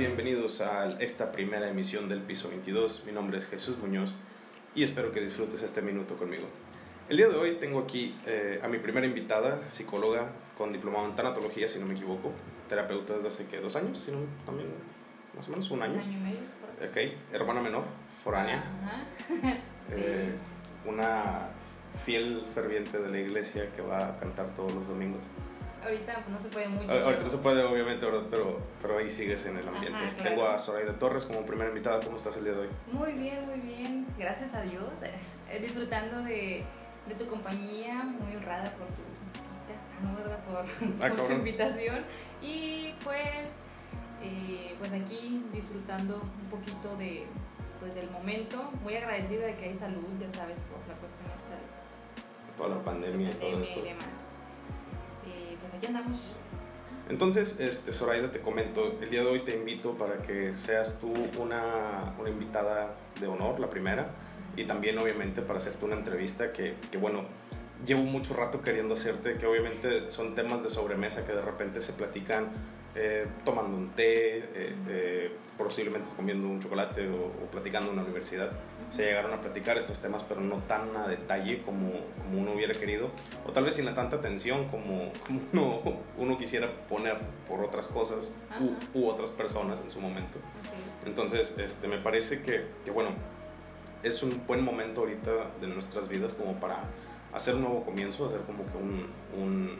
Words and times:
bienvenidos 0.00 0.62
a 0.62 0.96
esta 0.98 1.30
primera 1.30 1.68
emisión 1.68 2.08
del 2.08 2.22
Piso 2.22 2.48
22. 2.48 3.04
Mi 3.04 3.12
nombre 3.12 3.36
es 3.36 3.46
Jesús 3.46 3.76
Muñoz 3.76 4.16
y 4.74 4.82
espero 4.82 5.12
que 5.12 5.20
disfrutes 5.20 5.62
este 5.62 5.82
minuto 5.82 6.16
conmigo. 6.16 6.46
El 7.10 7.18
día 7.18 7.28
de 7.28 7.36
hoy 7.36 7.56
tengo 7.60 7.80
aquí 7.80 8.18
eh, 8.26 8.60
a 8.62 8.68
mi 8.68 8.78
primera 8.78 9.06
invitada, 9.06 9.60
psicóloga 9.68 10.32
con 10.56 10.72
diplomado 10.72 11.04
en 11.04 11.14
tanatología, 11.16 11.68
si 11.68 11.78
no 11.80 11.84
me 11.84 11.92
equivoco, 11.92 12.32
terapeuta 12.66 13.12
desde 13.12 13.28
hace 13.28 13.46
¿qué? 13.46 13.60
dos 13.60 13.76
años, 13.76 13.98
si 13.98 14.10
no, 14.10 14.20
también 14.46 14.70
más 15.36 15.46
o 15.48 15.50
menos 15.50 15.70
un 15.70 15.82
año. 15.82 15.92
Un 15.92 16.00
año 16.00 16.16
y 16.16 16.20
medio. 16.22 16.40
por. 16.78 16.88
Ok, 16.88 17.12
hermana 17.34 17.60
menor, 17.60 17.84
foránea, 18.24 18.64
eh, 19.92 20.32
una 20.86 21.50
fiel 22.06 22.46
ferviente 22.54 22.98
de 22.98 23.10
la 23.10 23.18
iglesia 23.18 23.70
que 23.76 23.82
va 23.82 24.08
a 24.08 24.18
cantar 24.18 24.54
todos 24.54 24.72
los 24.72 24.88
domingos. 24.88 25.24
Ahorita 25.82 26.24
no 26.28 26.38
se 26.38 26.48
puede 26.48 26.68
mucho. 26.68 26.90
Ahorita 26.90 27.08
pero- 27.10 27.22
no 27.22 27.30
se 27.30 27.38
puede, 27.38 27.62
obviamente, 27.64 28.04
¿verdad? 28.06 28.26
pero, 28.30 28.58
pero 28.82 28.98
ahí 28.98 29.08
sigues 29.10 29.44
en 29.46 29.56
el 29.56 29.66
ambiente. 29.68 29.96
Ajá, 29.96 30.14
claro. 30.14 30.30
Tengo 30.30 30.48
a 30.48 30.58
Zoraida 30.58 30.92
Torres 30.98 31.24
como 31.24 31.46
primera 31.46 31.68
invitada. 31.70 32.00
¿Cómo 32.00 32.16
estás 32.16 32.36
el 32.36 32.44
día 32.44 32.52
de 32.52 32.60
hoy? 32.60 32.68
Muy 32.92 33.12
bien, 33.14 33.46
muy 33.46 33.60
bien. 33.60 34.06
Gracias 34.18 34.54
a 34.54 34.62
Dios. 34.62 34.84
eh, 35.02 35.58
disfrutando 35.60 36.22
de, 36.22 36.64
de 37.08 37.14
tu 37.18 37.26
compañía. 37.28 38.02
Muy 38.04 38.36
honrada 38.36 38.70
por 38.72 38.86
tu 38.88 39.02
visita. 39.10 39.50
Ah, 39.98 40.04
no, 40.04 40.16
¿verdad? 40.16 40.38
Por, 40.44 40.64
Ah, 40.96 41.08
por 41.08 41.10
tu 41.10 41.16
cabrón. 41.16 41.38
invitación. 41.38 42.04
Y 42.42 42.94
pues, 43.02 43.56
eh, 44.22 44.74
pues 44.78 44.92
aquí 44.92 45.44
disfrutando 45.52 46.16
un 46.22 46.50
poquito 46.50 46.94
de, 46.96 47.24
pues, 47.80 47.94
del 47.94 48.10
momento. 48.10 48.70
Muy 48.82 48.94
agradecida 48.96 49.46
de 49.46 49.56
que 49.56 49.64
hay 49.66 49.74
salud, 49.74 50.04
ya 50.20 50.28
sabes, 50.30 50.60
por 50.60 50.78
la 50.88 50.94
cuestión 51.00 51.26
esta 51.30 52.56
Toda 52.56 52.76
la 52.76 52.82
pandemia 52.84 53.30
y 53.30 53.34
todo 53.34 53.60
esto. 53.60 53.80
y 53.80 53.82
demás. 53.88 54.36
Aquí 55.80 55.86
andamos. 55.86 56.18
Entonces, 57.08 57.58
este, 57.58 57.90
te 58.28 58.40
comento, 58.40 58.98
el 59.00 59.08
día 59.08 59.22
de 59.22 59.28
hoy 59.30 59.40
te 59.40 59.56
invito 59.56 59.94
para 59.94 60.18
que 60.18 60.52
seas 60.52 61.00
tú 61.00 61.10
una, 61.38 62.14
una 62.18 62.28
invitada 62.28 62.94
de 63.18 63.26
honor, 63.26 63.58
la 63.58 63.70
primera, 63.70 64.08
y 64.58 64.64
también 64.64 64.98
obviamente 64.98 65.40
para 65.40 65.58
hacerte 65.58 65.86
una 65.86 65.96
entrevista 65.96 66.52
que, 66.52 66.74
que, 66.92 66.98
bueno, 66.98 67.24
llevo 67.86 68.02
mucho 68.02 68.34
rato 68.34 68.60
queriendo 68.60 68.92
hacerte, 68.92 69.38
que 69.38 69.46
obviamente 69.46 70.10
son 70.10 70.34
temas 70.34 70.62
de 70.62 70.68
sobremesa 70.68 71.26
que 71.26 71.32
de 71.32 71.40
repente 71.40 71.80
se 71.80 71.94
platican 71.94 72.48
eh, 72.94 73.26
tomando 73.42 73.74
un 73.78 73.88
té, 73.92 74.36
eh, 74.36 74.74
eh, 74.86 75.32
posiblemente 75.56 76.10
comiendo 76.14 76.46
un 76.46 76.60
chocolate 76.60 77.08
o, 77.08 77.24
o 77.24 77.50
platicando 77.50 77.88
en 77.88 77.96
la 77.96 78.02
universidad. 78.02 78.50
Se 78.90 79.04
llegaron 79.04 79.32
a 79.32 79.40
platicar 79.40 79.78
estos 79.78 80.00
temas, 80.00 80.24
pero 80.28 80.40
no 80.40 80.56
tan 80.68 80.96
a 80.96 81.06
detalle 81.06 81.62
como, 81.62 81.90
como 82.18 82.40
uno 82.40 82.52
hubiera 82.52 82.74
querido, 82.74 83.10
o 83.46 83.52
tal 83.52 83.64
vez 83.64 83.74
sin 83.74 83.84
la 83.84 83.94
tanta 83.94 84.16
atención 84.16 84.68
como, 84.68 85.12
como 85.26 85.40
uno, 85.52 85.80
uno 86.18 86.38
quisiera 86.38 86.70
poner 86.88 87.18
por 87.48 87.62
otras 87.62 87.86
cosas 87.86 88.34
u, 88.60 88.98
u 88.98 89.08
otras 89.08 89.30
personas 89.30 89.80
en 89.80 89.90
su 89.90 90.00
momento. 90.00 90.38
Así 90.60 90.72
es. 90.74 91.06
Entonces, 91.06 91.56
este, 91.58 91.86
me 91.86 91.98
parece 91.98 92.42
que, 92.42 92.66
que, 92.84 92.90
bueno, 92.90 93.10
es 94.02 94.22
un 94.22 94.44
buen 94.46 94.64
momento 94.64 95.02
ahorita 95.02 95.30
de 95.60 95.66
nuestras 95.68 96.08
vidas 96.08 96.34
como 96.34 96.54
para 96.54 96.84
hacer 97.32 97.54
un 97.54 97.62
nuevo 97.62 97.84
comienzo, 97.84 98.26
hacer 98.26 98.40
como 98.40 98.66
que 98.66 98.76
un, 98.76 99.08
un, 99.36 99.78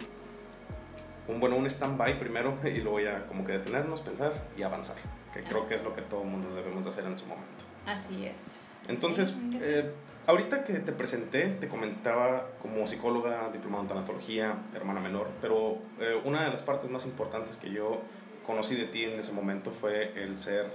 un 1.29 1.41
bueno, 1.41 1.57
un 1.57 1.67
stand-by 1.67 2.19
primero 2.19 2.57
y 2.65 2.81
luego 2.81 3.01
ya 3.01 3.27
como 3.27 3.45
que 3.45 3.53
detenernos, 3.53 4.01
pensar 4.01 4.49
y 4.57 4.63
avanzar, 4.63 4.97
que 5.33 5.43
creo 5.43 5.67
que 5.67 5.75
es 5.75 5.83
lo 5.83 5.95
que 5.95 6.03
todo 6.03 6.25
mundo 6.25 6.55
debemos 6.55 6.85
de 6.85 6.91
hacer 6.91 7.05
en 7.05 7.19
su 7.19 7.27
momento. 7.27 7.65
Así 7.87 8.27
es. 8.27 8.70
Entonces, 8.91 9.35
eh, 9.61 9.91
ahorita 10.27 10.65
que 10.65 10.75
te 10.75 10.93
presenté, 10.93 11.47
te 11.61 11.69
comentaba 11.69 12.49
como 12.61 12.87
psicóloga, 12.87 13.49
diplomada 13.53 13.83
en 13.85 13.89
tanatología, 13.89 14.55
hermana 14.75 15.01
menor, 15.01 15.29
pero 15.41 15.79
eh, 16.01 16.21
una 16.25 16.45
de 16.45 16.51
las 16.51 16.63
partes 16.63 16.91
más 16.91 17.07
importantes 17.07 17.57
que 17.57 17.71
yo 17.71 18.03
conocí 18.47 18.75
de 18.77 18.85
ti 18.87 19.05
en 19.05 19.19
ese 19.19 19.33
momento 19.33 19.71
fue 19.71 20.13
el 20.23 20.37
ser 20.37 20.67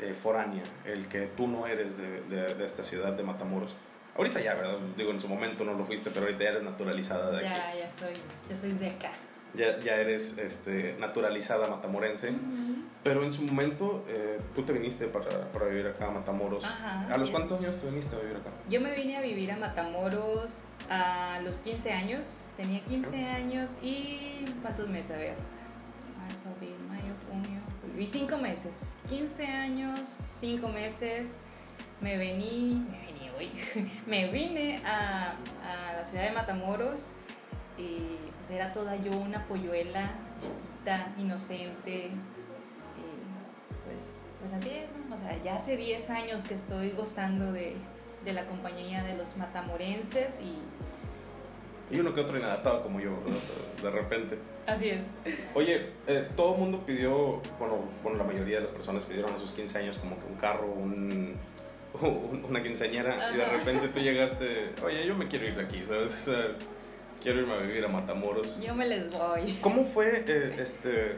eh, 0.00 0.12
foránea, 0.14 0.62
el 0.84 1.08
que 1.08 1.22
tú 1.36 1.48
no 1.48 1.66
eres 1.66 1.96
de, 1.96 2.20
de- 2.22 2.54
de 2.54 2.64
esta 2.64 2.84
ciudad 2.84 3.12
de 3.14 3.22
Matamoros. 3.22 3.74
Ahorita 4.16 4.40
ya, 4.40 4.54
¿verdad? 4.54 4.78
Digo, 4.96 5.10
en 5.10 5.20
su 5.20 5.28
momento 5.28 5.64
no 5.64 5.74
lo 5.74 5.84
fuiste, 5.84 6.10
pero 6.10 6.26
ahorita 6.26 6.44
ya 6.44 6.50
eres 6.50 6.62
naturalizada 6.62 7.30
de 7.30 7.36
aquí. 7.38 7.46
Ya, 7.46 7.74
ya 7.84 7.90
soy, 7.90 8.12
ya 8.48 8.56
soy 8.56 8.72
de 8.72 8.86
acá. 8.88 9.10
Ya, 9.56 9.78
ya 9.78 9.96
eres 9.96 10.36
este, 10.38 10.96
naturalizada 10.98 11.68
matamorense. 11.68 12.32
Pero 13.06 13.22
en 13.22 13.32
su 13.32 13.44
momento, 13.44 14.04
eh, 14.08 14.40
tú 14.52 14.62
te 14.62 14.72
viniste 14.72 15.06
para, 15.06 15.52
para 15.52 15.66
vivir 15.66 15.86
acá 15.86 16.08
a 16.08 16.10
Matamoros. 16.10 16.64
Ajá, 16.64 17.06
¿A 17.08 17.16
los 17.16 17.30
cuántos 17.30 17.60
años 17.60 17.80
te 17.80 17.86
viniste 17.86 18.16
a 18.16 18.18
vivir 18.18 18.38
acá? 18.38 18.50
Yo 18.68 18.80
me 18.80 18.92
vine 18.96 19.16
a 19.16 19.20
vivir 19.20 19.52
a 19.52 19.56
Matamoros 19.56 20.66
a 20.90 21.38
los 21.44 21.60
15 21.60 21.92
años. 21.92 22.42
Tenía 22.56 22.80
15 22.80 23.24
años 23.26 23.76
y. 23.80 24.44
¿Cuántos 24.60 24.88
meses? 24.88 25.12
A 25.12 25.18
ver. 25.18 25.34
Marzo, 26.18 26.48
abril, 26.56 26.74
mayo, 26.88 27.14
junio. 27.30 27.60
Viví 27.92 28.08
5 28.08 28.38
meses. 28.38 28.96
15 29.08 29.46
años, 29.46 30.16
5 30.32 30.68
meses. 30.68 31.36
Me 32.00 32.16
vení. 32.16 32.84
Me 32.90 33.06
vení 33.06 33.30
hoy. 33.38 33.90
me 34.08 34.32
vine 34.32 34.82
a, 34.84 35.36
a 35.62 35.92
la 35.96 36.04
ciudad 36.04 36.24
de 36.24 36.32
Matamoros. 36.32 37.14
Y 37.78 38.16
pues 38.36 38.50
era 38.50 38.72
toda 38.72 38.96
yo 38.96 39.12
una 39.12 39.44
polluela 39.46 40.12
chiquita, 40.40 41.12
inocente. 41.18 42.06
Y 42.06 43.86
pues, 43.86 44.08
pues 44.40 44.52
así 44.52 44.70
es, 44.70 44.86
¿no? 45.08 45.14
O 45.14 45.18
sea, 45.18 45.36
ya 45.42 45.56
hace 45.56 45.76
10 45.76 46.10
años 46.10 46.42
que 46.44 46.54
estoy 46.54 46.90
gozando 46.92 47.52
de, 47.52 47.76
de 48.24 48.32
la 48.32 48.46
compañía 48.46 49.02
de 49.04 49.16
los 49.16 49.36
matamorenses 49.36 50.40
y 50.40 50.58
Y 51.94 52.00
uno 52.00 52.14
que 52.14 52.20
otro 52.20 52.38
inadaptado 52.38 52.82
como 52.82 52.98
yo, 53.00 53.12
¿verdad? 53.24 53.40
de 53.82 53.90
repente. 53.90 54.38
así 54.66 54.88
es. 54.90 55.02
Oye, 55.54 55.90
eh, 56.06 56.28
todo 56.34 56.54
el 56.54 56.60
mundo 56.60 56.82
pidió, 56.86 57.40
bueno, 57.58 57.78
bueno, 58.02 58.18
la 58.18 58.24
mayoría 58.24 58.56
de 58.56 58.62
las 58.62 58.70
personas 58.70 59.04
pidieron 59.04 59.32
a 59.34 59.38
sus 59.38 59.52
15 59.52 59.78
años 59.80 59.98
como 59.98 60.18
que 60.18 60.26
un 60.26 60.34
carro, 60.36 60.66
un, 60.66 61.36
un- 62.00 62.44
una 62.48 62.62
quinceañera, 62.62 63.30
y 63.32 63.36
de 63.36 63.44
repente 63.44 63.88
tú 63.88 64.00
llegaste, 64.00 64.72
oye, 64.84 65.06
yo 65.06 65.14
me 65.14 65.28
quiero 65.28 65.46
ir 65.46 65.54
de 65.56 65.62
aquí, 65.62 65.84
¿sabes? 65.84 66.26
O 66.26 66.32
sea, 66.32 66.46
quiero 67.26 67.40
irme 67.40 67.54
a 67.54 67.56
vivir 67.56 67.84
a 67.84 67.88
Matamoros. 67.88 68.60
Yo 68.60 68.72
me 68.72 68.86
les 68.86 69.10
voy. 69.10 69.58
¿Cómo 69.60 69.84
fue, 69.84 70.22
eh, 70.28 70.56
este, 70.60 71.16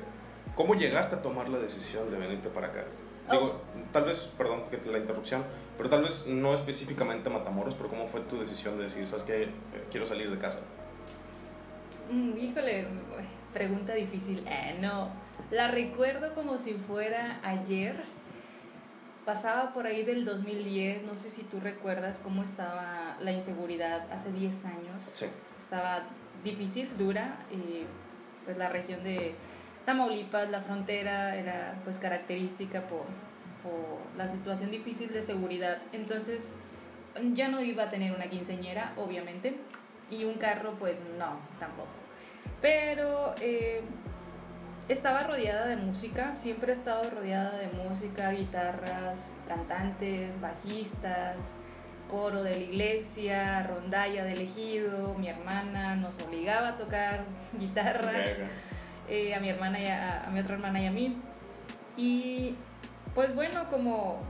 cómo 0.55 0.75
llegaste 0.75 1.17
a 1.17 1.21
tomar 1.21 1.51
la 1.51 1.59
decisión 1.59 2.11
de 2.11 2.17
venirte 2.17 2.49
para 2.49 2.69
acá? 2.69 2.85
Digo, 3.31 3.61
tal 3.93 4.05
vez, 4.05 4.33
perdón 4.39 4.63
que 4.71 4.79
te 4.79 4.91
la 4.91 4.97
interrupción, 4.97 5.45
pero 5.77 5.91
tal 5.91 6.03
vez 6.03 6.27
no 6.27 6.55
específicamente 6.55 7.29
Matamoros, 7.29 7.75
pero 7.75 7.91
¿cómo 7.91 8.07
fue 8.07 8.23
tu 8.23 8.41
decisión 8.41 8.79
de 8.79 8.85
decir, 8.85 9.07
sabes 9.07 9.25
que 9.25 9.51
quiero 9.91 10.07
salir 10.07 10.31
de 10.31 10.39
casa? 10.39 10.61
Mm, 12.11 12.39
híjole, 12.39 12.87
pregunta 13.53 13.93
difícil. 13.93 14.47
Eh, 14.49 14.79
no, 14.81 15.11
la 15.51 15.69
recuerdo 15.69 16.35
como 16.35 16.59
si 16.59 16.73
fuera 16.73 17.39
ayer. 17.43 18.03
Pasaba 19.27 19.75
por 19.75 19.87
ahí 19.87 20.07
del 20.07 20.25
2010, 20.25 21.03
no 21.03 21.15
sé 21.15 21.29
si 21.29 21.43
tú 21.43 21.61
recuerdas 21.61 22.19
cómo 22.23 22.43
estaba 22.43 23.19
la 23.21 23.31
inseguridad 23.31 24.11
hace 24.11 24.33
10 24.33 24.65
años. 24.65 25.05
Sí. 25.05 25.27
Estaba 25.69 26.01
difícil, 26.43 26.89
dura, 26.97 27.37
y 27.51 27.85
pues 28.47 28.57
la 28.57 28.71
región 28.71 29.05
de 29.05 29.35
Tamaulipas, 29.85 30.49
la 30.49 30.63
frontera, 30.63 31.37
era 31.37 31.75
pues 31.85 31.99
característica 31.99 32.81
por, 32.89 33.05
por 33.63 33.99
la 34.17 34.27
situación 34.29 34.71
difícil 34.71 35.13
de 35.13 35.21
seguridad. 35.21 35.77
Entonces 35.93 36.55
ya 37.35 37.49
no 37.49 37.61
iba 37.61 37.83
a 37.83 37.91
tener 37.91 38.15
una 38.15 38.31
quinceñera, 38.31 38.95
obviamente, 38.97 39.59
y 40.11 40.25
un 40.25 40.37
carro 40.39 40.73
pues 40.79 41.03
no, 41.19 41.37
tampoco. 41.61 41.91
Pero 42.63 43.35
eh, 43.43 43.83
estaba 44.89 45.25
rodeada 45.25 45.67
de 45.67 45.77
música, 45.77 46.35
siempre 46.35 46.73
he 46.73 46.75
estado 46.75 47.11
rodeada 47.11 47.59
de 47.59 47.67
música, 47.67 48.31
guitarras, 48.31 49.31
cantantes, 49.47 50.41
bajistas, 50.41 51.53
coro 52.09 52.43
de 52.43 52.51
la 52.51 52.57
iglesia, 52.57 53.63
rondalla 53.63 54.25
del 54.25 54.41
ejido, 54.41 55.15
mi 55.19 55.29
hermana 55.29 55.97
nos 55.97 56.19
obligaba 56.21 56.71
a 56.71 56.77
tocar 56.77 57.25
guitarra, 57.59 58.13
eh, 59.09 59.35
a 59.35 59.41
mi 59.41 59.49
hermana 59.49 59.81
y 59.81 59.87
a, 59.87 60.25
a 60.27 60.31
mi 60.31 60.41
otra 60.41 60.55
hermana 60.55 60.83
y 60.83 60.87
a 60.87 60.91
mí. 60.91 61.17
Y 61.97 62.57
pues 63.15 63.35
bueno, 63.35 63.69
como 63.71 64.23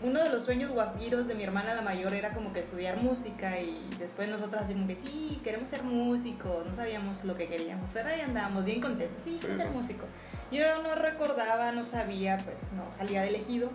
uno 0.00 0.22
de 0.22 0.30
los 0.30 0.44
sueños 0.44 0.70
guapiros 0.70 1.26
de 1.26 1.34
mi 1.34 1.42
hermana 1.42 1.74
la 1.74 1.82
mayor 1.82 2.14
era 2.14 2.30
como 2.30 2.52
que 2.52 2.60
estudiar 2.60 2.98
música 2.98 3.58
y 3.60 3.90
después 3.98 4.28
nosotras 4.28 4.62
así 4.62 4.74
como 4.74 4.86
que 4.86 4.96
sí, 4.96 5.40
queremos 5.42 5.68
ser 5.68 5.82
músicos, 5.82 6.64
no 6.64 6.72
sabíamos 6.72 7.24
lo 7.24 7.36
que 7.36 7.48
queríamos, 7.48 7.90
pero 7.92 8.08
ahí 8.08 8.20
andábamos 8.20 8.64
bien 8.64 8.80
contentos, 8.80 9.22
sí, 9.24 9.38
quiero 9.40 9.56
ser 9.56 9.70
músico. 9.70 10.04
Yo 10.52 10.82
no 10.82 10.94
recordaba, 10.94 11.72
no 11.72 11.84
sabía, 11.84 12.38
pues 12.38 12.68
no, 12.72 12.84
salía 12.96 13.22
de 13.22 13.28
un 13.30 13.34
ejido, 13.34 13.70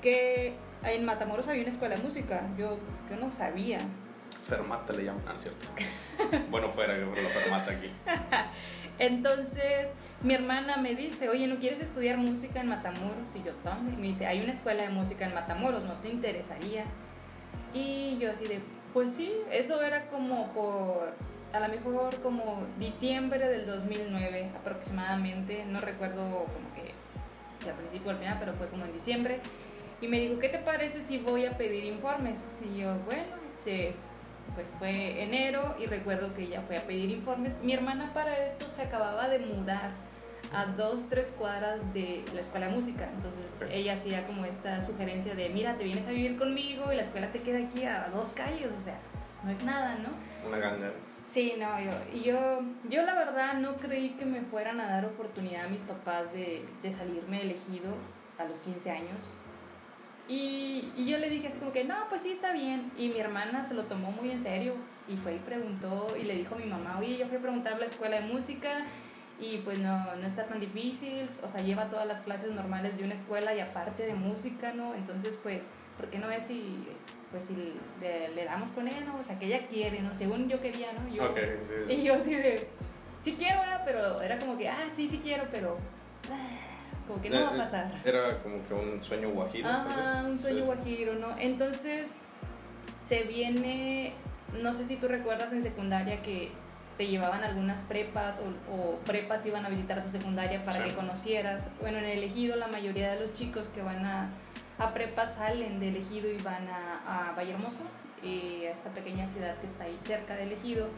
que 0.00 0.54
en 0.82 1.04
Matamoros 1.04 1.48
había 1.48 1.62
una 1.62 1.70
escuela 1.70 1.96
de 1.96 2.02
música, 2.02 2.42
yo, 2.56 2.78
yo 3.10 3.16
no 3.16 3.32
sabía. 3.32 3.80
Fermata 4.44 4.92
le 4.92 5.04
llaman, 5.04 5.22
ah, 5.28 5.34
cierto. 5.36 5.66
bueno, 6.50 6.70
fuera 6.72 6.96
que 6.98 7.04
fuera 7.04 7.22
la 7.22 7.28
fermata 7.28 7.72
aquí. 7.72 7.90
Entonces 8.98 9.90
mi 10.22 10.34
hermana 10.34 10.76
me 10.76 10.94
dice, 10.94 11.28
oye, 11.30 11.46
¿no 11.46 11.56
quieres 11.56 11.80
estudiar 11.80 12.18
música 12.18 12.60
en 12.60 12.68
Matamoros? 12.68 13.34
Y 13.34 13.42
yo, 13.42 13.52
¿dónde? 13.64 13.92
Y 13.92 13.96
me 13.96 14.08
dice, 14.08 14.26
hay 14.26 14.40
una 14.42 14.52
escuela 14.52 14.82
de 14.82 14.90
música 14.90 15.24
en 15.26 15.34
Matamoros, 15.34 15.82
¿no 15.84 15.94
te 15.94 16.10
interesaría? 16.10 16.84
Y 17.72 18.18
yo 18.18 18.30
así 18.30 18.46
de, 18.46 18.60
pues 18.92 19.12
sí, 19.12 19.32
eso 19.50 19.80
era 19.80 20.10
como 20.10 20.52
por, 20.52 21.14
a 21.52 21.60
lo 21.60 21.68
mejor 21.68 22.20
como 22.20 22.64
diciembre 22.78 23.48
del 23.48 23.66
2009 23.66 24.50
aproximadamente, 24.60 25.64
no 25.64 25.80
recuerdo 25.80 26.22
como 26.22 26.74
que 26.74 26.92
al 27.68 27.76
principio 27.76 28.08
o 28.08 28.10
al 28.10 28.18
final, 28.18 28.36
pero 28.38 28.54
fue 28.54 28.68
como 28.68 28.84
en 28.84 28.92
diciembre. 28.92 29.40
Y 30.00 30.08
me 30.08 30.18
dijo, 30.18 30.38
¿qué 30.38 30.48
te 30.48 30.58
parece 30.58 31.02
si 31.02 31.18
voy 31.18 31.46
a 31.46 31.56
pedir 31.56 31.84
informes? 31.84 32.58
Y 32.64 32.80
yo, 32.80 32.94
bueno, 33.04 33.34
se, 33.62 33.94
pues 34.54 34.66
fue 34.78 35.22
enero 35.22 35.76
y 35.78 35.86
recuerdo 35.86 36.34
que 36.34 36.42
ella 36.42 36.62
fue 36.62 36.78
a 36.78 36.82
pedir 36.82 37.10
informes. 37.10 37.58
Mi 37.62 37.74
hermana 37.74 38.12
para 38.14 38.46
esto 38.46 38.68
se 38.68 38.82
acababa 38.82 39.28
de 39.28 39.40
mudar 39.40 39.90
a 40.52 40.66
dos, 40.66 41.08
tres 41.08 41.34
cuadras 41.36 41.80
de 41.92 42.24
la 42.34 42.40
escuela 42.40 42.66
de 42.66 42.72
música. 42.72 43.08
Entonces 43.14 43.54
ella 43.70 43.94
hacía 43.94 44.26
como 44.26 44.44
esta 44.44 44.82
sugerencia 44.82 45.34
de, 45.34 45.48
mira, 45.50 45.76
te 45.76 45.84
vienes 45.84 46.06
a 46.06 46.10
vivir 46.10 46.38
conmigo 46.38 46.92
y 46.92 46.96
la 46.96 47.02
escuela 47.02 47.30
te 47.30 47.40
queda 47.42 47.58
aquí 47.58 47.84
a 47.84 48.08
dos 48.12 48.30
calles, 48.30 48.70
o 48.76 48.80
sea, 48.80 48.98
no 49.44 49.50
es 49.50 49.62
nada, 49.62 49.96
¿no? 49.96 50.48
Una 50.48 50.58
ganga. 50.58 50.92
Sí, 51.24 51.54
no, 51.58 51.80
yo, 51.80 51.92
yo, 52.24 52.60
yo 52.88 53.02
la 53.02 53.14
verdad 53.14 53.54
no 53.54 53.76
creí 53.76 54.10
que 54.10 54.24
me 54.24 54.40
fueran 54.40 54.80
a 54.80 54.88
dar 54.88 55.04
oportunidad 55.04 55.66
a 55.66 55.68
mis 55.68 55.82
papás 55.82 56.32
de, 56.32 56.64
de 56.82 56.92
salirme 56.92 57.42
elegido 57.42 57.94
a 58.38 58.44
los 58.44 58.60
15 58.60 58.90
años. 58.90 59.39
Y, 60.30 60.92
y, 60.96 61.06
yo 61.06 61.18
le 61.18 61.28
dije 61.28 61.48
así 61.48 61.58
como 61.58 61.72
que, 61.72 61.82
no, 61.82 61.96
pues 62.08 62.22
sí, 62.22 62.30
está 62.30 62.52
bien. 62.52 62.92
Y 62.96 63.08
mi 63.08 63.18
hermana 63.18 63.64
se 63.64 63.74
lo 63.74 63.82
tomó 63.86 64.12
muy 64.12 64.30
en 64.30 64.40
serio 64.40 64.74
y 65.08 65.16
fue 65.16 65.34
y 65.34 65.38
preguntó 65.40 66.06
y 66.16 66.22
le 66.22 66.36
dijo 66.36 66.54
a 66.54 66.58
mi 66.58 66.66
mamá, 66.66 66.98
oye, 67.00 67.18
yo 67.18 67.26
fui 67.26 67.38
a 67.38 67.40
preguntar 67.40 67.72
a 67.72 67.78
la 67.78 67.86
escuela 67.86 68.20
de 68.20 68.32
música 68.32 68.86
y 69.40 69.58
pues 69.64 69.80
no, 69.80 70.14
no 70.14 70.24
está 70.24 70.44
tan 70.46 70.60
difícil, 70.60 71.28
o 71.42 71.48
sea, 71.48 71.62
lleva 71.62 71.90
todas 71.90 72.06
las 72.06 72.20
clases 72.20 72.52
normales 72.52 72.96
de 72.96 73.02
una 73.02 73.14
escuela 73.14 73.52
y 73.56 73.58
aparte 73.58 74.06
de 74.06 74.14
música, 74.14 74.72
¿no? 74.72 74.94
Entonces, 74.94 75.36
pues, 75.42 75.66
¿por 75.96 76.08
qué 76.10 76.20
no 76.20 76.30
es 76.30 76.44
si, 76.44 76.86
pues, 77.32 77.46
si 77.46 77.74
le, 78.00 78.44
damos 78.44 78.70
con 78.70 78.86
ella, 78.86 79.00
¿no? 79.00 79.18
O 79.18 79.24
sea, 79.24 79.36
que 79.36 79.46
ella 79.46 79.66
quiere, 79.66 80.00
¿no? 80.00 80.14
Según 80.14 80.48
yo 80.48 80.60
quería, 80.60 80.92
¿no? 80.92 81.12
Yo, 81.12 81.34
Y 81.88 82.04
yo 82.04 82.14
así 82.14 82.36
de, 82.36 82.68
sí 83.18 83.34
quiero, 83.36 83.58
Pero 83.84 84.22
era 84.22 84.38
como 84.38 84.56
que, 84.56 84.68
ah, 84.68 84.88
sí, 84.88 85.08
sí 85.08 85.18
quiero, 85.24 85.48
pero... 85.50 85.76
Ah, 86.30 86.69
como 87.10 87.22
que 87.22 87.30
no 87.30 87.44
va 87.44 87.50
a 87.50 87.54
eh, 87.54 87.58
pasar. 87.58 87.92
Era 88.04 88.38
como 88.38 88.66
que 88.66 88.74
un 88.74 89.02
sueño 89.02 89.30
guajiro. 89.30 89.68
Ajá, 89.68 90.24
un 90.24 90.38
sueño 90.38 90.64
guajiro, 90.64 91.14
¿no? 91.14 91.36
Entonces, 91.38 92.22
se 93.00 93.24
viene, 93.24 94.14
no 94.62 94.72
sé 94.72 94.84
si 94.84 94.96
tú 94.96 95.08
recuerdas 95.08 95.52
en 95.52 95.62
secundaria 95.62 96.22
que 96.22 96.52
te 96.96 97.06
llevaban 97.06 97.42
algunas 97.42 97.80
prepas 97.80 98.40
o, 98.70 98.96
prepas 99.06 99.44
iban 99.46 99.64
a 99.64 99.70
visitar 99.70 99.98
a 99.98 100.02
tu 100.02 100.10
secundaria 100.10 100.64
para 100.64 100.84
que 100.84 100.94
conocieras. 100.94 101.68
Bueno, 101.80 101.98
en 101.98 102.04
el 102.04 102.18
elegido 102.18 102.56
la 102.56 102.68
mayoría 102.68 103.12
de 103.12 103.20
los 103.20 103.34
chicos 103.34 103.68
que 103.68 103.82
van 103.82 104.04
a, 104.04 104.28
a 104.78 104.92
prepas 104.92 105.34
salen 105.34 105.80
de 105.80 105.88
elegido 105.88 106.30
y 106.30 106.36
van 106.38 106.68
a, 106.68 107.30
a 107.30 107.32
Vallehermoso, 107.32 107.82
eh, 108.22 108.68
a 108.68 108.72
esta 108.72 108.90
pequeña 108.90 109.26
ciudad 109.26 109.56
que 109.60 109.66
está 109.66 109.84
ahí 109.84 109.98
cerca 110.04 110.36
de 110.36 110.44
elegido. 110.44 110.88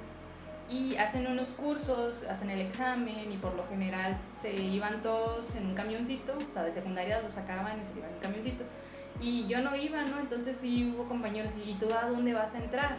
Y 0.72 0.96
hacen 0.96 1.26
unos 1.26 1.48
cursos, 1.48 2.24
hacen 2.24 2.50
el 2.50 2.60
examen 2.60 3.30
y 3.30 3.36
por 3.36 3.54
lo 3.54 3.66
general 3.66 4.18
se 4.32 4.54
iban 4.54 5.02
todos 5.02 5.54
en 5.54 5.66
un 5.66 5.74
camioncito, 5.74 6.34
o 6.36 6.50
sea, 6.50 6.62
de 6.62 6.72
secundaria 6.72 7.20
los 7.20 7.34
sacaban 7.34 7.80
y 7.80 7.84
se 7.84 7.92
iban 7.98 8.08
en 8.08 8.16
un 8.16 8.22
camioncito. 8.22 8.64
Y 9.20 9.46
yo 9.46 9.60
no 9.60 9.76
iba, 9.76 10.02
¿no? 10.02 10.18
Entonces 10.18 10.56
sí 10.56 10.90
hubo 10.92 11.04
compañeros, 11.04 11.52
¿y 11.64 11.74
tú 11.74 11.92
a 11.92 12.08
dónde 12.08 12.32
vas 12.32 12.54
a 12.54 12.58
entrar? 12.58 12.96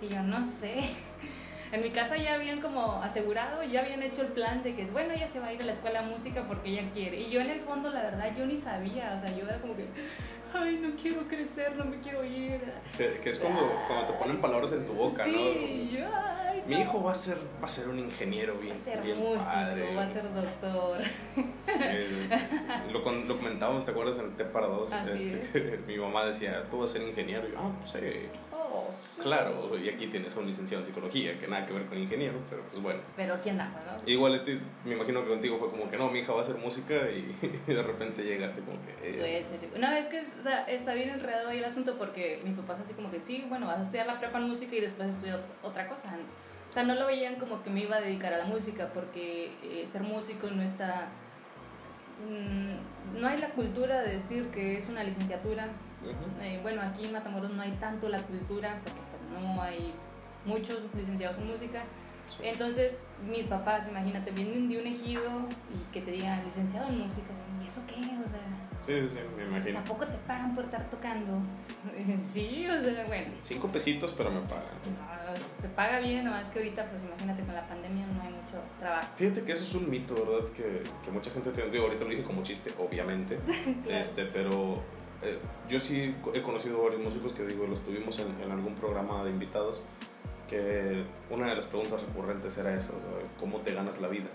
Y 0.00 0.08
yo 0.08 0.22
no 0.22 0.46
sé. 0.46 0.84
en 1.72 1.82
mi 1.82 1.90
casa 1.90 2.16
ya 2.16 2.34
habían 2.34 2.60
como 2.60 3.02
asegurado, 3.02 3.62
ya 3.62 3.80
habían 3.80 4.02
hecho 4.02 4.22
el 4.22 4.28
plan 4.28 4.62
de 4.62 4.74
que, 4.74 4.86
bueno, 4.86 5.12
ella 5.12 5.28
se 5.28 5.40
va 5.40 5.48
a 5.48 5.52
ir 5.52 5.62
a 5.62 5.66
la 5.66 5.72
escuela 5.72 6.02
de 6.02 6.08
música 6.08 6.44
porque 6.46 6.70
ella 6.70 6.90
quiere. 6.92 7.20
Y 7.20 7.30
yo 7.30 7.40
en 7.40 7.50
el 7.50 7.60
fondo, 7.60 7.90
la 7.90 8.02
verdad, 8.02 8.30
yo 8.36 8.46
ni 8.46 8.56
sabía, 8.56 9.14
o 9.16 9.20
sea, 9.20 9.36
yo 9.36 9.44
era 9.44 9.58
como 9.58 9.76
que, 9.76 9.86
ay, 10.54 10.80
no 10.82 10.96
quiero 11.00 11.26
crecer, 11.28 11.76
no 11.76 11.84
me 11.84 11.98
quiero 11.98 12.24
ir. 12.24 12.60
Que, 12.96 13.30
es 13.30 13.38
cuando, 13.38 13.70
cuando 13.86 14.06
te 14.06 14.12
ponen 14.14 14.40
palabras 14.40 14.72
en 14.72 14.84
tu 14.84 14.92
boca, 14.94 15.24
sí, 15.24 15.32
¿no? 15.32 15.98
Yo, 15.98 16.06
ay, 16.12 16.39
Mi 16.76 16.82
hijo 16.82 17.02
va 17.02 17.12
a 17.12 17.14
ser, 17.14 17.38
va 17.60 17.66
a 17.66 17.68
ser 17.68 17.88
un 17.88 17.98
ingeniero 17.98 18.54
bien, 18.56 18.74
va 18.74 18.80
a 18.80 18.84
ser 18.84 19.02
bien 19.02 19.18
músico, 19.18 19.44
padre. 19.44 19.94
va 19.94 20.02
a 20.02 20.08
ser 20.08 20.34
doctor. 20.34 20.98
Sí, 21.34 22.92
lo, 22.92 22.98
lo 23.00 23.38
comentábamos, 23.38 23.84
¿te 23.84 23.90
acuerdas? 23.90 24.18
En 24.18 24.26
el 24.26 24.36
T 24.36 24.44
para 24.44 24.66
dos, 24.66 24.92
este, 24.92 25.80
mi 25.86 25.96
mamá 25.96 26.24
decía, 26.24 26.64
tú 26.70 26.80
vas 26.80 26.90
a 26.90 26.98
ser 26.98 27.08
ingeniero. 27.08 27.48
Y 27.48 27.52
yo, 27.52 27.58
ah, 27.58 27.70
pues 27.80 27.90
sí. 27.90 28.28
Claro, 29.22 29.76
y 29.76 29.88
aquí 29.88 30.06
tienes 30.06 30.34
a 30.34 30.40
un 30.40 30.46
licenciado 30.46 30.80
en 30.80 30.86
psicología, 30.86 31.38
que 31.38 31.46
nada 31.46 31.66
que 31.66 31.72
ver 31.72 31.84
con 31.86 31.98
ingeniero, 31.98 32.38
pero 32.48 32.62
pues 32.70 32.82
bueno. 32.82 33.00
Pero 33.16 33.36
quién 33.42 33.58
da, 33.58 33.66
¿no? 33.66 34.10
Igual 34.10 34.42
me 34.84 34.94
imagino 34.94 35.22
que 35.22 35.28
contigo 35.28 35.58
fue 35.58 35.70
como 35.70 35.90
que 35.90 35.96
no, 35.98 36.10
mi 36.10 36.20
hija 36.20 36.32
va 36.32 36.38
a 36.38 36.42
hacer 36.42 36.56
música 36.56 36.94
y, 37.10 37.36
de 37.66 37.82
repente 37.82 38.22
llegaste 38.22 38.62
como 38.62 38.78
que... 38.82 39.20
Eh, 39.20 39.44
Una 39.76 39.92
vez 39.92 40.06
que 40.06 40.20
o 40.20 40.42
sea, 40.42 40.64
está 40.64 40.94
bien 40.94 41.10
enredado 41.10 41.48
ahí 41.48 41.58
el 41.58 41.64
asunto 41.64 41.98
porque 41.98 42.40
mis 42.44 42.56
papás 42.56 42.80
así 42.80 42.94
como 42.94 43.10
que 43.10 43.20
sí, 43.20 43.44
bueno, 43.48 43.66
vas 43.66 43.78
a 43.78 43.82
estudiar 43.82 44.06
la 44.06 44.18
prepa 44.18 44.38
en 44.38 44.48
música 44.48 44.74
y 44.74 44.80
después 44.80 45.10
estudiar 45.10 45.40
otra 45.62 45.86
cosa. 45.88 46.16
O 46.70 46.72
sea, 46.72 46.84
no 46.84 46.94
lo 46.94 47.06
veían 47.06 47.34
como 47.34 47.62
que 47.62 47.70
me 47.70 47.80
iba 47.80 47.96
a 47.96 48.00
dedicar 48.00 48.32
a 48.32 48.38
la 48.38 48.44
música 48.44 48.90
porque 48.94 49.52
eh, 49.62 49.86
ser 49.90 50.02
músico 50.02 50.48
no 50.48 50.62
está... 50.62 51.08
Mm, 52.26 53.20
no 53.20 53.26
hay 53.26 53.38
la 53.38 53.48
cultura 53.50 54.02
de 54.02 54.14
decir 54.14 54.46
que 54.48 54.78
es 54.78 54.88
una 54.88 55.02
licenciatura 55.02 55.66
eh, 56.42 56.58
bueno, 56.62 56.80
aquí 56.82 57.04
en 57.04 57.12
Matamoros 57.12 57.50
no 57.50 57.62
hay 57.62 57.72
tanto 57.72 58.08
la 58.08 58.22
cultura 58.22 58.78
porque 58.82 59.00
pues, 59.10 59.42
no 59.42 59.62
hay 59.62 59.92
muchos 60.44 60.78
licenciados 60.94 61.38
en 61.38 61.48
música. 61.48 61.82
Entonces, 62.42 63.08
mis 63.28 63.46
papás, 63.46 63.88
imagínate, 63.88 64.30
vienen 64.30 64.68
de 64.68 64.78
un 64.78 64.86
ejido 64.86 65.48
y 65.74 65.92
que 65.92 66.00
te 66.00 66.12
digan 66.12 66.44
licenciado 66.44 66.88
en 66.88 67.00
música, 67.00 67.28
¿y 67.62 67.66
eso 67.66 67.82
qué? 67.86 67.96
O 67.96 68.28
sea, 68.28 68.40
sí, 68.80 69.06
sí, 69.06 69.18
me 69.36 69.44
imagino. 69.44 69.78
Tampoco 69.78 70.06
te 70.06 70.18
pagan 70.26 70.54
por 70.54 70.64
estar 70.64 70.88
tocando. 70.90 71.38
sí, 72.32 72.66
o 72.66 72.82
sea, 72.82 73.06
bueno. 73.06 73.32
Cinco 73.42 73.68
pesitos, 73.68 74.14
pero 74.16 74.30
me 74.30 74.40
pagan. 74.40 74.64
se 75.60 75.68
paga 75.68 76.00
bien, 76.00 76.24
nomás 76.24 76.50
que 76.50 76.58
ahorita, 76.58 76.90
pues 76.90 77.02
imagínate, 77.02 77.42
con 77.42 77.54
la 77.54 77.66
pandemia 77.66 78.06
no 78.06 78.22
hay 78.22 78.30
mucho 78.30 78.58
trabajo. 78.78 79.08
Fíjate 79.16 79.42
que 79.42 79.52
eso 79.52 79.64
es 79.64 79.74
un 79.74 79.90
mito, 79.90 80.14
¿verdad? 80.14 80.48
Que, 80.52 80.82
que 81.04 81.10
mucha 81.10 81.30
gente 81.30 81.50
tiene. 81.50 81.70
Digo, 81.70 81.84
ahorita 81.84 82.04
lo 82.04 82.10
dije 82.10 82.22
como 82.22 82.42
chiste, 82.42 82.72
obviamente. 82.78 83.38
este, 83.88 84.24
pero 84.24 84.82
eh, 85.22 85.38
yo 85.68 85.78
sí 85.78 86.14
he 86.32 86.42
conocido 86.42 86.82
varios 86.82 87.02
músicos 87.02 87.32
que 87.32 87.44
digo, 87.44 87.66
los 87.66 87.84
tuvimos 87.84 88.18
en, 88.18 88.28
en, 88.42 88.50
algún 88.50 88.74
programa 88.74 89.22
de 89.22 89.30
invitados, 89.30 89.82
que 90.48 91.04
una 91.28 91.48
de 91.48 91.56
las 91.56 91.66
preguntas 91.66 92.02
recurrentes 92.02 92.56
era 92.56 92.74
eso, 92.74 92.92
¿cómo 93.38 93.58
te 93.58 93.74
ganas 93.74 94.00
la 94.00 94.08
vida? 94.08 94.28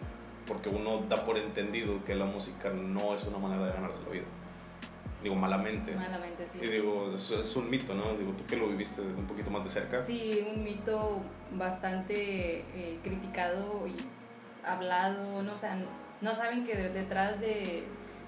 Porque 0.48 0.70
uno 0.70 1.04
da 1.10 1.26
por 1.26 1.38
entendido 1.38 2.04
que 2.06 2.16
la 2.16 2.26
música 2.26 2.70
no 2.70 3.16
es 3.16 3.24
una 3.24 3.38
manera 3.38 3.66
de 3.66 3.74
ganarse 3.74 4.04
la 4.04 4.12
vida. 4.12 4.26
Digo, 5.24 5.36
malamente. 5.36 5.96
Malamente, 5.96 6.48
sí. 6.48 6.60
Y 6.62 6.68
digo, 6.68 7.12
eso 7.16 7.42
es 7.42 7.56
un 7.56 7.70
mito, 7.70 7.96
¿no? 7.96 8.16
Digo, 8.16 8.32
tú 8.34 8.46
que 8.46 8.56
lo 8.56 8.68
viviste 8.68 9.02
un 9.02 9.26
poquito 9.26 9.50
más 9.50 9.64
de 9.64 9.70
cerca. 9.72 10.04
Sí, 10.04 10.46
un 10.54 10.64
mito 10.64 11.22
bastante 11.54 12.60
eh, 12.60 13.00
criticado 13.04 13.88
y 13.88 13.96
hablado, 14.64 15.42
¿no? 15.42 15.54
O 15.54 15.58
sea, 15.58 15.78
no 16.22 16.36
saben 16.36 16.66
que 16.66 16.76
detrás 16.76 17.40
de 17.40 17.86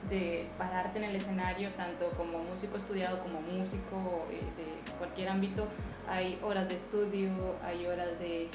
de 0.09 0.47
pararte 0.57 0.99
en 0.99 1.05
el 1.05 1.15
escenario, 1.15 1.69
tanto 1.71 2.09
como 2.11 2.39
músico 2.39 2.77
estudiado 2.77 3.19
como 3.19 3.41
músico 3.41 4.25
eh, 4.31 4.39
de 4.55 4.97
cualquier 4.97 5.29
ámbito, 5.29 5.67
hay 6.07 6.39
horas 6.41 6.69
de 6.69 6.75
estudio, 6.75 7.31
hay 7.63 7.85
horas 7.85 8.17
de, 8.19 8.47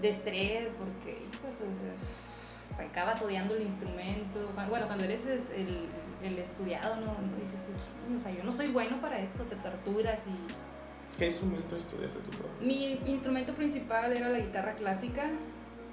de 0.00 0.08
estrés, 0.08 0.72
porque 0.72 1.18
pues, 1.42 1.62
acabas 2.78 3.22
odiando 3.22 3.54
el 3.54 3.62
instrumento. 3.62 4.52
Bueno, 4.68 4.86
cuando 4.86 5.04
eres 5.04 5.26
el, 5.26 5.88
el 6.22 6.38
estudiado, 6.38 6.96
¿no? 6.96 7.16
dices 7.40 7.60
o 8.16 8.20
sea, 8.20 8.32
yo 8.32 8.42
no 8.44 8.52
soy 8.52 8.68
bueno 8.68 9.00
para 9.00 9.20
esto, 9.20 9.42
te 9.44 9.56
torturas 9.56 10.20
y... 10.26 11.18
¿Qué 11.18 11.26
instrumento 11.26 11.76
estudiaste 11.76 12.18
tú? 12.20 12.30
Mi 12.60 12.94
instrumento 13.06 13.52
principal 13.54 14.12
era 14.16 14.28
la 14.30 14.38
guitarra 14.38 14.74
clásica, 14.74 15.30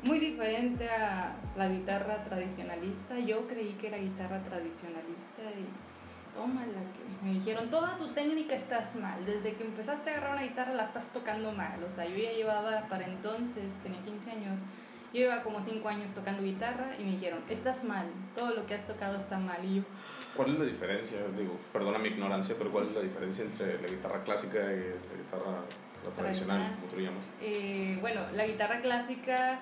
muy 0.03 0.19
diferente 0.19 0.89
a 0.89 1.35
la 1.55 1.67
guitarra 1.67 2.23
tradicionalista. 2.23 3.19
Yo 3.19 3.47
creí 3.47 3.73
que 3.73 3.87
era 3.87 3.97
guitarra 3.97 4.41
tradicionalista 4.41 5.43
y 5.43 6.35
toma 6.35 6.61
la 6.61 6.81
que 6.93 7.25
me 7.25 7.33
dijeron, 7.33 7.69
toda 7.69 7.97
tu 7.97 8.07
técnica 8.13 8.55
estás 8.55 8.95
mal, 8.95 9.23
desde 9.25 9.53
que 9.53 9.63
empezaste 9.63 10.09
a 10.09 10.13
agarrar 10.13 10.37
una 10.37 10.43
guitarra 10.43 10.73
la 10.73 10.83
estás 10.83 11.09
tocando 11.09 11.51
mal. 11.51 11.83
O 11.83 11.89
sea, 11.89 12.05
yo 12.05 12.17
ya 12.17 12.31
llevaba 12.31 12.87
para 12.89 13.05
entonces, 13.05 13.73
tenía 13.83 14.01
15 14.01 14.31
años, 14.31 14.61
yo 15.13 15.19
llevaba 15.19 15.43
como 15.43 15.61
5 15.61 15.87
años 15.89 16.13
tocando 16.13 16.43
guitarra 16.43 16.95
y 16.99 17.03
me 17.03 17.11
dijeron, 17.11 17.39
estás 17.49 17.83
mal, 17.83 18.05
todo 18.35 18.51
lo 18.51 18.65
que 18.65 18.75
has 18.75 18.85
tocado 18.87 19.17
está 19.17 19.37
mal. 19.37 19.63
Y 19.65 19.77
yo, 19.77 19.81
¿Cuál 20.35 20.53
es 20.53 20.59
la 20.59 20.65
diferencia? 20.65 21.19
Digo, 21.37 21.57
perdona 21.73 21.99
mi 21.99 22.07
ignorancia, 22.07 22.55
pero 22.57 22.71
¿cuál 22.71 22.85
es 22.85 22.93
la 22.93 23.01
diferencia 23.01 23.43
entre 23.43 23.81
la 23.81 23.87
guitarra 23.87 24.23
clásica 24.23 24.59
y 24.59 24.95
la 25.09 25.23
guitarra 25.23 26.13
tradicional, 26.15 26.75
como 26.75 26.87
tú 26.93 26.99
llamas? 26.99 27.29
Eh, 27.41 27.97
bueno, 28.01 28.21
la 28.33 28.47
guitarra 28.47 28.81
clásica 28.81 29.59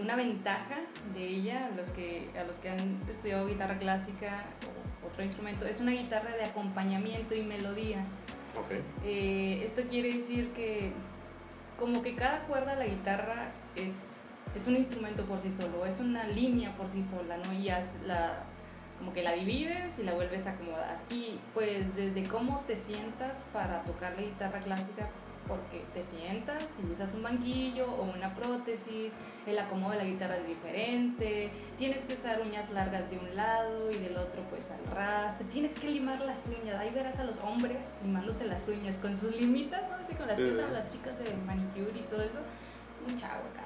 una 0.00 0.16
ventaja 0.16 0.80
de 1.14 1.26
ella, 1.26 1.66
a 1.66 1.76
los 1.76 1.90
que, 1.90 2.28
a 2.38 2.44
los 2.44 2.56
que 2.56 2.70
han 2.70 3.00
estudiado 3.08 3.46
guitarra 3.46 3.78
clásica 3.78 4.44
o 5.02 5.06
otro 5.06 5.22
instrumento, 5.22 5.66
es 5.66 5.80
una 5.80 5.92
guitarra 5.92 6.36
de 6.36 6.44
acompañamiento 6.44 7.34
y 7.34 7.42
melodía. 7.42 8.04
Okay. 8.64 8.82
Eh, 9.04 9.62
esto 9.64 9.82
quiere 9.88 10.12
decir 10.12 10.52
que 10.52 10.92
como 11.78 12.02
que 12.02 12.14
cada 12.14 12.40
cuerda 12.40 12.74
de 12.74 12.86
la 12.86 12.86
guitarra 12.86 13.48
es, 13.74 14.15
es 14.54 14.66
un 14.66 14.76
instrumento 14.76 15.24
por 15.24 15.40
sí 15.40 15.50
solo, 15.50 15.84
es 15.84 16.00
una 16.00 16.24
línea 16.24 16.74
por 16.76 16.88
sí 16.88 17.02
sola, 17.02 17.36
¿no? 17.38 17.52
Y 17.52 17.68
la, 18.06 18.44
como 18.98 19.12
que 19.12 19.22
la 19.22 19.32
divides 19.32 19.98
y 19.98 20.02
la 20.02 20.14
vuelves 20.14 20.46
a 20.46 20.52
acomodar. 20.52 20.98
Y 21.10 21.38
pues 21.54 21.94
desde 21.94 22.24
cómo 22.24 22.64
te 22.66 22.76
sientas 22.76 23.44
para 23.52 23.82
tocar 23.82 24.14
la 24.14 24.22
guitarra 24.22 24.60
clásica, 24.60 25.08
porque 25.46 25.84
te 25.94 26.02
sientas 26.02 26.64
y 26.82 26.92
usas 26.92 27.12
un 27.14 27.22
banquillo 27.22 27.86
o 27.86 28.02
una 28.02 28.34
prótesis, 28.34 29.12
el 29.46 29.58
acomodo 29.58 29.92
de 29.92 29.98
la 29.98 30.04
guitarra 30.04 30.36
es 30.38 30.46
diferente, 30.46 31.50
tienes 31.78 32.04
que 32.04 32.14
usar 32.14 32.40
uñas 32.40 32.70
largas 32.72 33.08
de 33.10 33.18
un 33.18 33.36
lado 33.36 33.90
y 33.92 33.98
del 33.98 34.16
otro 34.16 34.42
pues 34.50 34.70
al 34.72 34.84
ras, 34.94 35.38
te 35.38 35.44
tienes 35.44 35.72
que 35.72 35.88
limar 35.88 36.20
las 36.20 36.46
uñas, 36.48 36.76
ahí 36.80 36.90
verás 36.90 37.18
a 37.18 37.24
los 37.24 37.38
hombres 37.38 37.98
limándose 38.02 38.44
las 38.46 38.66
uñas 38.68 38.96
con 38.96 39.16
sus 39.16 39.34
limitas, 39.36 39.82
no 39.88 40.04
sé, 40.04 40.16
con 40.16 40.26
las 40.26 40.36
que 40.36 40.50
usan 40.50 40.72
las 40.72 40.88
chicas 40.90 41.16
de 41.18 41.36
manicure 41.46 41.96
y 41.96 42.06
todo 42.10 42.22
eso, 42.22 42.38
un 43.06 43.18
chavo 43.18 43.42
acá. 43.52 43.64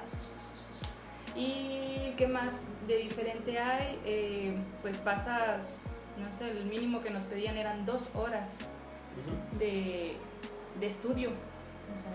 ¿Y 1.35 2.13
qué 2.17 2.27
más 2.27 2.61
de 2.87 2.97
diferente 2.97 3.57
hay? 3.57 3.99
Eh, 4.05 4.55
pues 4.81 4.97
pasas, 4.97 5.77
no 6.19 6.31
sé, 6.31 6.51
el 6.51 6.65
mínimo 6.65 7.01
que 7.01 7.09
nos 7.09 7.23
pedían 7.23 7.57
eran 7.57 7.85
dos 7.85 8.09
horas 8.15 8.57
de, 9.57 10.17
de 10.79 10.87
estudio 10.87 11.31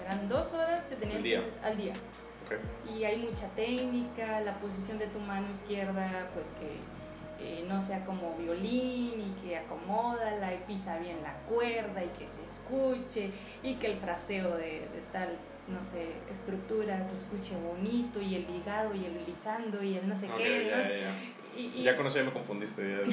eran 0.04 0.28
dos 0.28 0.52
horas 0.52 0.84
que 0.84 0.96
tenías 0.96 1.22
al 1.62 1.76
día. 1.76 1.94
Y 2.88 3.04
hay 3.04 3.16
mucha 3.18 3.48
técnica, 3.56 4.40
la 4.40 4.54
posición 4.58 4.98
de 4.98 5.08
tu 5.08 5.18
mano 5.18 5.50
izquierda, 5.50 6.28
pues 6.32 6.50
que 6.60 6.76
eh, 7.44 7.64
no 7.68 7.82
sea 7.82 8.04
como 8.04 8.36
violín 8.36 9.20
y 9.20 9.34
que 9.42 9.56
acomoda 9.56 10.54
y 10.54 10.58
pisa 10.66 10.98
bien 10.98 11.22
la 11.22 11.34
cuerda 11.48 12.04
y 12.04 12.08
que 12.18 12.26
se 12.26 12.44
escuche 12.46 13.30
y 13.62 13.74
que 13.74 13.88
el 13.88 13.98
fraseo 13.98 14.56
de, 14.56 14.86
tal, 15.12 15.36
no 15.68 15.82
sé, 15.82 16.12
estructura 16.30 17.02
se 17.02 17.16
escuche 17.16 17.56
bonito 17.56 18.20
y 18.20 18.36
el 18.36 18.46
ligado 18.52 18.94
y 18.94 19.04
el 19.04 19.24
lisando 19.26 19.82
y 19.82 19.96
el 19.96 20.08
no 20.08 20.16
sé 20.16 20.28
qué. 20.36 20.66
Ya, 20.68 20.82
ya, 20.88 21.60
Y, 21.60 21.82
ya 21.82 21.96
con 21.96 22.06
eso 22.06 22.18
ya 22.18 22.24
me 22.24 22.32
confundiste. 22.32 23.04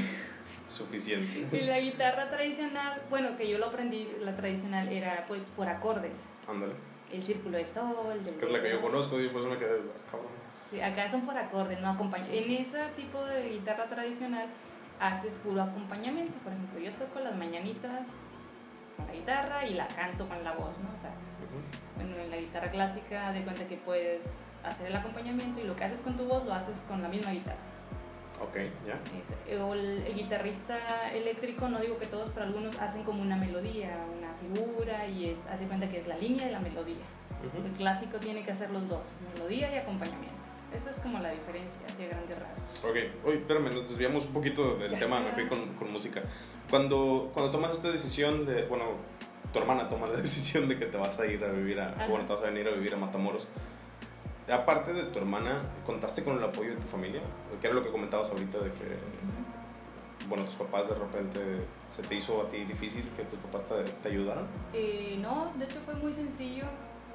suficiente. 0.69 1.47
Y 1.57 1.65
la 1.65 1.79
guitarra 1.79 2.29
tradicional, 2.29 3.01
bueno, 3.09 3.37
que 3.37 3.49
yo 3.49 3.57
lo 3.57 3.67
aprendí, 3.67 4.07
la 4.21 4.35
tradicional 4.35 4.89
era 4.89 5.25
pues 5.27 5.45
por 5.55 5.67
acordes. 5.67 6.29
Ándale. 6.47 6.73
El 7.11 7.23
círculo 7.23 7.57
de 7.57 7.67
sol. 7.67 8.21
que 8.39 8.45
es 8.45 8.51
la 8.51 8.61
que 8.61 8.69
yo 8.71 8.81
conozco 8.81 9.19
y 9.19 9.29
pues 9.29 9.45
me 9.45 9.57
quedé 9.57 9.79
cabrón. 10.09 10.31
Sí, 10.71 10.81
acá 10.81 11.07
son 11.09 11.21
por 11.21 11.37
acordes, 11.37 11.79
no 11.81 11.89
acompañamiento. 11.89 12.49
En 12.49 12.61
ese 12.61 12.79
tipo 12.95 13.23
de 13.25 13.49
guitarra 13.49 13.85
tradicional 13.85 14.47
haces 14.99 15.35
puro 15.37 15.61
acompañamiento. 15.61 16.33
Por 16.43 16.51
ejemplo, 16.53 16.79
yo 16.79 16.91
toco 16.93 17.19
las 17.19 17.35
mañanitas 17.35 18.07
con 18.95 19.07
la 19.07 19.13
guitarra 19.13 19.65
y 19.65 19.73
la 19.73 19.87
canto 19.87 20.27
con 20.27 20.43
la 20.43 20.53
voz, 20.53 20.77
¿no? 20.79 20.89
O 20.95 20.99
sea, 20.99 21.11
bueno, 21.95 22.15
en 22.17 22.31
la 22.31 22.37
guitarra 22.37 22.69
clásica 22.69 23.31
de 23.31 23.43
cuenta 23.43 23.67
que 23.67 23.77
puedes 23.77 24.45
hacer 24.63 24.87
el 24.87 24.95
acompañamiento 24.95 25.61
y 25.61 25.65
lo 25.65 25.75
que 25.75 25.83
haces 25.83 26.01
con 26.01 26.17
tu 26.17 26.25
voz 26.25 26.45
lo 26.45 26.53
haces 26.53 26.77
con 26.87 27.01
la 27.01 27.09
misma 27.09 27.31
guitarra. 27.31 27.57
Ok, 28.41 28.57
ya. 28.85 29.63
O 29.63 29.73
el, 29.73 30.13
guitarrista 30.15 31.11
eléctrico, 31.13 31.69
no 31.69 31.79
digo 31.79 31.97
que 31.97 32.07
todos, 32.07 32.29
pero 32.33 32.45
algunos 32.45 32.79
hacen 32.79 33.03
como 33.03 33.21
una 33.21 33.37
melodía, 33.37 33.95
una 34.17 34.33
figura 34.33 35.07
y 35.07 35.29
es, 35.29 35.47
haz 35.47 35.59
de 35.59 35.67
cuenta 35.67 35.87
que 35.87 35.99
es 35.99 36.07
la 36.07 36.17
línea 36.17 36.45
de 36.45 36.51
la 36.51 36.59
melodía. 36.59 37.05
El 37.55 37.71
clásico 37.73 38.17
tiene 38.17 38.43
que 38.43 38.51
hacer 38.51 38.69
los 38.71 38.87
dos, 38.87 39.03
melodía 39.33 39.73
y 39.73 39.77
acompañamiento. 39.77 40.42
Esa 40.75 40.89
es 40.91 40.99
como 40.99 41.19
la 41.19 41.29
diferencia, 41.31 41.79
así 41.87 42.03
a 42.03 42.07
grandes 42.07 42.39
rasgos. 42.39 42.83
Ok, 42.83 42.97
oye, 43.25 43.37
espérame, 43.37 43.73
nos 43.73 43.89
desviamos 43.89 44.25
un 44.25 44.33
poquito 44.33 44.77
del 44.77 44.97
tema, 44.97 45.19
me 45.19 45.31
fui 45.31 45.47
con, 45.47 45.73
con, 45.75 45.91
música. 45.91 46.23
Cuando, 46.69 47.29
cuando 47.33 47.51
tomas 47.51 47.71
esta 47.71 47.91
decisión 47.91 48.45
de, 48.45 48.65
bueno, 48.65 48.85
tu 49.51 49.59
hermana 49.59 49.87
toma 49.87 50.07
la 50.07 50.15
decisión 50.17 50.67
de 50.67 50.79
que 50.79 50.87
te 50.87 50.97
vas 50.97 51.19
a 51.19 51.27
ir 51.27 51.43
a 51.43 51.51
vivir 51.51 51.79
a, 51.79 52.07
bueno, 52.07 52.25
te 52.25 52.33
vas 52.33 52.41
a 52.41 52.45
venir 52.45 52.67
a 52.67 52.71
vivir 52.71 52.93
a 52.93 52.97
Matamoros, 52.97 53.47
aparte 54.51 54.93
de 54.93 55.03
tu 55.03 55.19
hermana, 55.19 55.61
¿contaste 55.85 56.23
con 56.23 56.37
el 56.37 56.43
apoyo 56.43 56.71
de 56.71 56.77
tu 56.77 56.87
familia? 56.87 57.21
¿Qué 57.61 57.67
era 57.67 57.75
lo 57.75 57.83
que 57.83 57.91
comentabas 57.91 58.31
ahorita 58.31 58.57
de 58.57 58.71
que, 58.71 58.97
bueno, 60.27 60.43
tus 60.45 60.55
papás 60.55 60.89
de 60.89 60.95
repente 60.95 61.39
se 61.85 62.01
te 62.01 62.15
hizo 62.15 62.41
a 62.41 62.49
ti 62.49 62.63
difícil 62.65 63.07
que 63.15 63.23
tus 63.23 63.39
papás 63.39 63.63
te, 63.69 63.83
te 64.01 64.09
ayudaran? 64.09 64.45
Eh, 64.73 65.17
no, 65.21 65.53
de 65.57 65.65
hecho 65.65 65.79
fue 65.85 65.93
muy 65.93 66.11
sencillo. 66.11 66.65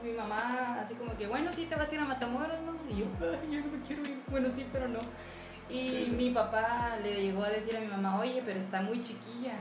Mi 0.03 0.13
mamá, 0.13 0.79
así 0.81 0.95
como 0.95 1.17
que, 1.17 1.27
bueno, 1.27 1.53
sí, 1.53 1.67
te 1.67 1.75
vas 1.75 1.91
a 1.91 1.95
ir 1.95 2.01
a 2.01 2.05
Matamoros, 2.05 2.61
¿no? 2.63 2.75
Y 2.89 3.01
yo, 3.01 3.07
yo 3.21 3.61
no 3.61 3.87
quiero 3.87 4.03
ir. 4.03 4.21
Bueno, 4.29 4.51
sí, 4.51 4.65
pero 4.73 4.89
no. 4.89 5.01
Y 5.69 6.13
mi 6.17 6.31
papá 6.31 6.97
le 7.03 7.23
llegó 7.23 7.45
a 7.45 7.51
decir 7.51 7.77
a 7.77 7.81
mi 7.81 7.89
mamá, 7.89 8.21
oye, 8.21 8.43
pero 8.45 8.59
está 8.59 8.81
muy 8.81 9.01
chiquilla. 9.03 9.55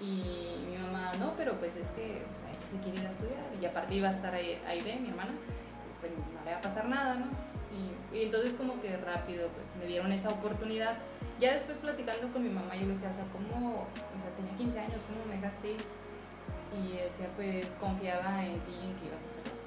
Y 0.00 0.64
mi 0.70 0.78
mamá, 0.78 1.12
no, 1.18 1.34
pero 1.36 1.52
pues 1.54 1.76
es 1.76 1.90
que 1.90 2.02
o 2.02 2.38
sea, 2.38 2.50
ella 2.50 2.68
se 2.70 2.78
quiere 2.78 3.00
ir 3.00 3.06
a 3.06 3.10
estudiar. 3.10 3.44
Y 3.60 3.64
aparte 3.66 3.94
iba 3.94 4.08
a 4.08 4.12
estar 4.12 4.34
ahí, 4.34 4.58
ahí 4.66 4.80
de 4.80 4.96
mi 4.96 5.10
hermana 5.10 5.32
no 6.10 6.44
le 6.44 6.50
va 6.52 6.58
a 6.58 6.60
pasar 6.60 6.88
nada, 6.88 7.14
¿no? 7.14 7.26
Y, 8.12 8.22
entonces 8.22 8.54
como 8.54 8.80
que 8.80 8.96
rápido 8.98 9.48
pues 9.48 9.66
me 9.80 9.86
dieron 9.86 10.12
esa 10.12 10.28
oportunidad. 10.28 10.96
Ya 11.40 11.54
después 11.54 11.78
platicando 11.78 12.32
con 12.32 12.44
mi 12.44 12.48
mamá 12.48 12.76
yo 12.76 12.82
le 12.82 12.94
decía, 12.94 13.10
o 13.10 13.14
sea, 13.14 13.24
¿cómo? 13.32 13.88
O 13.88 14.18
sea, 14.22 14.30
tenía 14.36 14.56
15 14.56 14.78
años, 14.78 15.02
¿cómo 15.08 15.24
me 15.26 15.34
dejaste 15.34 15.72
ir? 15.72 15.80
Y 16.78 16.96
decía, 17.02 17.28
pues 17.36 17.74
confiaba 17.80 18.44
en 18.44 18.60
ti, 18.60 18.74
en 18.82 18.94
que 18.96 19.06
ibas 19.06 19.22
a 19.22 19.26
hacer 19.26 19.46
las. 19.46 19.63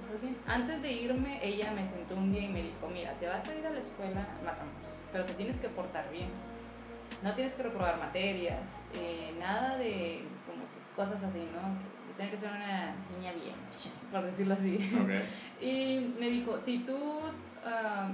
Antes 0.47 0.81
de 0.81 0.91
irme, 0.91 1.39
ella 1.43 1.71
me 1.71 1.83
sentó 1.83 2.15
un 2.15 2.31
día 2.31 2.43
y 2.43 2.49
me 2.49 2.61
dijo, 2.63 2.87
mira, 2.91 3.13
te 3.13 3.27
vas 3.27 3.47
a 3.47 3.55
ir 3.55 3.65
a 3.65 3.69
la 3.69 3.79
escuela, 3.79 4.25
pero 5.11 5.25
te 5.25 5.33
tienes 5.33 5.57
que 5.57 5.69
portar 5.69 6.09
bien. 6.11 6.29
No 7.23 7.33
tienes 7.33 7.53
que 7.53 7.63
reprobar 7.63 7.97
materias, 7.97 8.79
eh, 8.95 9.33
nada 9.39 9.77
de 9.77 10.21
como 10.45 10.63
cosas 10.95 11.23
así, 11.23 11.39
¿no? 11.39 12.15
Tienes 12.15 12.33
que 12.33 12.39
ser 12.39 12.49
una 12.49 12.93
niña 13.17 13.33
bien, 13.33 13.55
por 14.11 14.23
decirlo 14.23 14.53
así. 14.53 14.77
Y 15.59 16.13
me 16.19 16.29
dijo, 16.29 16.59
si 16.59 16.79
tú 16.79 17.19
ah, 17.65 18.09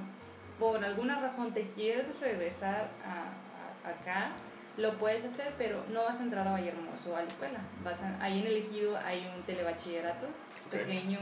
por 0.60 0.84
alguna 0.84 1.20
razón 1.20 1.54
te 1.54 1.68
quieres 1.72 2.06
regresar 2.22 2.90
a, 3.06 3.90
acá, 3.90 4.32
lo 4.78 4.98
puedes 4.98 5.26
hacer, 5.26 5.54
pero 5.58 5.84
no 5.92 6.04
vas 6.04 6.20
a 6.20 6.24
entrar 6.24 6.48
a 6.48 6.54
Valle 6.54 6.70
Hermoso 6.70 7.16
a 7.16 7.22
la 7.22 7.28
escuela. 7.28 7.60
Vas 7.84 8.02
ahí 8.22 8.40
en 8.42 8.48
el 8.48 8.58
ejido 8.58 8.98
hay 8.98 9.30
un 9.36 9.44
telebachillerato 9.44 10.28
pequeño, 10.72 11.20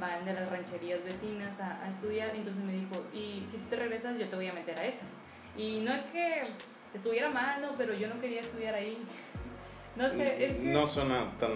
van 0.00 0.24
de 0.24 0.32
las 0.32 0.50
rancherías 0.50 1.02
vecinas 1.04 1.60
a, 1.60 1.84
a, 1.84 1.88
estudiar. 1.88 2.34
Entonces 2.34 2.62
me 2.62 2.72
dijo, 2.72 3.04
y 3.12 3.44
si 3.50 3.58
tú 3.58 3.66
te 3.70 3.76
regresas, 3.76 4.18
yo 4.18 4.28
te 4.28 4.36
voy 4.36 4.48
a 4.48 4.52
meter 4.52 4.78
a 4.78 4.84
esa. 4.84 5.04
Y 5.56 5.80
no 5.80 5.92
es 5.92 6.02
que 6.04 6.42
estuviera 6.92 7.30
mal, 7.30 7.60
no, 7.62 7.76
pero 7.76 7.94
yo 7.94 8.08
no 8.08 8.20
quería 8.20 8.40
estudiar 8.40 8.74
ahí. 8.74 8.98
No 9.96 10.08
sé, 10.08 10.44
es 10.44 10.54
que... 10.54 10.72
No 10.72 10.88
suena 10.88 11.30
tan, 11.38 11.52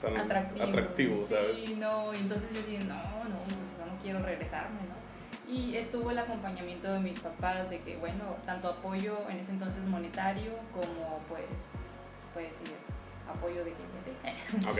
tan 0.00 0.16
atractivo, 0.16 1.22
¿sabes? 1.26 1.58
Sí, 1.58 1.76
no, 1.78 2.14
entonces 2.14 2.48
yo 2.54 2.62
dije, 2.62 2.82
no, 2.84 2.94
no, 2.94 3.28
no, 3.28 3.92
no 3.92 4.02
quiero 4.02 4.22
regresarme, 4.22 4.80
¿no? 4.88 5.52
Y 5.52 5.76
estuvo 5.76 6.10
el 6.10 6.18
acompañamiento 6.18 6.90
de 6.90 7.00
mis 7.00 7.20
papás, 7.20 7.68
de 7.68 7.80
que, 7.80 7.98
bueno, 7.98 8.36
tanto 8.46 8.68
apoyo 8.68 9.18
en 9.28 9.36
ese 9.36 9.52
entonces 9.52 9.84
monetario 9.84 10.52
como, 10.72 11.20
pues, 11.28 11.44
puede 12.32 12.46
decir, 12.46 12.68
apoyo 13.28 13.62
de 13.62 13.72
gente. 13.72 14.66
Ok. 14.70 14.78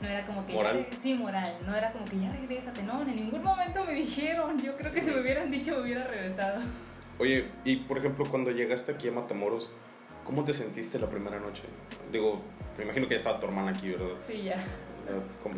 No 0.00 0.08
era 0.08 0.26
como 0.26 0.46
que... 0.46 0.52
¿Moral? 0.52 0.86
sí, 1.00 1.14
moral. 1.14 1.58
No 1.66 1.74
era 1.74 1.92
como 1.92 2.04
que 2.04 2.20
ya 2.20 2.32
regrésate. 2.32 2.82
No, 2.82 3.02
en 3.02 3.16
ningún 3.16 3.42
momento 3.42 3.84
me 3.84 3.94
dijeron. 3.94 4.60
Yo 4.62 4.76
creo 4.76 4.92
que 4.92 5.00
si 5.00 5.10
me 5.10 5.20
hubieran 5.20 5.50
dicho 5.50 5.72
me 5.76 5.82
hubiera 5.82 6.04
regresado. 6.04 6.62
Oye, 7.18 7.46
y 7.64 7.76
por 7.76 7.98
ejemplo, 7.98 8.24
cuando 8.26 8.52
llegaste 8.52 8.92
aquí 8.92 9.08
a 9.08 9.12
Matamoros, 9.12 9.72
¿Cómo 10.28 10.44
te 10.44 10.52
sentiste 10.52 10.98
la 10.98 11.08
primera 11.08 11.40
noche? 11.40 11.62
Digo, 12.12 12.42
me 12.76 12.84
imagino 12.84 13.08
que 13.08 13.12
ya 13.14 13.16
estaba 13.16 13.40
tu 13.40 13.46
hermana 13.46 13.70
aquí, 13.70 13.88
¿verdad? 13.88 14.14
Sí, 14.26 14.42
ya. 14.42 14.62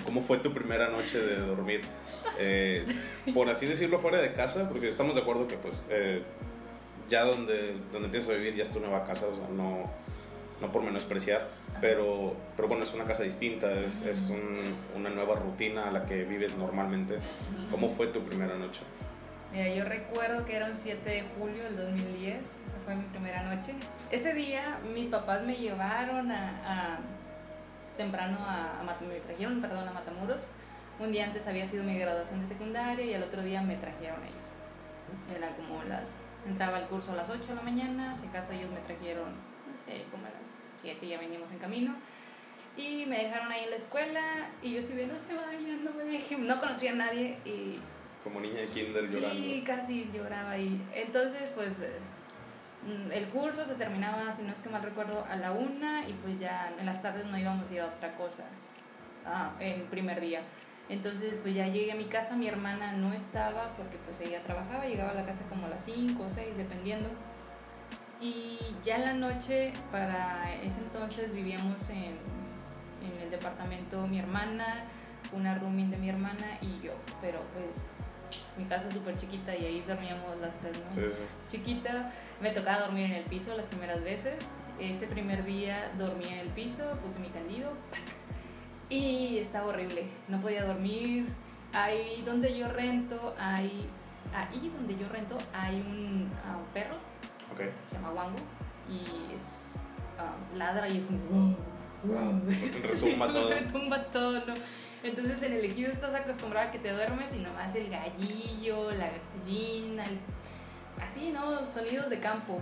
¿Cómo, 0.05 0.23
fue 0.23 0.39
tu 0.39 0.53
primera 0.53 0.89
noche 0.89 1.21
de 1.21 1.39
dormir? 1.39 1.81
Eh, 2.39 2.85
por 3.35 3.49
así 3.49 3.67
decirlo, 3.67 3.99
fuera 3.99 4.19
de 4.19 4.33
casa, 4.33 4.69
porque 4.69 4.91
estamos 4.91 5.17
de 5.17 5.23
acuerdo 5.23 5.49
que 5.49 5.57
pues 5.57 5.85
eh, 5.91 6.23
ya 7.09 7.25
donde, 7.25 7.75
donde 7.91 8.07
empiezas 8.07 8.31
a 8.31 8.35
vivir 8.35 8.55
ya 8.55 8.63
es 8.63 8.71
tu 8.71 8.79
nueva 8.79 9.03
casa, 9.03 9.27
o 9.27 9.35
sea, 9.35 9.49
no, 9.49 9.91
no 10.61 10.71
por 10.73 10.83
menospreciar, 10.83 11.49
pero, 11.81 12.35
pero 12.57 12.69
bueno, 12.69 12.85
es 12.85 12.95
una 12.95 13.05
casa 13.05 13.23
distinta, 13.23 13.73
es, 13.73 14.02
es 14.02 14.33
una 14.95 15.11
nueva 15.11 15.37
rutina 15.37 15.88
a 15.88 15.90
la 15.90 16.05
que 16.05 16.25
vives 16.25 16.57
normalmente. 16.57 17.19
¿Cómo 17.71 17.88
fue 17.88 18.09
tu 18.09 18.23
primera 18.23 18.57
noche? 18.57 18.83
Mira, 19.52 19.69
yo 19.75 19.85
recuerdo 19.85 20.45
que 20.45 20.55
era 20.55 20.67
un 20.67 20.76
7 20.76 21.09
de 21.09 21.25
julio 21.37 21.64
del 21.64 21.76
2010, 21.76 22.37
esa 22.37 22.79
fue 22.85 22.95
mi 22.95 23.05
primera 23.05 23.43
noche. 23.43 23.75
Ese 24.11 24.33
día 24.33 24.79
mis 24.95 25.09
papás 25.09 25.43
me 25.43 25.57
llevaron 25.57 26.31
a, 26.31 27.00
temprano 27.97 28.38
a, 28.40 28.83
me 29.00 29.21
trajeron, 29.21 29.61
perdón, 29.61 29.88
a 29.88 29.93
Matamoros. 29.93 30.47
Un 31.00 31.12
día 31.12 31.25
antes 31.25 31.47
había 31.47 31.67
sido 31.67 31.83
mi 31.83 31.99
graduación 31.99 32.43
de 32.43 32.47
secundaria 32.47 33.05
y 33.05 33.14
el 33.14 33.23
otro 33.23 33.43
día 33.43 33.62
me 33.62 33.76
trajeron 33.76 34.21
ellos. 34.23 35.37
Era 35.37 35.49
como 35.57 35.83
las, 35.85 36.19
entraba 36.47 36.76
al 36.76 36.87
curso 36.87 37.12
a 37.12 37.17
las 37.17 37.29
8 37.29 37.49
de 37.49 37.55
la 37.55 37.62
mañana, 37.62 38.14
si 38.14 38.29
acaso 38.29 38.52
ellos 38.52 38.71
me 38.71 38.81
trajeron, 38.81 39.35
como 40.11 40.27
a 40.27 40.31
las 40.31 40.59
7 40.77 41.07
ya 41.07 41.19
veníamos 41.19 41.51
en 41.51 41.59
camino. 41.59 41.95
Y 42.77 43.05
me 43.07 43.25
dejaron 43.25 43.51
ahí 43.51 43.65
en 43.65 43.71
la 43.71 43.77
escuela 43.77 44.49
y 44.63 44.75
yo 44.75 44.83
sí 44.83 44.95
de 44.95 45.07
no 45.07 45.19
se 45.19 45.35
vayan, 45.35 45.85
no 45.85 45.93
me 45.93 46.05
dejen, 46.05 46.47
no 46.47 46.61
conocía 46.61 46.93
a 46.93 46.95
nadie 46.95 47.37
y 47.45 47.81
como 48.23 48.41
niña 48.41 48.61
de 48.61 48.67
kinder 48.67 49.09
llorando. 49.09 49.43
Sí, 49.43 49.63
casi 49.67 50.11
lloraba 50.13 50.53
ahí. 50.53 50.81
Entonces, 50.95 51.51
pues 51.55 51.73
mm, 51.79 53.11
el 53.13 53.29
curso 53.29 53.65
se 53.67 53.75
terminaba, 53.75 54.31
si 54.31 54.43
no 54.43 54.53
es 54.53 54.61
que 54.61 54.69
mal 54.69 54.83
recuerdo, 54.83 55.25
a 55.29 55.37
la 55.37 55.53
una 55.53 56.09
y 56.09 56.13
pues 56.13 56.39
ya 56.39 56.73
en 56.79 56.87
las 56.87 57.03
tardes 57.03 57.27
no 57.27 57.39
íbamos 57.39 57.71
a 57.71 57.75
ir 57.75 57.81
a 57.81 57.87
otra 57.87 58.15
cosa 58.17 58.45
ah, 59.27 59.53
el 59.59 59.83
primer 59.83 60.21
día. 60.21 60.43
Entonces, 60.89 61.39
pues 61.39 61.55
ya 61.55 61.69
llegué 61.69 61.93
a 61.93 61.95
mi 61.95 62.07
casa, 62.07 62.35
mi 62.35 62.49
hermana 62.49 62.93
no 62.93 63.13
estaba 63.13 63.71
porque 63.77 63.97
pues 64.05 64.21
ella 64.21 64.43
trabajaba, 64.43 64.87
llegaba 64.87 65.11
a 65.13 65.15
la 65.15 65.25
casa 65.25 65.45
como 65.49 65.67
a 65.67 65.71
las 65.71 65.85
5 65.85 66.21
o 66.23 66.29
6, 66.29 66.57
dependiendo. 66.57 67.09
Y 68.21 68.59
ya 68.85 68.97
en 68.97 69.03
la 69.03 69.12
noche, 69.15 69.73
para 69.91 70.55
ese 70.62 70.81
entonces 70.81 71.33
vivíamos 71.33 71.89
en, 71.91 72.19
en 73.03 73.21
el 73.23 73.31
departamento 73.31 74.07
mi 74.07 74.19
hermana, 74.19 74.85
una 75.33 75.59
roomie 75.59 75.87
de 75.87 75.97
mi 75.97 76.11
hermana 76.11 76.59
y 76.61 76.81
yo, 76.85 76.93
pero 77.21 77.41
pues 77.55 77.85
mi 78.57 78.65
casa 78.65 78.89
es 78.89 78.95
súper 78.95 79.17
chiquita 79.17 79.57
y 79.57 79.65
ahí 79.65 79.85
dormíamos 79.87 80.39
las 80.41 80.57
tres, 80.59 80.79
¿no? 80.79 80.93
Sí, 80.93 81.03
sí. 81.11 81.23
Chiquita, 81.49 82.12
me 82.41 82.50
tocaba 82.50 82.81
dormir 82.81 83.07
en 83.07 83.12
el 83.12 83.25
piso 83.25 83.57
las 83.57 83.67
primeras 83.67 84.03
veces. 84.05 84.35
Ese 84.79 85.07
primer 85.07 85.45
día 85.45 85.91
dormí 85.99 86.27
en 86.27 86.39
el 86.41 86.49
piso, 86.49 86.85
puse 87.03 87.19
mi 87.21 87.29
tendido 87.29 87.73
y 88.89 89.39
estaba 89.39 89.67
horrible. 89.69 90.05
No 90.29 90.41
podía 90.41 90.65
dormir. 90.65 91.29
Ahí 91.73 92.23
donde 92.27 92.57
yo 92.57 92.69
rento, 92.69 93.35
hay, 93.39 93.89
ahí 94.35 94.73
donde 94.77 94.97
yo 94.99 95.09
rento 95.09 95.39
hay 95.53 95.77
un, 95.81 96.31
un 96.31 96.65
perro, 96.75 96.97
Ok. 97.52 97.59
se 97.90 97.97
llama 97.97 98.12
Wango, 98.12 98.38
y 98.88 99.35
es 99.35 99.76
ah, 100.19 100.33
ladra 100.57 100.88
y 100.88 100.99
es 100.99 101.04
como 101.04 101.19
wow, 101.30 101.57
wow. 102.04 102.42
Retumba 102.83 103.26
Sí, 103.26 103.33
todo. 103.33 103.50
retumba 103.50 104.04
todo, 104.07 104.33
¿no? 104.47 104.54
Entonces 105.02 105.42
en 105.42 105.52
el 105.54 105.64
ejido 105.64 105.90
estás 105.90 106.14
acostumbrada 106.14 106.69
a 106.69 106.71
que 106.73 106.78
te 106.78 106.90
duermes 106.92 107.35
y 107.35 107.38
nomás 107.38 107.75
el 107.75 107.88
gallillo, 107.90 108.90
la 108.92 109.09
gallina, 109.45 110.04
el- 110.04 110.19
así, 111.02 111.30
¿no? 111.30 111.66
Sonidos 111.66 112.11
de 112.11 112.19
campo. 112.21 112.59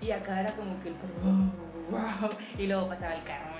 Y 0.00 0.10
acá 0.10 0.40
era 0.40 0.52
como 0.52 0.80
que 0.82 0.88
el 0.90 0.94
wow, 1.22 1.50
wow, 1.90 2.30
y 2.58 2.66
luego 2.66 2.88
pasaba 2.88 3.14
el 3.14 3.22
carro. 3.24 3.56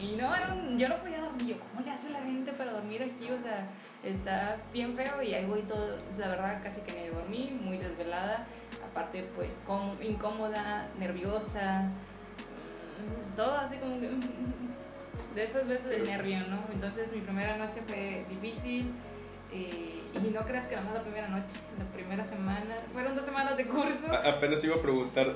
Y 0.00 0.14
no, 0.16 0.32
yo 0.78 0.88
no 0.88 0.96
podía 0.98 1.20
dormir. 1.20 1.48
Yo, 1.48 1.56
¿cómo 1.60 1.84
le 1.84 1.90
hace 1.90 2.10
la 2.10 2.20
gente 2.20 2.52
para 2.52 2.70
dormir 2.72 3.02
aquí? 3.02 3.28
O 3.32 3.42
sea, 3.42 3.66
está 4.04 4.56
bien 4.72 4.94
feo 4.94 5.20
y 5.22 5.34
ahí 5.34 5.44
voy 5.44 5.62
todo. 5.62 5.96
La 6.18 6.28
verdad, 6.28 6.60
casi 6.62 6.80
que 6.82 6.92
ni 6.92 7.08
dormí, 7.08 7.58
muy 7.60 7.78
desvelada. 7.78 8.46
Aparte, 8.84 9.28
pues, 9.36 9.58
como, 9.66 9.94
incómoda, 10.02 10.88
nerviosa, 10.98 11.82
mm, 11.82 13.36
todo 13.36 13.54
así 13.56 13.76
como 13.78 14.00
que. 14.00 14.08
mm, 14.08 14.20
De 15.34 15.44
esos 15.44 15.66
besos 15.68 15.90
de 15.90 15.98
Sí, 16.00 16.06
sí. 16.06 16.10
nervio, 16.10 16.40
¿no? 16.48 16.58
Entonces, 16.72 17.12
mi 17.12 17.20
primera 17.20 17.56
noche 17.56 17.80
fue 17.86 18.24
difícil. 18.28 18.92
eh, 19.50 20.02
y 20.12 20.30
no 20.30 20.40
creas 20.42 20.66
que 20.66 20.74
nada 20.74 20.86
más 20.86 20.94
la 20.96 21.02
primera 21.02 21.28
noche, 21.28 21.54
la 21.78 21.84
primera 21.86 22.22
semana, 22.22 22.76
fueron 22.92 23.14
dos 23.16 23.24
semanas 23.24 23.56
de 23.56 23.66
curso. 23.66 24.10
A- 24.12 24.28
Apenas 24.30 24.62
iba 24.64 24.76
a 24.76 24.82
preguntar, 24.82 25.34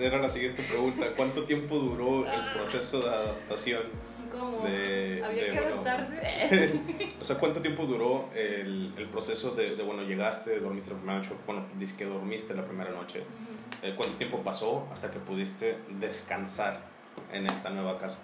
era 0.00 0.18
la 0.18 0.28
siguiente 0.28 0.62
pregunta, 0.64 1.06
¿cuánto 1.16 1.44
tiempo 1.44 1.76
duró 1.78 2.26
el 2.26 2.40
Ah. 2.40 2.50
proceso 2.54 3.00
de 3.02 3.08
adaptación? 3.10 3.82
Como 4.32 4.66
de- 4.66 5.22
había 5.24 5.44
de, 5.44 5.50
que 5.52 5.60
bueno. 5.60 5.82
O 7.20 7.24
sea, 7.24 7.36
¿cuánto 7.38 7.60
tiempo 7.60 7.84
duró 7.86 8.28
el, 8.34 8.92
el 8.96 9.06
proceso 9.08 9.50
de, 9.52 9.76
de, 9.76 9.82
bueno, 9.82 10.02
llegaste, 10.02 10.58
dormiste 10.60 10.90
la 10.92 10.96
primera 10.96 11.18
noche, 11.18 11.30
bueno, 11.46 11.66
dices 11.78 11.96
que 11.96 12.04
dormiste 12.06 12.54
la 12.54 12.64
primera 12.64 12.90
noche, 12.90 13.22
Eh, 13.82 13.94
¿cuánto 13.96 14.16
tiempo 14.16 14.38
pasó 14.44 14.88
hasta 14.92 15.10
que 15.10 15.18
pudiste 15.18 15.76
descansar 15.98 16.80
en 17.32 17.46
esta 17.46 17.70
nueva 17.70 17.98
casa? 17.98 18.20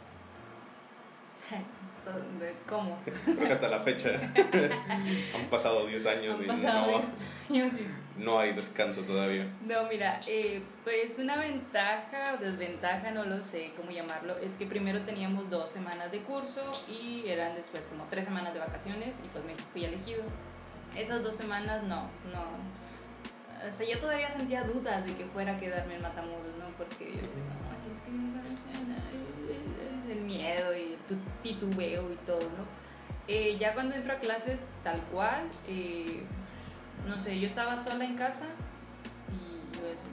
¿Cómo? 2.68 2.98
Creo 3.24 3.38
que 3.38 3.52
hasta 3.52 3.68
la 3.68 3.80
fecha 3.80 4.10
han 5.34 5.50
pasado 5.50 5.86
10 5.86 6.06
años 6.06 6.38
Han 6.38 6.44
y 6.44 6.46
pasado 6.48 6.90
no, 6.92 6.98
10 6.98 7.10
años 7.50 7.80
y 7.80 7.86
no 8.18 8.38
hay 8.38 8.52
descanso 8.52 9.02
todavía. 9.02 9.46
No, 9.66 9.84
mira, 9.88 10.20
eh, 10.26 10.62
pues 10.84 11.18
una 11.18 11.36
ventaja 11.36 12.34
o 12.34 12.42
desventaja, 12.42 13.10
no 13.12 13.24
lo 13.24 13.42
sé 13.44 13.72
cómo 13.76 13.90
llamarlo, 13.90 14.36
es 14.38 14.52
que 14.56 14.66
primero 14.66 15.00
teníamos 15.02 15.48
dos 15.50 15.70
semanas 15.70 16.10
de 16.10 16.20
curso 16.20 16.60
y 16.88 17.24
eran 17.28 17.54
después 17.54 17.86
como 17.86 18.04
tres 18.10 18.24
semanas 18.24 18.52
de 18.54 18.60
vacaciones 18.60 19.20
y 19.24 19.28
pues 19.28 19.44
me 19.44 19.54
fui 19.72 19.84
elegido. 19.84 20.22
Esas 20.96 21.22
dos 21.22 21.34
semanas 21.36 21.82
no, 21.84 22.02
no. 22.32 22.78
O 23.66 23.70
sea, 23.72 23.86
yo 23.88 23.98
todavía 23.98 24.30
sentía 24.30 24.62
dudas 24.64 25.04
de 25.04 25.14
que 25.14 25.24
fuera 25.26 25.52
a 25.56 25.58
quedarme 25.58 25.96
en 25.96 26.02
Matamoros, 26.02 26.56
¿no? 26.58 26.66
Porque 26.76 27.06
yo 27.12 27.20
"Ay, 27.20 27.92
es 27.92 28.00
que 28.00 28.10
el 30.12 30.20
miedo 30.22 30.76
y 30.76 30.96
titubeo 31.42 32.12
y 32.12 32.16
todo, 32.26 32.40
¿no? 32.40 32.64
Eh, 33.26 33.58
ya 33.58 33.74
cuando 33.74 33.94
entro 33.94 34.14
a 34.14 34.16
clases 34.16 34.60
tal 34.82 35.00
cual, 35.12 35.42
eh, 35.68 36.22
no 37.06 37.18
sé, 37.18 37.38
yo 37.38 37.46
estaba 37.46 37.78
sola 37.78 38.04
en 38.04 38.16
casa 38.16 38.46
y 39.28 39.76
yo 39.76 39.82
decía, 39.84 40.10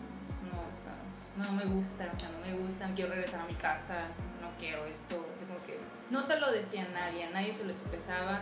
no, 0.51 0.59
o 0.59 0.75
sea, 0.75 0.93
no 1.37 1.51
me 1.53 1.65
gusta, 1.65 2.11
o 2.15 2.19
sea, 2.19 2.29
no 2.29 2.39
me 2.39 2.57
gusta, 2.57 2.89
quiero 2.95 3.11
regresar 3.11 3.41
a 3.41 3.45
mi 3.45 3.55
casa, 3.55 4.07
no 4.41 4.49
quiero 4.59 4.85
esto, 4.85 5.25
así 5.35 5.45
como 5.45 5.63
que 5.65 5.79
no 6.09 6.21
se 6.21 6.39
lo 6.39 6.51
decía 6.51 6.85
a 6.85 6.89
nadie, 6.89 7.25
a 7.25 7.31
nadie 7.31 7.51
se 7.51 7.65
lo 7.65 7.71
expresaba. 7.71 8.41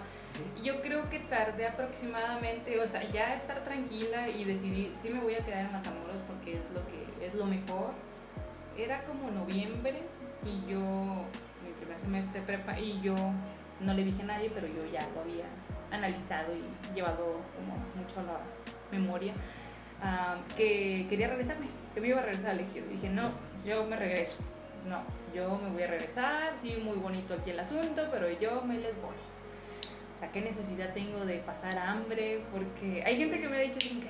Y 0.60 0.64
yo 0.64 0.82
creo 0.82 1.10
que 1.10 1.20
tardé 1.20 1.68
aproximadamente, 1.68 2.80
o 2.80 2.88
sea, 2.88 3.04
ya 3.12 3.36
estar 3.36 3.64
tranquila 3.64 4.28
y 4.28 4.44
decidir 4.44 4.94
si 4.96 5.10
me 5.10 5.20
voy 5.20 5.36
a 5.36 5.46
quedar 5.46 5.66
en 5.66 5.72
Matamoros 5.72 6.22
porque 6.28 6.58
es 6.58 6.70
lo 6.72 6.82
que 6.88 7.26
es 7.26 7.36
lo 7.36 7.46
mejor. 7.46 7.92
Era 8.76 9.04
como 9.06 9.30
noviembre 9.30 10.02
y 10.44 10.72
yo, 10.72 10.80
mi 10.80 11.72
primer 11.80 12.00
semestre 12.00 12.40
de 12.40 12.46
prepa, 12.46 12.80
y 12.80 13.00
yo 13.02 13.16
no 13.80 13.94
le 13.94 14.04
dije 14.04 14.24
a 14.24 14.26
nadie, 14.26 14.52
pero 14.54 14.68
yo 14.68 14.86
ya 14.92 15.08
lo 15.14 15.22
había 15.22 15.46
analizado 15.94 16.54
y 16.56 16.96
llevado 16.96 17.40
como 17.56 17.78
mucho 17.96 18.20
a 18.20 18.24
la 18.24 18.40
memoria, 18.92 19.34
ah, 20.02 20.38
que 20.58 21.06
quería 21.10 21.28
regresarme, 21.28 21.68
que 21.94 22.02
me 22.02 22.08
iba 22.10 22.20
a 22.20 22.24
regresar 22.24 22.52
al 22.52 22.60
ejido. 22.60 22.88
Dije, 22.88 23.10
no, 23.10 23.32
yo 23.66 23.86
me 23.86 23.96
regreso. 23.96 24.38
No, 24.88 25.02
yo 25.34 25.58
me 25.64 25.70
voy 25.70 25.84
a 25.84 25.88
regresar, 25.88 26.54
sí, 26.62 26.76
muy 26.84 26.98
bonito 26.98 27.34
aquí 27.34 27.52
el 27.52 27.60
asunto, 27.60 28.08
pero 28.12 28.30
yo 28.40 28.62
me 28.64 28.76
les 28.76 28.96
voy. 29.02 29.16
O 30.16 30.20
sea, 30.20 30.32
¿qué 30.32 30.42
necesidad 30.42 30.94
tengo 30.94 31.26
de 31.26 31.38
pasar 31.38 31.78
hambre? 31.78 32.44
Porque 32.52 33.04
hay 33.06 33.18
gente 33.18 33.40
que 33.40 33.48
me 33.48 33.58
ha 33.58 33.62
dicho, 33.62 33.80
ay, 33.82 34.02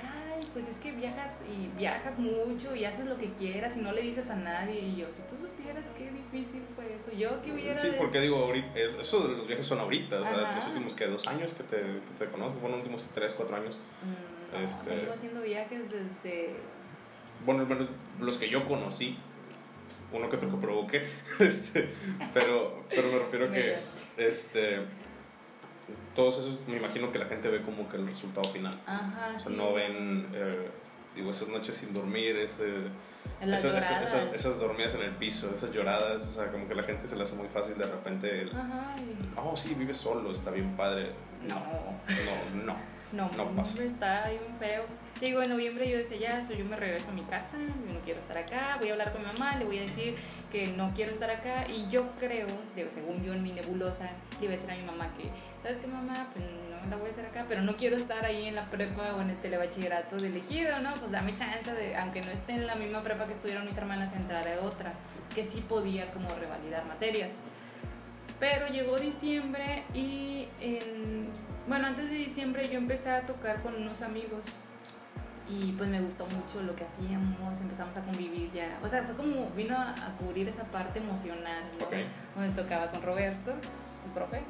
pues 0.54 0.68
es 0.68 0.78
que 0.78 0.92
viajas 0.92 1.32
y 1.50 1.76
viajas 1.78 2.20
mucho 2.20 2.76
y 2.76 2.86
haces 2.86 3.06
lo 3.08 3.18
que 3.18 3.32
quieras 3.34 3.76
y 3.76 3.82
no 3.82 3.92
le 3.92 4.02
dices 4.02 4.30
a 4.30 4.36
nadie. 4.36 4.80
Y 4.80 4.96
yo, 4.98 5.08
si 5.12 5.22
tú 5.24 5.36
supieras 5.42 5.92
qué 5.98 6.12
difícil 6.12 6.62
fue 6.76 6.94
eso, 6.94 7.12
yo 7.12 7.42
que 7.42 7.52
hubiera... 7.52 7.76
Sí, 7.76 7.88
de- 7.89 7.98
porque 7.98 8.20
digo, 8.22 8.38
ahorita, 8.38 8.80
es- 8.80 8.96
eso 8.98 9.28
de 9.28 9.38
los 9.38 9.48
viajes 9.48 9.66
son 9.66 9.80
ahorita, 9.80 10.22
o 10.22 10.24
sea, 10.24 10.34
Ajá. 10.42 10.56
los 10.58 10.68
últimos 10.68 10.94
que 10.94 11.08
dos 11.08 11.28
años 11.28 11.54
que 11.54 11.63
te, 11.63 11.78
que 11.78 12.00
te 12.20 12.26
conozco, 12.32 12.60
bueno, 12.60 12.78
los 12.78 12.86
últimos 12.86 13.10
tres, 13.13 13.34
cuatro 13.34 13.56
años. 13.56 13.80
Mm, 14.04 14.58
no, 14.58 14.63
Este- 14.63 14.89
Vengo 14.96 15.13
haciendo 15.13 15.42
viajes 15.42 15.82
desde... 15.89 16.56
Bueno, 17.46 17.62
al 17.62 17.68
menos 17.68 17.88
los 18.20 18.38
que 18.38 18.48
yo 18.50 18.68
conocí, 18.68 19.18
uno 20.13 20.30
que 20.30 20.38
que 20.38 20.46
provoqué, 20.46 21.08
este, 21.39 21.89
pero, 22.34 22.84
pero 22.89 23.12
me 23.12 23.18
refiero 23.20 23.46
a 23.48 23.52
que, 23.52 23.76
este, 24.18 24.82
todos 26.15 26.39
esos, 26.39 26.60
me 26.67 26.78
imagino 26.78 27.12
que 27.12 27.19
la 27.19 27.26
gente 27.26 27.49
ve 27.49 27.62
como 27.62 27.88
que 27.89 27.97
el 27.97 28.08
resultado 28.08 28.47
final. 28.49 28.80
Ajá, 28.86 29.32
O 29.36 29.39
sea, 29.39 29.49
sí. 29.49 29.56
no 29.58 29.73
ven, 29.73 30.28
eh, 30.34 30.69
digo, 31.15 31.30
esas 31.32 31.49
noches 31.49 31.76
sin 31.76 31.93
dormir, 31.93 32.36
ese, 32.38 32.76
esas, 33.41 33.65
esas, 33.65 34.02
esas, 34.04 34.34
esas 34.34 34.60
dormidas 34.60 34.95
en 34.95 35.04
el 35.04 35.12
piso, 35.12 35.52
esas 35.54 35.71
lloradas, 35.71 36.28
o 36.28 36.34
sea, 36.34 36.52
como 36.52 36.67
que 36.67 36.76
la 36.76 36.84
gente 36.84 37.08
se 37.08 37.15
le 37.15 37.23
hace 37.23 37.36
muy 37.36 37.47
fácil 37.47 37.78
de 37.78 37.86
repente, 37.86 38.41
el, 38.41 38.49
Ajá, 38.56 38.95
y- 38.97 39.34
oh, 39.38 39.56
sí, 39.56 39.73
vive 39.78 39.93
solo, 39.93 40.32
está 40.32 40.52
bien 40.52 40.76
padre. 40.76 41.12
No. 41.47 41.56
no, 41.56 42.63
no. 42.65 42.93
No, 43.13 43.30
No 43.38 43.45
pasa. 43.56 43.84
está 43.84 44.28
bien 44.28 44.41
feo. 44.58 44.86
Digo, 45.21 45.43
en 45.43 45.49
noviembre 45.52 45.88
yo 45.88 45.99
decía, 45.99 46.17
ya, 46.17 46.49
yo 46.49 46.65
me 46.65 46.76
regreso 46.76 47.10
a 47.10 47.13
mi 47.13 47.21
casa, 47.21 47.58
yo 47.60 47.93
no 47.93 47.99
quiero 47.99 48.19
estar 48.21 48.36
acá, 48.39 48.78
voy 48.80 48.89
a 48.89 48.93
hablar 48.93 49.12
con 49.13 49.21
mi 49.21 49.28
mamá, 49.28 49.56
le 49.58 49.65
voy 49.65 49.78
a 49.78 49.82
decir 49.82 50.15
que 50.54 50.68
no 50.68 50.94
quiero 50.94 51.12
estar 51.12 51.32
acá 51.32 51.68
y 51.68 51.89
yo 51.89 52.12
creo, 52.20 52.46
según 52.92 53.24
yo 53.24 53.34
en 53.34 53.42
mi 53.42 53.52
nebulosa, 53.52 54.12
le 54.39 54.46
iba 54.46 54.54
a 54.54 54.56
decir 54.56 54.70
a 54.70 54.76
mi 54.76 54.84
mamá 54.84 55.10
que, 55.18 55.28
¿sabes 55.63 55.80
qué 55.80 55.88
mamá? 55.88 56.28
Pues 56.32 56.46
no 56.46 56.89
la 56.92 56.96
voy 56.96 57.08
a 57.08 57.10
hacer 57.10 57.26
acá, 57.26 57.46
pero 57.50 57.63
no 57.63 57.76
quiero 57.76 57.98
estar 57.98 58.24
ahí 58.24 58.46
en 58.46 58.54
la 58.54 58.70
prepa 58.70 59.16
o 59.16 59.22
en 59.22 59.32
el 59.32 59.38
telebachillerato 59.38 60.16
de 60.16 60.28
elegido, 60.28 60.80
¿no? 60.82 60.92
Pues 60.94 61.12
dame 61.12 61.36
chance 61.36 61.74
de, 61.74 61.96
aunque 61.96 62.22
no 62.22 62.30
esté 62.30 62.54
en 62.54 62.68
la 62.68 62.76
misma 62.76 63.02
prepa 63.02 63.26
que 63.26 63.34
estuvieron 63.34 63.66
mis 63.66 63.76
hermanas, 63.80 64.13
entrar 64.13 64.48
a 64.48 64.62
otra, 64.62 64.94
que 65.34 65.44
sí 65.44 65.60
podía 65.68 66.12
como 66.12 66.30
revalidar 66.30 66.86
materias. 66.86 67.34
Pero 68.39 68.68
llegó 68.68 69.00
diciembre 69.00 69.86
y 69.96 70.48
en, 70.62 71.24
bueno, 71.68 71.88
antes 71.88 72.12
de 72.12 72.16
diciembre 72.16 72.70
yo 72.70 72.78
empecé 72.78 73.10
a 73.10 73.22
tocar 73.26 73.63
con 73.63 73.74
unos 73.74 74.04
amigos 74.04 74.46
y 75.49 75.73
pues 75.73 75.89
me 75.89 75.99
gustó 76.01 76.25
mucho 76.27 76.62
lo 76.63 76.75
que 76.75 76.86
hacíamos, 76.86 77.60
empezamos 77.60 77.95
a 77.97 78.01
convivir 78.03 78.51
ya, 78.53 78.79
o 78.84 78.88
sea, 78.88 79.03
fue 79.03 79.15
como 79.15 79.49
vino 79.51 79.75
a, 79.77 79.91
a 79.91 80.15
cubrir 80.17 80.47
esa 80.47 80.63
parte 80.63 80.99
emocional, 80.99 81.63
¿no? 81.79 81.86
Ok. 81.86 81.93
donde 82.36 82.62
tocaba 82.62 82.89
con 82.91 83.01
Roberto, 83.01 83.51
un 84.06 84.12
profe, 84.13 84.41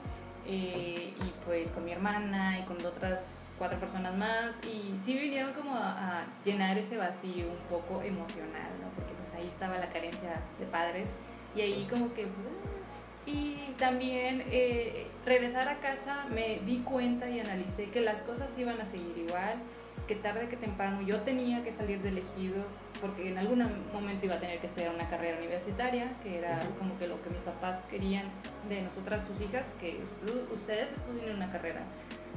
eh, 0.46 1.14
y 1.18 1.34
pues 1.46 1.72
con 1.72 1.86
mi 1.86 1.92
hermana 1.94 2.60
y 2.60 2.64
con 2.64 2.78
otras 2.86 3.46
cuatro 3.58 3.80
personas 3.80 4.16
más 4.18 4.60
y 4.66 4.98
sí 5.02 5.18
vinieron 5.18 5.54
como 5.54 5.74
a, 5.76 6.20
a 6.20 6.26
llenar 6.44 6.78
ese 6.78 6.98
vacío 6.98 7.46
un 7.48 7.58
poco 7.70 8.02
emocional, 8.02 8.70
¿no? 8.82 8.90
Porque 8.96 9.14
pues 9.14 9.34
ahí 9.36 9.48
estaba 9.48 9.78
la 9.78 9.88
carencia 9.90 10.42
de 10.60 10.66
padres 10.66 11.12
y 11.56 11.62
ahí 11.62 11.74
Sí. 11.84 11.88
como 11.90 12.14
que... 12.14 12.26
uh, 12.26 12.30
y 13.26 13.74
también 13.80 14.44
eh, 14.48 15.08
regresar 15.26 15.70
a 15.70 15.78
casa 15.80 16.26
me 16.30 16.60
di 16.66 16.80
cuenta 16.80 17.30
y 17.30 17.40
analicé 17.40 17.90
que 17.90 18.02
las 18.02 18.22
cosas 18.22 18.54
iban 18.60 18.82
a 18.82 18.86
seguir 18.86 19.18
igual, 19.18 19.56
que 20.08 20.16
tarde 20.16 20.50
que 20.50 20.58
temprano 20.58 21.02
yo 21.02 21.22
tenía 21.22 21.64
que 21.64 21.72
salir 21.72 22.02
del 22.02 22.18
ejido 22.18 22.66
porque 23.00 23.30
en 23.30 23.38
algún 23.38 23.64
momento 23.94 24.26
iba 24.26 24.36
a 24.36 24.40
tener 24.40 24.60
que 24.60 24.68
estudiar 24.68 24.94
una 24.94 25.08
carrera 25.10 25.38
universitaria, 25.38 26.12
que 26.22 26.38
era 26.40 26.60
como 26.80 26.98
que 26.98 27.08
lo 27.08 27.22
que 27.22 27.30
mis 27.30 27.40
papás 27.40 27.82
querían 27.90 28.26
de 28.70 28.82
nosotras, 28.82 29.26
sus 29.26 29.42
hijas, 29.42 29.74
que 29.80 30.00
ustedes- 30.04 30.52
ustedes 30.52 30.94
estudien 30.94 31.36
una 31.36 31.52
carrera, 31.52 31.82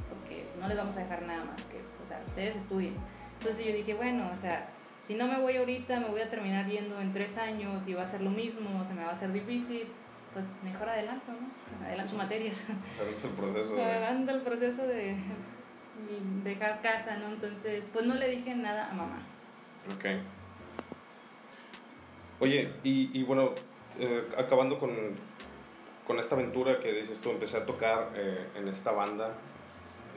porque 0.09 0.45
no 0.59 0.67
les 0.67 0.77
vamos 0.77 0.95
a 0.97 0.99
dejar 1.01 1.21
nada 1.23 1.45
más 1.45 1.61
que, 1.65 1.77
o 2.03 2.07
sea, 2.07 2.21
ustedes 2.27 2.55
estudien. 2.55 2.95
Entonces 3.39 3.65
yo 3.65 3.71
dije, 3.73 3.93
bueno, 3.93 4.29
o 4.33 4.35
sea, 4.35 4.67
si 5.01 5.15
no 5.15 5.27
me 5.27 5.39
voy 5.39 5.57
ahorita, 5.57 5.99
me 5.99 6.07
voy 6.07 6.21
a 6.21 6.29
terminar 6.29 6.65
yendo 6.67 6.99
en 6.99 7.13
tres 7.13 7.37
años 7.37 7.87
y 7.87 7.93
va 7.93 8.03
a 8.03 8.07
ser 8.07 8.21
lo 8.21 8.31
mismo, 8.31 8.79
o 8.79 8.83
se 8.83 8.93
me 8.93 9.03
va 9.03 9.11
a 9.11 9.13
hacer 9.13 9.31
difícil, 9.31 9.87
pues 10.33 10.59
mejor 10.63 10.89
adelanto, 10.89 11.31
¿no? 11.31 11.85
Adelanto 11.85 12.15
materias. 12.15 12.65
Adelantas 12.99 13.23
el 13.25 13.31
proceso. 13.31 13.75
De... 13.75 13.83
Adelanto 13.83 14.31
el 14.33 14.41
proceso 14.41 14.83
de 14.85 15.15
dejar 16.43 16.81
casa, 16.81 17.17
¿no? 17.17 17.27
Entonces, 17.27 17.89
pues 17.91 18.05
no 18.05 18.15
le 18.15 18.29
dije 18.29 18.55
nada 18.55 18.89
a 18.89 18.93
mamá. 18.93 19.21
Ok. 19.95 20.05
Oye, 22.39 22.71
y, 22.83 23.17
y 23.17 23.23
bueno, 23.23 23.51
eh, 23.99 24.27
acabando 24.37 24.77
con, 24.77 24.91
con, 26.05 26.19
esta 26.19 26.35
aventura 26.35 26.79
que 26.79 26.93
dices 26.93 27.19
tú, 27.19 27.31
empecé 27.31 27.57
a 27.57 27.65
tocar 27.65 28.11
eh, 28.15 28.47
en 28.55 28.67
esta 28.67 28.91
banda, 28.91 29.33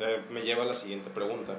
eh, 0.01 0.21
me 0.31 0.43
lleva 0.43 0.65
a 0.65 0.67
la 0.67 0.75
siguiente 0.75 1.09
pregunta. 1.09 1.57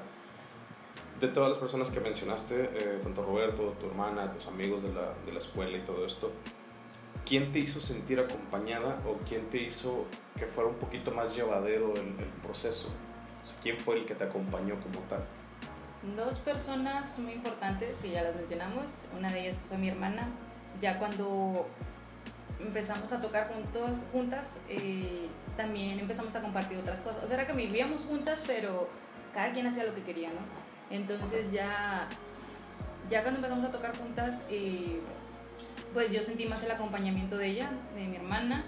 De 1.20 1.28
todas 1.28 1.50
las 1.50 1.60
personas 1.60 1.90
que 1.90 2.00
mencionaste, 2.00 3.00
tanto 3.04 3.24
Roberto, 3.24 3.76
tu 3.80 3.86
hermana, 3.86 4.32
tus 4.32 4.48
amigos 4.48 4.82
de 4.82 4.92
la, 4.92 5.14
de 5.24 5.32
la 5.32 5.38
escuela 5.38 5.78
y 5.78 5.82
todo 5.82 6.04
esto, 6.04 6.32
¿quién 7.28 7.52
te 7.52 7.60
hizo 7.60 7.80
sentir 7.80 8.20
acompañada 8.20 9.00
o 9.08 9.18
quién 9.28 9.48
te 9.52 9.60
hizo 9.60 10.08
que 10.36 10.48
fuera 10.48 10.72
un 10.72 10.78
poquito 10.78 11.12
más 11.12 11.36
llevadero 11.36 11.94
el, 11.94 12.20
el 12.20 12.30
proceso? 12.42 12.92
¿Quién 13.62 13.78
fue 13.78 13.98
el 13.98 14.06
que 14.06 14.16
te 14.16 14.24
acompañó 14.24 14.76
como 14.80 15.00
tal? 15.08 15.24
Dos 16.16 16.40
personas 16.40 17.18
muy 17.20 17.34
importantes 17.34 17.96
que 18.02 18.10
ya 18.10 18.24
las 18.24 18.36
mencionamos. 18.36 19.04
Una 19.18 19.32
de 19.32 19.42
ellas 19.42 19.66
fue 19.68 19.78
mi 19.78 19.90
hermana. 19.90 20.28
Ya 20.82 20.98
cuando 20.98 21.68
empezamos 22.60 23.12
a 23.12 23.22
tocar 23.22 23.50
juntos, 23.50 24.00
juntas, 24.12 24.60
eh, 24.70 25.28
también 25.58 26.00
empezamos 26.00 26.36
a 26.36 26.42
compartir 26.42 26.78
otras 26.78 27.02
cosas. 27.02 27.24
O 27.24 27.28
sea, 27.28 27.38
era 27.38 27.48
que 27.48 27.54
vivíamos 27.54 28.04
juntas, 28.06 28.44
pero 28.46 28.90
cada 29.34 29.52
quien 29.52 29.68
hacía 29.68 29.84
lo 29.84 29.94
que 29.94 30.04
quería, 30.04 30.30
¿no? 30.30 30.96
Entonces 30.96 31.52
ya, 31.52 32.08
ya 33.10 33.22
cuando 33.22 33.38
empezamos 33.38 33.66
a 33.66 33.72
tocar 33.72 33.96
juntas, 33.98 34.42
eh, 34.50 35.00
pues 35.94 36.12
yo 36.12 36.24
sentí 36.24 36.46
más 36.46 36.64
el 36.64 36.72
acompañamiento 36.72 37.38
de 37.38 37.48
ella, 37.48 37.70
de 37.96 38.08
mi 38.08 38.16
hermana 38.16 38.64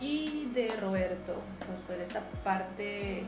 y 0.00 0.50
de 0.54 0.68
Roberto. 0.76 1.40
Pues, 1.66 1.78
pues 1.86 2.00
esta 2.00 2.20
parte 2.42 3.24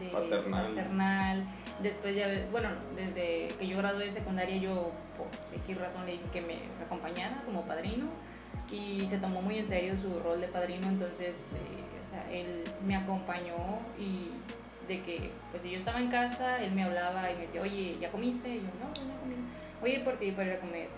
de 0.00 0.08
paternal. 0.50 1.44
Después 1.82 2.16
ya, 2.16 2.28
bueno, 2.50 2.68
desde 2.96 3.48
que 3.58 3.66
yo 3.66 3.78
gradué 3.78 4.04
de 4.06 4.10
secundaria 4.10 4.56
yo 4.56 4.92
por 5.16 5.26
X 5.60 5.78
razón 5.78 6.06
le 6.06 6.12
dije 6.12 6.24
que 6.32 6.40
me 6.40 6.58
acompañara 6.84 7.42
como 7.44 7.62
padrino 7.62 8.06
y 8.70 9.06
se 9.06 9.18
tomó 9.18 9.42
muy 9.42 9.58
en 9.58 9.66
serio 9.66 9.96
su 9.96 10.20
rol 10.20 10.40
de 10.40 10.48
padrino, 10.48 10.88
entonces 10.88 11.52
eh, 11.52 12.06
o 12.06 12.10
sea, 12.10 12.32
él 12.32 12.64
me 12.86 12.96
acompañó 12.96 13.54
y 13.98 14.30
de 14.86 15.02
que 15.02 15.30
pues 15.50 15.62
si 15.62 15.70
yo 15.70 15.78
estaba 15.78 16.00
en 16.00 16.08
casa, 16.08 16.62
él 16.62 16.72
me 16.72 16.84
hablaba 16.84 17.30
y 17.30 17.36
me 17.36 17.42
decía, 17.42 17.62
oye, 17.62 17.96
¿ya 18.00 18.10
comiste? 18.10 18.48
Y 18.48 18.58
yo, 18.58 18.68
no, 18.80 18.88
no 18.88 19.20
comí. 19.20 19.34
Oye, 19.82 20.00
por 20.00 20.16
ti, 20.18 20.32
para 20.32 20.48
ir 20.48 20.54
a 20.54 20.60
comer. 20.60 20.88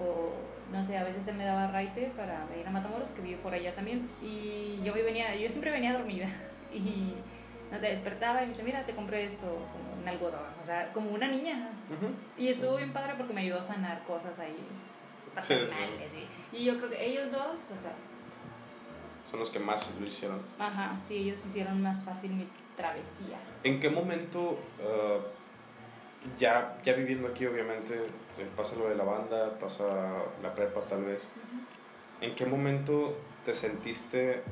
O 0.00 0.34
no 0.72 0.82
sé, 0.82 0.96
a 0.96 1.04
veces 1.04 1.26
él 1.28 1.36
me 1.36 1.44
daba 1.44 1.68
raite 1.68 2.10
para 2.16 2.44
ir 2.58 2.66
a 2.66 2.70
Matamoros, 2.70 3.10
que 3.10 3.22
vive 3.22 3.36
por 3.38 3.54
allá 3.54 3.74
también. 3.74 4.08
Y 4.22 4.80
yo 4.84 4.92
venía, 4.92 5.34
yo 5.36 5.48
siempre 5.48 5.70
venía 5.70 5.92
dormida. 5.92 6.28
Y 6.74 7.14
no 7.70 7.78
sé, 7.78 7.88
despertaba 7.88 8.40
y 8.40 8.46
me 8.46 8.48
dice, 8.52 8.62
mira, 8.62 8.84
te 8.84 8.94
compré 8.94 9.24
esto, 9.24 9.46
como 9.46 10.00
un 10.00 10.08
algodón, 10.08 10.52
o 10.60 10.64
sea, 10.64 10.92
como 10.92 11.10
una 11.10 11.28
niña. 11.28 11.70
Y 12.36 12.48
estuvo 12.48 12.76
bien 12.76 12.92
padre 12.92 13.14
porque 13.16 13.32
me 13.32 13.40
ayudó 13.42 13.60
a 13.60 13.62
sanar 13.62 14.04
cosas 14.04 14.38
ahí. 14.38 14.56
Sí, 15.42 15.54
sí. 15.54 16.26
Y 16.52 16.64
yo 16.64 16.78
creo 16.78 16.90
que 16.90 17.06
ellos 17.06 17.32
dos, 17.32 17.70
o 17.70 17.76
sea... 17.76 17.92
Son 19.30 19.40
los 19.40 19.50
que 19.50 19.58
más 19.58 19.94
lo 19.98 20.06
hicieron. 20.06 20.40
Ajá, 20.58 20.98
sí, 21.06 21.16
ellos 21.16 21.44
hicieron 21.44 21.82
más 21.82 22.04
fácil 22.04 22.32
mi 22.32 22.48
travesía. 22.76 23.38
¿En 23.64 23.80
qué 23.80 23.90
momento, 23.90 24.50
uh, 24.50 25.20
ya, 26.38 26.78
ya 26.84 26.92
viviendo 26.92 27.28
aquí 27.28 27.44
obviamente, 27.46 28.00
pasa 28.56 28.76
lo 28.76 28.88
de 28.88 28.94
la 28.94 29.04
banda, 29.04 29.58
pasa 29.58 29.84
la 30.42 30.54
prepa 30.54 30.82
tal 30.82 31.04
vez, 31.04 31.26
¿en 32.20 32.34
qué 32.34 32.46
momento 32.46 33.18
te 33.44 33.52
sentiste 33.52 34.42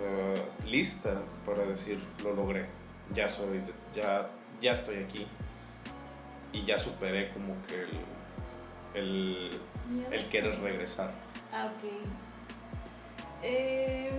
eh, 0.00 0.42
lista 0.66 1.22
para 1.46 1.64
decir, 1.64 1.98
lo 2.22 2.34
logré, 2.34 2.66
ya 3.14 3.28
soy, 3.28 3.62
ya, 3.94 4.28
ya 4.60 4.72
estoy 4.72 5.02
aquí 5.02 5.26
y 6.52 6.64
ya 6.64 6.78
superé 6.78 7.32
como 7.32 7.54
que 7.66 7.82
el, 7.82 7.90
el, 8.94 9.60
el 10.10 10.28
querer 10.28 10.58
regresar. 10.60 11.10
Ah, 11.52 11.66
ok. 11.66 11.90
Eh, 13.42 14.10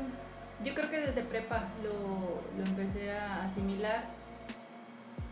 yo 0.63 0.73
creo 0.75 0.89
que 0.89 0.99
desde 0.99 1.21
prepa 1.23 1.67
lo, 1.83 2.41
lo, 2.57 2.63
empecé 2.63 3.11
a 3.11 3.43
asimilar 3.43 4.05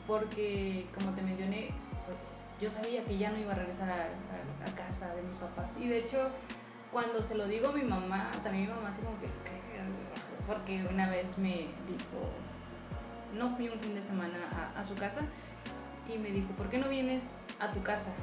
porque, 0.08 0.88
como 0.96 1.14
te 1.14 1.22
mencioné, 1.22 1.72
pues 2.06 2.18
yo 2.60 2.70
sabía 2.70 3.04
que 3.06 3.18
ya 3.18 3.32
no 3.32 3.38
iba 3.38 3.52
a 3.52 3.56
regresar 3.56 3.90
a, 3.90 4.68
a, 4.68 4.76
casa 4.76 5.14
de 5.16 5.22
mis 5.22 5.38
papás. 5.38 5.78
Y 5.80 5.88
de 5.88 6.00
hecho, 6.00 6.30
cuando 6.92 7.22
se 7.22 7.36
lo 7.36 7.48
digo 7.48 7.70
a 7.70 7.72
mi 7.72 7.84
mamá, 7.84 8.32
también 8.44 8.66
mi 8.68 8.74
mamá 8.74 8.90
así 8.90 9.02
como 9.02 9.20
que, 9.20 9.28
porque 10.48 10.86
una 10.90 11.10
vez 11.10 11.38
me 11.38 11.68
dijo, 11.88 12.30
no 13.36 13.56
fui 13.56 13.70
un 13.70 13.80
fin 13.80 13.96
de 13.96 14.02
semana 14.02 14.38
a, 14.76 14.86
su 14.86 14.96
casa 14.96 15.22
y 16.08 16.18
me 16.18 16.30
dijo, 16.30 16.50
¿por 16.58 16.70
qué 16.70 16.78
no 16.78 16.90
vienes 16.90 17.40
a 17.60 17.72
tu 17.72 17.82
casa? 17.82 18.14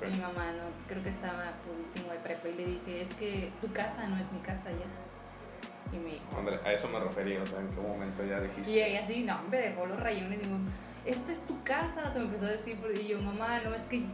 Mi 0.00 0.18
mamá 0.18 0.52
no, 0.52 0.64
creo 0.88 1.02
que 1.02 1.10
estaba 1.10 1.52
por 1.64 1.76
último 1.76 2.12
de 2.12 2.18
prepa 2.18 2.48
y 2.48 2.54
le 2.54 2.66
dije, 2.66 3.00
es 3.00 3.14
que 3.14 3.52
tu 3.60 3.72
casa 3.72 4.06
no 4.08 4.18
es 4.18 4.32
mi 4.32 4.40
casa 4.40 4.70
ya. 4.70 5.96
Y 5.96 6.00
me 6.00 6.10
dijo, 6.12 6.24
André, 6.36 6.58
a 6.64 6.72
eso 6.72 6.88
me 6.88 6.98
refería, 6.98 7.42
o 7.42 7.46
sea, 7.46 7.60
¿en 7.60 7.68
qué 7.68 7.80
momento 7.80 8.24
ya 8.24 8.40
dijiste? 8.40 8.72
Y 8.72 8.82
ella 8.82 9.00
así, 9.00 9.22
no, 9.22 9.38
me 9.50 9.58
dejó 9.58 9.86
los 9.86 10.00
rayones 10.00 10.40
y 10.40 10.44
digo, 10.44 10.56
esta 11.04 11.32
es 11.32 11.46
tu 11.46 11.62
casa, 11.62 12.10
se 12.12 12.18
me 12.18 12.24
empezó 12.24 12.46
a 12.46 12.50
decir, 12.50 12.78
y 13.00 13.06
yo, 13.06 13.20
mamá, 13.20 13.60
no, 13.60 13.74
es 13.74 13.84
que 13.84 14.04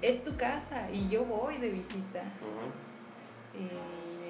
es 0.00 0.24
tu 0.24 0.36
casa 0.36 0.90
y 0.90 1.08
yo 1.08 1.24
voy 1.24 1.58
de 1.58 1.70
visita 1.70 2.22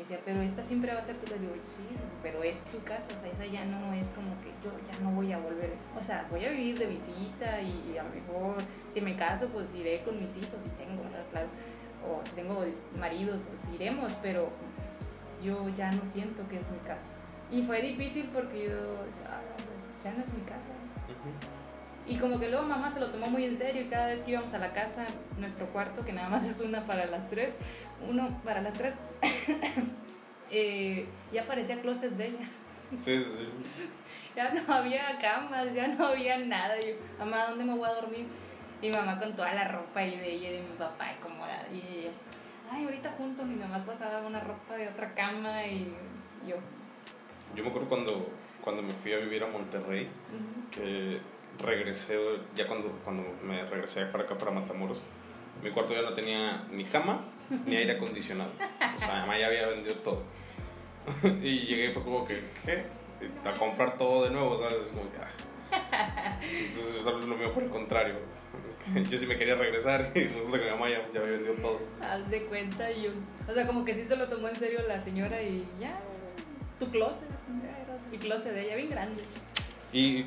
decía, 0.02 0.20
pero 0.24 0.40
esta 0.42 0.62
siempre 0.62 0.92
va 0.92 1.00
a 1.00 1.04
ser 1.04 1.16
tu 1.16 1.24
casa. 1.24 1.40
Digo, 1.40 1.54
sí, 1.68 1.96
pero 2.22 2.42
es 2.42 2.60
tu 2.62 2.82
casa, 2.82 3.08
o 3.14 3.18
sea, 3.18 3.30
esa 3.30 3.46
ya 3.46 3.64
no 3.64 3.92
es 3.92 4.08
como 4.08 4.38
que 4.40 4.48
yo 4.62 4.70
ya 4.90 4.98
no 5.02 5.10
voy 5.10 5.32
a 5.32 5.38
volver. 5.38 5.72
O 5.98 6.02
sea, 6.02 6.26
voy 6.30 6.44
a 6.44 6.50
vivir 6.50 6.78
de 6.78 6.86
visita 6.86 7.60
y 7.60 7.96
a 7.98 8.02
lo 8.02 8.10
mejor 8.10 8.62
si 8.88 9.00
me 9.00 9.16
caso, 9.16 9.48
pues 9.48 9.74
iré 9.74 10.02
con 10.02 10.20
mis 10.20 10.36
hijos, 10.36 10.62
si 10.62 10.68
tengo, 10.70 11.02
Claro. 11.30 11.48
O 12.04 12.20
si 12.26 12.34
tengo 12.34 12.64
marido, 12.98 13.38
pues 13.38 13.74
iremos, 13.74 14.12
pero 14.22 14.50
yo 15.42 15.68
ya 15.76 15.92
no 15.92 16.04
siento 16.04 16.46
que 16.48 16.58
es 16.58 16.70
mi 16.70 16.78
casa. 16.78 17.14
Y 17.50 17.62
fue 17.62 17.80
difícil 17.80 18.28
porque 18.32 18.68
yo, 18.68 18.76
ah, 19.28 19.40
ya 20.02 20.12
no 20.12 20.22
es 20.22 20.32
mi 20.32 20.42
casa. 20.42 20.72
Y 22.04 22.16
como 22.16 22.40
que 22.40 22.48
luego 22.48 22.66
mamá 22.66 22.90
se 22.90 22.98
lo 22.98 23.10
tomó 23.10 23.28
muy 23.28 23.44
en 23.44 23.56
serio 23.56 23.82
y 23.82 23.84
cada 23.84 24.08
vez 24.08 24.22
que 24.22 24.32
íbamos 24.32 24.52
a 24.54 24.58
la 24.58 24.72
casa, 24.72 25.06
nuestro 25.38 25.66
cuarto, 25.66 26.04
que 26.04 26.12
nada 26.12 26.28
más 26.28 26.44
es 26.44 26.60
una 26.60 26.84
para 26.84 27.06
las 27.06 27.30
tres, 27.30 27.54
uno 28.08 28.40
para 28.44 28.62
las 28.62 28.74
tres, 28.74 28.94
eh, 30.50 31.06
ya 31.32 31.46
parecía 31.46 31.80
closet 31.80 32.12
de 32.12 32.28
ella. 32.28 32.48
Sí, 32.90 33.24
sí. 33.24 33.48
ya 34.36 34.52
no 34.52 34.72
había 34.72 35.18
camas, 35.18 35.72
ya 35.74 35.88
no 35.88 36.08
había 36.08 36.38
nada. 36.38 36.78
Yo, 36.80 36.94
mamá, 37.18 37.46
¿dónde 37.48 37.64
me 37.64 37.76
voy 37.76 37.88
a 37.88 37.94
dormir? 37.94 38.26
Y 38.80 38.90
mamá 38.90 39.18
con 39.18 39.34
toda 39.34 39.54
la 39.54 39.68
ropa 39.68 40.00
ahí 40.00 40.18
de 40.18 40.32
ella 40.32 40.50
y 40.50 40.52
de 40.54 40.62
mi 40.62 40.76
papá 40.76 41.10
acomodada. 41.10 41.68
Y 41.72 42.04
yo, 42.04 42.10
ay, 42.70 42.84
ahorita 42.84 43.10
juntos 43.12 43.46
mi 43.46 43.54
mamá 43.54 43.84
pasaba 43.84 44.26
una 44.26 44.40
ropa 44.40 44.76
de 44.76 44.88
otra 44.88 45.14
cama 45.14 45.64
y 45.66 45.92
yo. 46.46 46.56
Yo 47.54 47.62
me 47.62 47.68
acuerdo 47.68 47.88
cuando, 47.88 48.30
cuando 48.60 48.82
me 48.82 48.92
fui 48.92 49.12
a 49.12 49.18
vivir 49.18 49.44
a 49.44 49.46
Monterrey, 49.46 50.08
que 50.70 51.20
regresé, 51.62 52.18
ya 52.56 52.66
cuando, 52.66 52.88
cuando 53.04 53.22
me 53.42 53.64
regresé 53.66 54.06
para 54.06 54.24
acá, 54.24 54.36
para 54.36 54.50
Matamoros, 54.50 55.02
mi 55.62 55.70
cuarto 55.70 55.94
ya 55.94 56.02
no 56.02 56.14
tenía 56.14 56.66
ni 56.70 56.84
cama 56.84 57.20
ni 57.66 57.76
aire 57.76 57.92
acondicionado. 57.92 58.50
O 58.96 58.98
sea, 58.98 59.20
mamá 59.20 59.38
ya 59.38 59.46
había 59.46 59.66
vendido 59.68 59.94
todo. 59.96 60.22
y 61.42 61.66
llegué 61.66 61.86
y 61.86 61.92
fue 61.92 62.02
como 62.02 62.24
que, 62.24 62.42
¿qué? 62.64 62.84
A 63.48 63.54
comprar 63.54 63.96
todo 63.96 64.24
de 64.24 64.30
nuevo, 64.30 64.56
¿sabes? 64.56 64.88
Como 64.88 65.10
que, 65.10 65.18
ah. 65.18 66.38
Entonces, 66.42 67.04
lo 67.04 67.36
mío 67.36 67.50
fue 67.50 67.64
el 67.64 67.70
contrario. 67.70 68.16
Yo 69.10 69.18
sí 69.18 69.26
me 69.26 69.36
quería 69.36 69.54
regresar 69.54 70.10
y 70.14 70.24
resulta 70.24 70.58
que 70.58 70.64
mi 70.64 70.70
mamá 70.70 70.88
ya, 70.88 71.08
ya 71.12 71.20
había 71.20 71.32
vendido 71.32 71.54
todo. 71.54 71.80
Haz 72.00 72.28
de 72.30 72.42
cuenta, 72.44 72.90
y 72.90 73.02
yo. 73.04 73.10
O 73.48 73.54
sea, 73.54 73.66
como 73.66 73.84
que 73.84 73.94
sí 73.94 74.04
se 74.04 74.16
lo 74.16 74.28
tomó 74.28 74.48
en 74.48 74.56
serio 74.56 74.80
la 74.86 75.00
señora 75.00 75.42
y 75.42 75.64
ya, 75.80 75.98
tu 76.78 76.90
closet, 76.90 77.22
mi 78.10 78.18
closet 78.18 78.52
de 78.52 78.66
ella, 78.66 78.76
bien 78.76 78.90
grande. 78.90 79.22
Y 79.92 80.26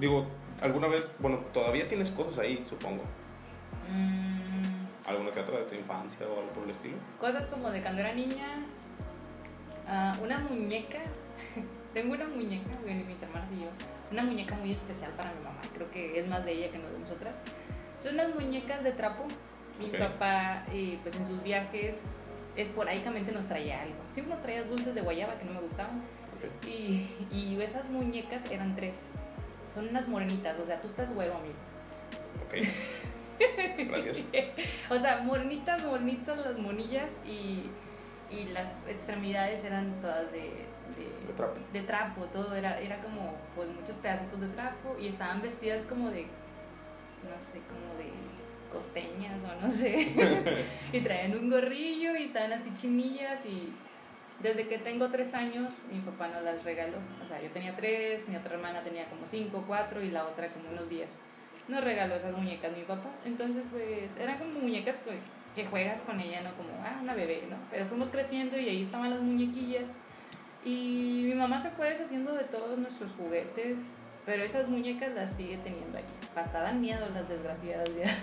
digo, 0.00 0.26
alguna 0.60 0.86
vez, 0.86 1.16
bueno, 1.18 1.38
todavía 1.52 1.86
tienes 1.86 2.10
cosas 2.10 2.38
ahí, 2.38 2.64
supongo. 2.68 3.02
Mm. 3.90 4.51
¿Alguna 5.06 5.30
que 5.32 5.40
otra 5.40 5.58
de 5.58 5.64
tu 5.64 5.74
infancia 5.74 6.26
o 6.26 6.38
algo 6.38 6.52
por 6.52 6.64
el 6.64 6.70
estilo? 6.70 6.96
Cosas 7.20 7.46
como 7.46 7.70
de 7.70 7.82
cuando 7.82 8.00
era 8.00 8.12
niña, 8.12 8.64
uh, 9.86 10.22
una 10.22 10.38
muñeca, 10.38 11.00
tengo 11.94 12.14
una 12.14 12.26
muñeca, 12.26 12.70
bueno, 12.82 13.04
mis 13.06 13.22
hermanas 13.22 13.48
y 13.52 13.62
yo, 13.62 13.68
una 14.10 14.22
muñeca 14.22 14.54
muy 14.56 14.72
especial 14.72 15.10
para 15.12 15.32
mi 15.32 15.42
mamá, 15.42 15.60
creo 15.74 15.90
que 15.90 16.18
es 16.20 16.28
más 16.28 16.44
de 16.44 16.52
ella 16.52 16.70
que 16.70 16.78
no 16.78 16.88
de 16.90 16.98
nosotras. 16.98 17.42
Son 18.00 18.14
unas 18.14 18.34
muñecas 18.34 18.82
de 18.82 18.92
trapo. 18.92 19.24
Mi 19.78 19.88
papá, 19.88 20.64
eh, 20.72 20.98
pues 21.02 21.16
en 21.16 21.24
sus 21.24 21.42
viajes, 21.42 22.02
esporádicamente 22.56 23.32
nos 23.32 23.46
traía 23.46 23.82
algo. 23.82 23.96
Siempre 24.10 24.34
nos 24.34 24.42
traía 24.42 24.64
dulces 24.64 24.94
de 24.94 25.00
guayaba 25.00 25.38
que 25.38 25.44
no 25.44 25.54
me 25.54 25.60
gustaban. 25.60 26.02
Y, 26.66 27.06
y 27.32 27.58
esas 27.60 27.88
muñecas 27.88 28.50
eran 28.50 28.76
tres 28.76 29.08
son 29.72 29.88
unas 29.88 30.08
morenitas, 30.08 30.58
o 30.58 30.66
sea, 30.66 30.80
tú 30.80 30.88
estás 30.88 31.10
huevo, 31.14 31.34
amigo. 31.36 31.54
Ok. 32.46 32.68
Gracias. 33.78 34.24
o 34.90 34.98
sea, 34.98 35.18
morenitas, 35.22 35.84
morenitas 35.84 36.38
las 36.38 36.58
monillas 36.58 37.12
y, 37.26 37.64
y 38.30 38.44
las 38.52 38.86
extremidades 38.88 39.64
eran 39.64 40.00
todas 40.00 40.30
de, 40.32 40.40
de, 40.40 41.26
De 41.26 41.32
trapo. 41.36 41.60
de 41.72 41.82
trapo, 41.82 42.24
todo 42.26 42.54
era, 42.54 42.80
era 42.80 43.00
como 43.02 43.36
pues 43.54 43.68
muchos 43.68 43.96
pedacitos 43.96 44.40
de 44.40 44.48
trapo 44.48 44.96
y 45.00 45.08
estaban 45.08 45.42
vestidas 45.42 45.84
como 45.84 46.10
de, 46.10 46.22
no 46.22 47.40
sé, 47.40 47.60
como 47.68 47.94
de 47.98 48.10
costeñas 48.72 49.38
o 49.44 49.62
no 49.62 49.70
sé, 49.70 50.12
y 50.92 51.00
traían 51.00 51.36
un 51.36 51.50
gorrillo 51.50 52.16
y 52.16 52.24
estaban 52.24 52.52
así 52.52 52.72
chinillas 52.80 53.44
y 53.46 53.72
desde 54.42 54.66
que 54.66 54.78
tengo 54.78 55.08
tres 55.08 55.34
años 55.34 55.84
mi 55.92 56.00
papá 56.00 56.28
nos 56.28 56.42
las 56.42 56.64
regaló, 56.64 56.98
o 57.22 57.26
sea, 57.26 57.40
yo 57.40 57.50
tenía 57.50 57.76
tres, 57.76 58.28
mi 58.28 58.36
otra 58.36 58.54
hermana 58.54 58.82
tenía 58.82 59.06
como 59.06 59.26
cinco, 59.26 59.64
cuatro 59.66 60.02
y 60.02 60.10
la 60.10 60.24
otra 60.24 60.48
como 60.52 60.70
unos 60.70 60.88
diez. 60.88 61.18
Nos 61.68 61.84
regaló 61.84 62.14
esas 62.16 62.36
muñecas 62.36 62.76
mi 62.76 62.82
papá, 62.82 63.10
entonces 63.24 63.66
pues 63.70 64.16
eran 64.16 64.38
como 64.38 64.60
muñecas 64.60 64.98
que, 64.98 65.18
que 65.54 65.68
juegas 65.68 66.02
con 66.02 66.20
ella, 66.20 66.42
no 66.42 66.50
como, 66.54 66.70
ah, 66.84 66.98
una 67.00 67.14
bebé, 67.14 67.44
¿no? 67.48 67.56
Pero 67.70 67.86
fuimos 67.86 68.08
creciendo 68.08 68.58
y 68.58 68.68
ahí 68.68 68.82
estaban 68.82 69.10
las 69.10 69.20
muñequillas 69.20 69.90
y 70.64 71.24
mi 71.26 71.34
mamá 71.34 71.60
se 71.60 71.70
fue 71.70 71.90
deshaciendo 71.90 72.32
de 72.34 72.44
todos 72.44 72.78
nuestros 72.78 73.10
juguetes, 73.12 73.78
pero 74.24 74.42
esas 74.44 74.68
muñecas 74.68 75.12
las 75.14 75.32
sigue 75.32 75.58
teniendo 75.58 75.98
aquí. 75.98 76.12
Hasta 76.36 76.60
dan 76.60 76.80
miedo 76.80 77.06
las 77.12 77.28
desgraciadas 77.28 77.88
ya. 77.96 78.16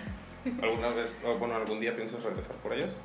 ¿Alguna 0.62 0.88
vez, 0.88 1.16
bueno, 1.38 1.54
algún 1.54 1.80
día 1.80 1.94
piensas 1.94 2.22
regresar 2.22 2.56
por 2.56 2.72
ellas? 2.72 2.98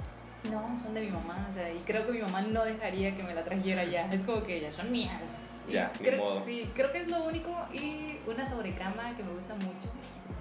No, 0.51 0.79
son 0.79 0.93
de 0.93 1.01
mi 1.01 1.09
mamá, 1.09 1.47
o 1.49 1.53
sea, 1.53 1.73
y 1.73 1.79
creo 1.79 2.05
que 2.05 2.13
mi 2.13 2.19
mamá 2.21 2.41
no 2.41 2.63
dejaría 2.63 3.15
que 3.15 3.23
me 3.23 3.33
la 3.33 3.43
trajera 3.43 3.83
ya. 3.83 4.07
Es 4.11 4.21
como 4.21 4.43
que 4.43 4.57
ellas 4.57 4.75
son 4.75 4.91
mías. 4.91 5.49
Y 5.67 5.73
Ya, 5.73 5.91
ni 5.99 6.05
creo, 6.05 6.23
modo. 6.23 6.41
Sí, 6.41 6.69
creo 6.75 6.91
que 6.91 6.99
es 6.99 7.07
lo 7.07 7.23
único. 7.25 7.51
Y 7.73 8.19
una 8.27 8.45
sobrecama 8.45 9.15
que 9.17 9.23
me 9.23 9.31
gusta 9.33 9.55
mucho, 9.55 9.89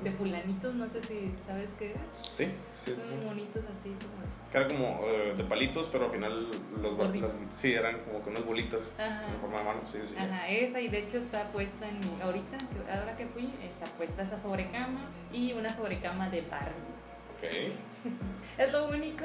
de 0.03 0.11
fulanitos, 0.13 0.75
no 0.75 0.89
sé 0.89 1.01
si 1.03 1.33
sabes 1.47 1.71
qué 1.79 1.93
es. 1.93 1.97
Sí, 2.13 2.45
sí, 2.75 2.93
sí. 2.93 2.95
Son 2.97 3.21
sí. 3.21 3.27
monitos 3.27 3.63
así 3.71 3.91
como. 3.91 4.25
Que 4.51 4.59
era 4.59 4.69
como 4.69 5.01
eh, 5.07 5.35
de 5.37 5.45
palitos, 5.45 5.89
pero 5.89 6.07
al 6.07 6.11
final 6.13 6.49
los 6.81 7.17
las- 7.21 7.33
sí, 7.55 7.73
eran 7.73 8.01
como 8.01 8.23
que 8.23 8.31
unas 8.31 8.45
bolitas 8.45 8.95
Ajá. 8.99 9.27
en 9.33 9.41
forma 9.41 9.59
de 9.59 9.65
mano. 9.65 9.81
Sí, 9.85 9.99
sí. 10.05 10.17
Ajá, 10.19 10.49
esa 10.49 10.81
y 10.81 10.89
de 10.89 10.99
hecho 11.01 11.19
está 11.19 11.49
puesta 11.51 11.89
en 11.89 12.01
mi, 12.01 12.21
ahorita, 12.23 12.59
ahora 12.93 13.17
que 13.17 13.27
fui, 13.27 13.51
está 13.63 13.87
puesta 13.97 14.23
esa 14.23 14.39
sobrecama 14.39 15.01
y 15.33 15.53
una 15.53 15.75
sobrecama 15.75 16.29
de 16.31 16.43
Barbie. 16.43 16.95
Ok. 17.37 17.73
Es 18.59 18.71
lo 18.73 18.89
único 18.89 19.25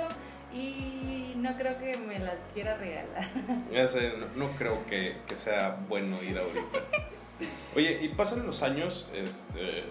y 0.52 1.34
no 1.36 1.56
creo 1.56 1.78
que 1.78 1.96
me 1.98 2.18
las 2.20 2.46
quiera 2.54 2.76
regalar. 2.78 3.30
Ya 3.72 3.88
sé, 3.88 4.14
no, 4.18 4.48
no 4.48 4.56
creo 4.58 4.84
que, 4.88 5.18
que 5.28 5.36
sea 5.36 5.78
bueno 5.88 6.24
ir 6.24 6.38
ahorita. 6.40 6.80
Oye, 7.76 8.00
y 8.02 8.10
pasan 8.10 8.46
los 8.48 8.64
años, 8.64 9.12
este, 9.14 9.84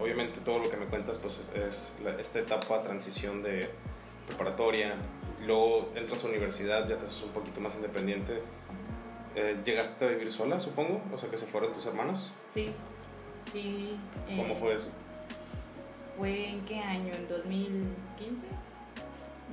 obviamente 0.00 0.40
todo 0.40 0.58
lo 0.58 0.70
que 0.70 0.76
me 0.76 0.86
cuentas 0.86 1.18
pues 1.18 1.38
es 1.54 1.94
la- 2.02 2.18
esta 2.20 2.38
etapa, 2.40 2.82
transición 2.82 3.42
de 3.42 3.70
preparatoria, 4.26 4.94
luego 5.46 5.90
entras 5.94 6.24
a 6.24 6.28
universidad, 6.28 6.88
ya 6.88 6.96
te 6.96 7.04
haces 7.04 7.22
un 7.22 7.30
poquito 7.30 7.60
más 7.60 7.74
independiente. 7.76 8.40
Eh, 9.36 9.56
¿Llegaste 9.64 10.04
a 10.04 10.08
vivir 10.08 10.30
sola, 10.30 10.60
supongo? 10.60 11.02
O 11.12 11.18
sea, 11.18 11.28
que 11.28 11.36
se 11.36 11.46
fueron 11.46 11.72
tus 11.72 11.86
hermanas. 11.86 12.32
Sí, 12.52 12.70
sí. 13.52 13.98
eh, 14.28 14.36
¿Cómo 14.36 14.54
fue 14.54 14.74
eso? 14.74 14.90
¿Fue 16.16 16.48
en 16.50 16.64
qué 16.64 16.78
año? 16.78 17.12
¿En 17.12 17.28
2015? 17.28 18.42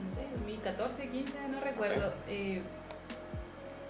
No 0.06 0.12
sé, 0.12 0.26
2014, 0.38 1.10
15, 1.10 1.34
no 1.50 1.60
recuerdo. 1.62 2.14
Eh, 2.28 2.62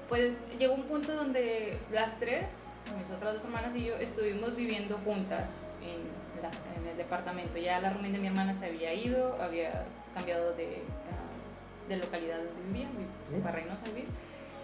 pues 0.09 0.35
llegó 0.57 0.73
un 0.75 0.83
punto 0.83 1.13
donde 1.13 1.77
las 1.91 2.19
tres, 2.19 2.67
mis 2.97 3.09
otras 3.15 3.35
dos 3.35 3.43
hermanas 3.43 3.75
y 3.75 3.83
yo, 3.85 3.95
estuvimos 3.97 4.55
viviendo 4.55 4.97
juntas 5.05 5.67
en, 5.83 6.41
la- 6.41 6.79
en 6.81 6.87
el 6.87 6.97
departamento. 6.97 7.57
Ya 7.57 7.79
la 7.79 7.89
roomie 7.91 8.11
de 8.11 8.19
mi 8.19 8.27
hermana 8.27 8.53
se 8.53 8.65
había 8.67 8.93
ido, 8.93 9.41
había 9.41 9.83
cambiado 10.13 10.53
de, 10.55 10.77
ah, 11.11 11.87
de 11.89 11.97
localidad 11.97 12.37
donde 12.37 12.61
vivía, 12.67 12.87
vi- 12.97 13.31
se 13.31 13.39
fue 13.41 13.49
a 13.49 13.53
Reynosa 13.53 13.85
vivir. 13.85 14.05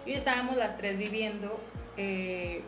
Y 0.06 0.12
estábamos 0.14 0.56
las 0.56 0.76
tres 0.76 0.96
viviendo, 0.98 1.60
eh, 1.96 2.62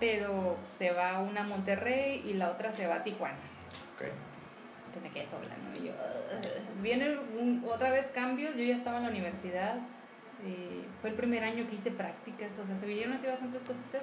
pero 0.00 0.56
se 0.76 0.90
va 0.92 1.20
una 1.20 1.42
a 1.42 1.44
Monterrey 1.44 2.22
y 2.26 2.34
la 2.34 2.50
otra 2.50 2.72
se 2.72 2.86
va 2.86 2.96
a 2.96 3.04
Tijuana 3.04 3.36
Ok. 3.94 4.06
pues 4.92 5.02
me 5.02 5.10
quedé 5.10 5.26
sola, 5.26 5.48
¿no? 5.62 5.80
Y 5.80 5.86
yo, 5.88 5.92
"Ugh". 5.92 6.82
viene 6.82 7.16
un- 7.38 7.64
otra 7.70 7.90
vez 7.90 8.08
cambios, 8.08 8.56
yo 8.56 8.64
ya 8.64 8.74
estaba 8.76 8.98
en 8.98 9.04
la 9.04 9.10
universidad, 9.10 9.76
eh, 10.44 10.82
fue 11.00 11.10
el 11.10 11.16
primer 11.16 11.44
año 11.44 11.66
que 11.68 11.76
hice 11.76 11.90
prácticas, 11.90 12.50
o 12.62 12.66
sea, 12.66 12.76
se 12.76 12.86
vinieron 12.86 13.12
así 13.14 13.26
bastantes 13.26 13.62
cositas. 13.62 14.02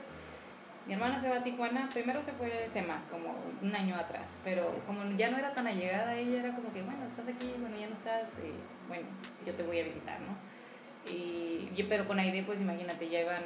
Mi 0.87 0.93
hermana 0.93 1.19
se 1.19 1.29
va 1.29 1.37
a 1.37 1.43
Tijuana, 1.43 1.89
primero 1.93 2.21
se 2.21 2.31
fue 2.33 2.65
a 2.65 2.67
SEMA, 2.69 3.03
como 3.11 3.35
un 3.61 3.75
año 3.75 3.95
atrás, 3.95 4.39
pero 4.43 4.73
como 4.87 5.03
ya 5.15 5.29
no 5.29 5.37
era 5.37 5.53
tan 5.53 5.67
allegada 5.67 6.15
ella, 6.15 6.39
era 6.39 6.55
como 6.55 6.73
que, 6.73 6.81
bueno, 6.81 7.05
estás 7.05 7.27
aquí, 7.27 7.53
bueno, 7.59 7.77
ya 7.77 7.87
no 7.87 7.93
estás, 7.93 8.33
eh, 8.43 8.51
bueno, 8.87 9.05
yo 9.45 9.53
te 9.53 9.63
voy 9.63 9.79
a 9.79 9.83
visitar, 9.83 10.19
¿no? 10.21 10.35
Y, 11.11 11.69
yo- 11.75 11.87
pero 11.87 12.07
con 12.07 12.19
Aide, 12.19 12.43
pues 12.43 12.59
imagínate, 12.61 13.09
ya 13.09 13.21
iban 13.21 13.43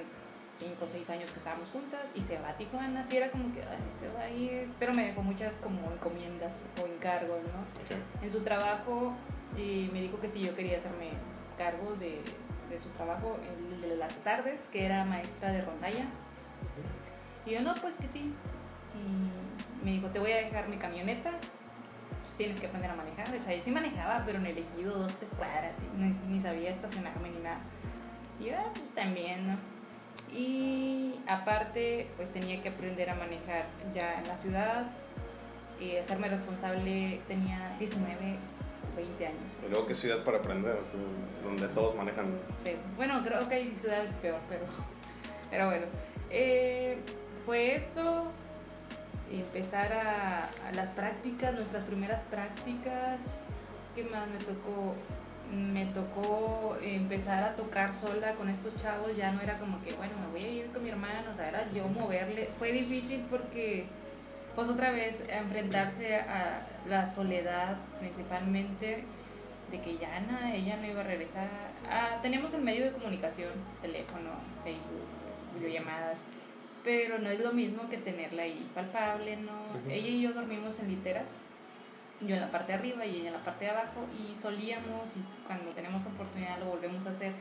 cinco 0.58 0.86
o 0.86 0.88
seis 0.88 1.10
años 1.10 1.30
que 1.32 1.38
estábamos 1.39 1.69
juntas 1.69 2.02
y 2.15 2.21
se 2.21 2.39
va 2.39 2.50
a 2.50 2.58
Tijuana, 2.58 3.02
así 3.02 3.17
era 3.17 3.30
como 3.30 3.54
que, 3.54 3.62
ay, 3.62 3.78
se 3.91 4.08
va 4.10 4.21
a 4.21 4.30
ir, 4.30 4.69
pero 4.80 4.93
me 4.93 5.06
dejó 5.08 5.21
muchas 5.21 5.56
como 5.58 5.91
encomiendas 5.91 6.62
o 6.82 6.88
encargos, 6.88 7.39
¿no? 7.43 8.24
en 8.26 8.32
su 8.32 8.43
trabajo 8.43 9.13
y 9.58 9.89
me 9.91 10.02
dijo 10.02 10.19
que 10.21 10.30
si 10.30 10.39
yo 10.39 10.56
quería 10.56 10.78
hacerme 10.78 11.10
cargo 11.58 11.95
de, 11.98 12.21
de 12.69 12.80
su 12.80 12.88
trabajo 12.91 13.38
el 13.58 13.82
de 13.82 13.98
las 13.98 14.13
tardes, 14.24 14.69
que 14.71 14.86
era 14.86 15.04
maestra 15.04 15.52
de 15.52 15.62
rondalla. 15.63 16.06
Y 17.45 17.51
yo, 17.51 17.62
no, 17.62 17.75
pues 17.75 17.97
que 17.97 18.08
sí. 18.08 18.34
Y 18.95 19.86
me 19.86 19.91
dijo, 19.91 20.08
te 20.08 20.19
voy 20.19 20.31
a 20.31 20.38
dejar 20.38 20.67
mi 20.67 20.77
camioneta, 20.77 21.31
tienes 22.38 22.60
que 22.60 22.67
aprender 22.67 22.91
a 22.91 22.95
manejar. 22.95 23.34
O 23.36 23.39
sea, 23.39 23.55
yo 23.55 23.62
sí 23.62 23.71
manejaba, 23.71 24.23
pero 24.25 24.39
en 24.39 24.47
el 24.47 24.58
ejido 24.58 24.97
dos, 24.97 25.13
tres 25.13 25.31
cuadras, 25.38 25.77
y 25.79 25.97
ni, 26.01 26.10
ni 26.34 26.39
sabía 26.39 26.71
estacionarme 26.71 27.29
ni 27.29 27.39
nada. 27.39 27.60
Y 28.39 28.45
yo, 28.45 28.53
ah, 28.58 28.71
pues 28.73 28.91
también, 28.91 29.47
¿no? 29.47 29.58
Y 30.34 31.15
aparte, 31.27 32.08
pues 32.17 32.31
tenía 32.31 32.62
que 32.62 32.69
aprender 32.69 33.10
a 33.10 33.15
manejar 33.15 33.65
ya 33.93 34.19
en 34.19 34.27
la 34.27 34.36
ciudad 34.36 34.86
y 35.79 35.95
hacerme 35.95 36.27
responsable. 36.27 37.21
Tenía 37.27 37.75
19, 37.79 38.38
20 38.95 39.27
años. 39.27 39.60
Y 39.65 39.69
luego, 39.69 39.88
¿qué 39.88 39.93
ciudad 39.93 40.23
para 40.23 40.39
aprender? 40.39 40.77
Donde 41.43 41.67
todos 41.69 41.95
manejan. 41.95 42.25
Pero, 42.63 42.79
bueno, 42.95 43.23
creo 43.23 43.47
que 43.47 43.55
hay 43.55 43.75
ciudades 43.75 44.12
peor, 44.21 44.39
pero, 44.49 44.65
pero 45.49 45.67
bueno. 45.67 45.86
Eh, 46.29 46.97
fue 47.45 47.75
eso, 47.75 48.25
empezar 49.31 49.93
a, 49.93 50.49
las 50.73 50.89
prácticas, 50.89 51.53
nuestras 51.53 51.84
primeras 51.84 52.23
prácticas. 52.23 53.21
¿Qué 53.95 54.03
más 54.03 54.27
me 54.27 54.38
tocó? 54.38 54.95
Me 55.53 55.86
tocó 55.86 56.75
empezar 56.81 57.43
a 57.43 57.55
tocar 57.55 57.93
sola 57.93 58.34
con 58.34 58.49
estos 58.49 58.75
chavos, 58.75 59.15
ya 59.15 59.31
no 59.31 59.41
era 59.41 59.60
como 59.60 59.81
que, 59.84 59.93
bueno, 59.93 60.13
me 60.19 60.27
voy 60.31 60.43
a 60.43 60.51
ir 60.51 60.71
con 60.71 60.84
mi 60.84 60.89
hermano, 60.89 61.31
o 61.31 61.36
sea, 61.36 61.49
era 61.49 61.71
yo 61.71 61.88
moverle. 61.88 62.49
Fue 62.58 62.71
difícil 62.71 63.23
porque, 63.29 63.86
pues 64.55 64.67
otra 64.67 64.89
vez, 64.89 65.23
enfrentarse 65.29 66.15
a 66.15 66.65
la 66.88 67.05
soledad 67.05 67.77
principalmente, 67.99 69.03
de 69.71 69.81
que 69.81 69.97
ya 69.97 70.19
nada, 70.21 70.53
ella 70.53 70.77
no 70.77 70.88
iba 70.88 71.01
a 71.01 71.03
regresar. 71.03 71.47
Ah, 71.89 72.19
teníamos 72.21 72.53
el 72.55 72.62
medio 72.62 72.86
de 72.86 72.91
comunicación, 72.91 73.51
teléfono, 73.81 74.31
Facebook, 74.63 75.05
videollamadas, 75.60 76.23
pero 76.86 77.17
no 77.19 77.30
es 77.30 77.39
lo 77.39 77.52
mismo 77.52 77.89
que 77.89 77.98
tenerla 77.98 78.43
ahí 78.43 78.69
palpable, 78.74 79.36
¿no? 79.38 79.52
Ujú. 79.52 79.89
Ella 79.89 80.08
y 80.08 80.21
yo 80.21 80.34
dormimos 80.34 80.80
en 80.80 80.89
literas, 80.89 81.34
yo 82.21 82.36
en 82.36 82.41
la 82.41 82.52
parte 82.52 82.71
de 82.71 82.78
arriba 82.78 83.06
y 83.06 83.17
ella 83.17 83.28
en 83.30 83.34
la 83.34 83.43
parte 83.43 83.65
de 83.65 83.71
abajo, 83.71 84.06
y 84.13 84.34
solíamos, 84.36 85.17
y 85.17 85.21
cuando 85.48 85.71
tenemos 85.71 86.06
oportunidad 86.06 86.60
lo 86.60 86.65
volvemos 86.67 87.06
a 87.08 87.10
hacer, 87.10 87.34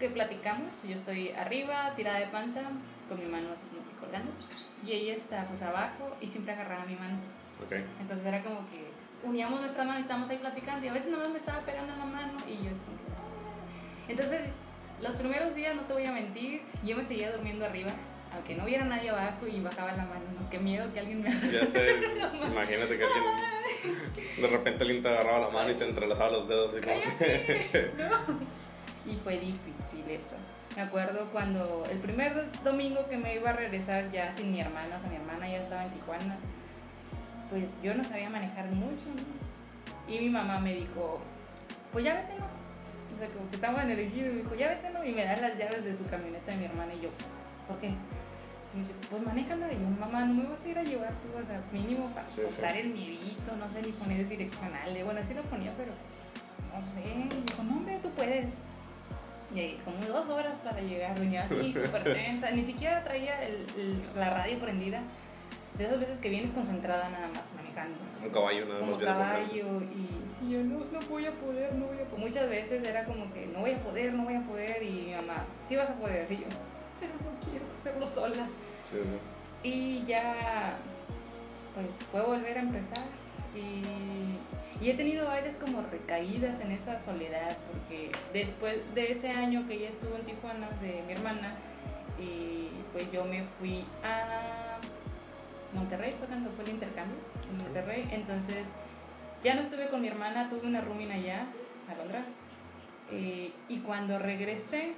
que 0.00 0.10
platicamos, 0.10 0.82
yo 0.82 0.94
estoy 0.94 1.30
arriba, 1.30 1.92
tirada 1.94 2.18
de 2.18 2.26
panza, 2.26 2.62
con 3.08 3.18
mi 3.20 3.26
mano 3.26 3.48
así 3.52 3.64
como 3.66 3.88
que 3.88 3.96
colgando, 4.00 4.32
y 4.84 4.92
ella 4.92 5.14
está 5.14 5.46
pues 5.46 5.62
abajo 5.62 6.16
y 6.20 6.26
siempre 6.26 6.52
agarraba 6.52 6.84
mi 6.84 6.96
mano. 6.96 7.16
Ok. 7.64 7.74
Entonces 8.00 8.26
era 8.26 8.42
como 8.42 8.60
que 8.70 8.82
uníamos 9.22 9.60
nuestra 9.60 9.84
mano 9.84 9.98
y 9.98 10.02
estábamos 10.02 10.28
ahí 10.30 10.38
platicando 10.38 10.84
y 10.84 10.88
a 10.88 10.92
veces 10.94 11.12
nomás 11.12 11.28
me 11.28 11.36
estaba 11.36 11.60
pegando 11.60 11.92
en 11.92 11.98
la 11.98 12.06
mano 12.06 12.32
y 12.48 12.56
yo 12.56 12.70
que... 12.70 12.90
"Ah". 13.14 14.08
Entonces, 14.08 14.40
los 15.00 15.12
primeros 15.16 15.54
días, 15.54 15.76
no 15.76 15.82
te 15.82 15.92
voy 15.92 16.06
a 16.06 16.12
mentir, 16.12 16.62
yo 16.84 16.96
me 16.96 17.04
seguía 17.04 17.30
durmiendo 17.30 17.64
arriba, 17.66 17.90
aunque 18.32 18.54
no 18.54 18.64
hubiera 18.64 18.84
nadie 18.84 19.10
abajo 19.10 19.46
y 19.46 19.60
bajaba 19.60 19.92
la 19.92 20.04
mano, 20.04 20.24
¿no? 20.38 20.48
Qué 20.50 20.58
miedo 20.58 20.92
que 20.92 21.00
alguien 21.00 21.22
me... 21.22 21.30
Ya 21.50 21.66
sé, 21.66 21.96
imagínate 22.46 22.98
que 22.98 23.04
alguien. 23.04 24.40
De 24.40 24.46
repente 24.48 24.84
alguien 24.84 25.02
te 25.02 25.08
agarraba 25.08 25.40
la 25.40 25.48
mano 25.48 25.70
y 25.70 25.74
te 25.74 25.84
entrelazaba 25.84 26.30
los 26.30 26.48
dedos. 26.48 26.72
Así 26.72 26.80
como 26.80 26.96
no. 27.98 29.10
Y 29.10 29.16
fue 29.16 29.40
difícil 29.40 30.08
eso. 30.08 30.36
Me 30.76 30.82
acuerdo 30.82 31.30
cuando 31.32 31.84
el 31.90 31.98
primer 31.98 32.46
domingo 32.62 33.08
que 33.08 33.16
me 33.16 33.34
iba 33.34 33.50
a 33.50 33.52
regresar 33.54 34.08
ya 34.10 34.30
sin 34.30 34.52
mi 34.52 34.60
hermana, 34.60 34.96
o 34.96 35.00
sea, 35.00 35.08
mi 35.08 35.16
hermana 35.16 35.48
ya 35.48 35.58
estaba 35.58 35.84
en 35.84 35.90
Tijuana, 35.90 36.36
pues 37.50 37.72
yo 37.82 37.94
no 37.94 38.04
sabía 38.04 38.30
manejar 38.30 38.66
mucho, 38.66 39.06
¿no? 39.06 40.12
Y 40.12 40.20
mi 40.20 40.28
mamá 40.28 40.60
me 40.60 40.74
dijo, 40.74 41.20
pues 41.92 42.04
ya 42.04 42.14
vete, 42.14 42.38
¿no? 42.38 42.46
O 43.14 43.18
sea, 43.18 43.28
como 43.28 43.48
que 43.50 43.56
estaba 43.56 43.82
en 43.82 43.90
el 43.90 43.98
ejido 43.98 44.28
y 44.28 44.32
me 44.32 44.42
dijo, 44.42 44.54
ya 44.54 44.68
vete, 44.68 44.90
¿no? 44.90 45.04
Y 45.04 45.12
me 45.12 45.24
da 45.24 45.36
las 45.36 45.58
llaves 45.58 45.84
de 45.84 45.94
su 45.94 46.06
camioneta 46.06 46.52
de 46.52 46.58
mi 46.58 46.64
hermana 46.66 46.94
y 46.94 47.00
yo, 47.00 47.10
¿por 47.66 47.78
qué? 47.78 47.90
Y 48.72 48.76
me 48.76 48.82
dice, 48.82 48.94
pues 49.10 49.22
manéjala. 49.22 49.72
Y 49.72 49.76
yo, 49.76 49.88
mamá, 49.98 50.24
no 50.24 50.34
me 50.34 50.48
vas 50.48 50.64
a 50.64 50.68
ir 50.68 50.78
a 50.78 50.82
llevar 50.84 51.12
tú, 51.22 51.28
o 51.40 51.44
sea, 51.44 51.60
mínimo 51.72 52.08
para 52.14 52.28
Sí, 52.30 52.36
sí. 52.36 52.42
soltar 52.42 52.76
el 52.76 52.90
miedito, 52.90 53.56
no 53.56 53.68
sé, 53.68 53.82
ni 53.82 53.92
poner 53.92 54.28
direccional. 54.28 54.96
Bueno, 55.04 55.20
así 55.20 55.34
lo 55.34 55.42
ponía, 55.42 55.72
pero 55.76 55.92
no 56.78 56.86
sé. 56.86 57.02
Y 57.02 57.42
dijo, 57.46 57.62
no, 57.64 57.76
hombre, 57.76 57.98
tú 58.02 58.10
puedes. 58.10 58.54
Y 59.52 59.72
como 59.84 60.04
dos 60.06 60.28
horas 60.28 60.58
para 60.58 60.80
llegar, 60.80 61.18
venía 61.18 61.42
así, 61.44 61.72
súper 61.74 62.04
tensa, 62.04 62.50
ni 62.52 62.62
siquiera 62.62 63.02
traía 63.02 63.42
el, 63.44 63.66
la 64.14 64.30
radio 64.30 64.58
prendida. 64.60 65.00
De 65.76 65.86
esas 65.86 65.98
veces 65.98 66.18
que 66.18 66.28
vienes 66.28 66.52
concentrada 66.52 67.08
nada 67.08 67.28
más 67.28 67.52
manejando. 67.54 67.96
Como 68.20 68.32
caballo, 68.32 68.66
nada 68.66 68.80
como 68.80 68.92
más. 68.92 69.02
caballo 69.02 69.80
y, 69.90 70.44
y, 70.44 70.50
yo 70.50 70.62
no, 70.62 70.80
no 70.92 71.00
voy 71.08 71.24
a 71.26 71.32
poder, 71.32 71.74
no 71.74 71.86
voy 71.86 71.96
a 71.96 72.04
poder. 72.04 72.18
Muchas 72.18 72.50
veces 72.50 72.86
era 72.86 73.04
como 73.04 73.32
que 73.32 73.46
no 73.46 73.60
voy 73.60 73.72
a 73.72 73.78
poder, 73.78 74.12
no 74.12 74.24
voy 74.24 74.34
a 74.34 74.42
poder 74.42 74.82
y 74.82 74.90
mi 74.90 75.12
mamá, 75.14 75.42
sí 75.62 75.76
vas 75.76 75.88
a 75.88 75.94
poder. 75.94 76.30
Y 76.30 76.36
yo, 76.36 76.42
pero 77.00 77.14
no 77.14 77.50
quiero 77.50 77.64
hacerlo 77.76 78.06
sola. 78.06 78.46
Sí, 78.84 78.98
sí. 79.08 79.18
Y 79.62 80.06
ya, 80.06 80.76
pues 81.74 81.86
puedo 82.12 82.28
volver 82.28 82.58
a 82.58 82.60
empezar. 82.60 83.06
Y, 83.54 84.38
y 84.84 84.90
he 84.90 84.94
tenido 84.94 85.26
varias 85.26 85.56
como 85.56 85.82
recaídas 85.82 86.60
en 86.60 86.70
esa 86.70 86.98
soledad, 86.98 87.56
porque 87.72 88.12
después 88.32 88.78
de 88.94 89.10
ese 89.10 89.30
año 89.30 89.66
que 89.66 89.74
ella 89.74 89.88
estuvo 89.88 90.14
en 90.16 90.24
Tijuana, 90.24 90.68
de 90.80 91.02
mi 91.06 91.14
hermana, 91.14 91.54
y 92.18 92.68
pues 92.92 93.10
yo 93.12 93.24
me 93.24 93.44
fui 93.58 93.84
a 94.04 94.78
Monterrey, 95.74 96.14
fue 96.18 96.26
cuando 96.26 96.50
fue 96.50 96.64
el 96.64 96.70
intercambio, 96.70 97.16
en 97.50 97.58
Monterrey. 97.58 98.08
Entonces, 98.12 98.68
ya 99.42 99.54
no 99.54 99.62
estuve 99.62 99.88
con 99.88 100.02
mi 100.02 100.08
hermana, 100.08 100.48
tuve 100.48 100.66
una 100.66 100.80
rumina 100.80 101.14
allá, 101.14 101.46
Alondra. 101.88 102.24
Eh, 103.10 103.52
y 103.68 103.78
cuando 103.80 104.18
regresé, 104.18 104.94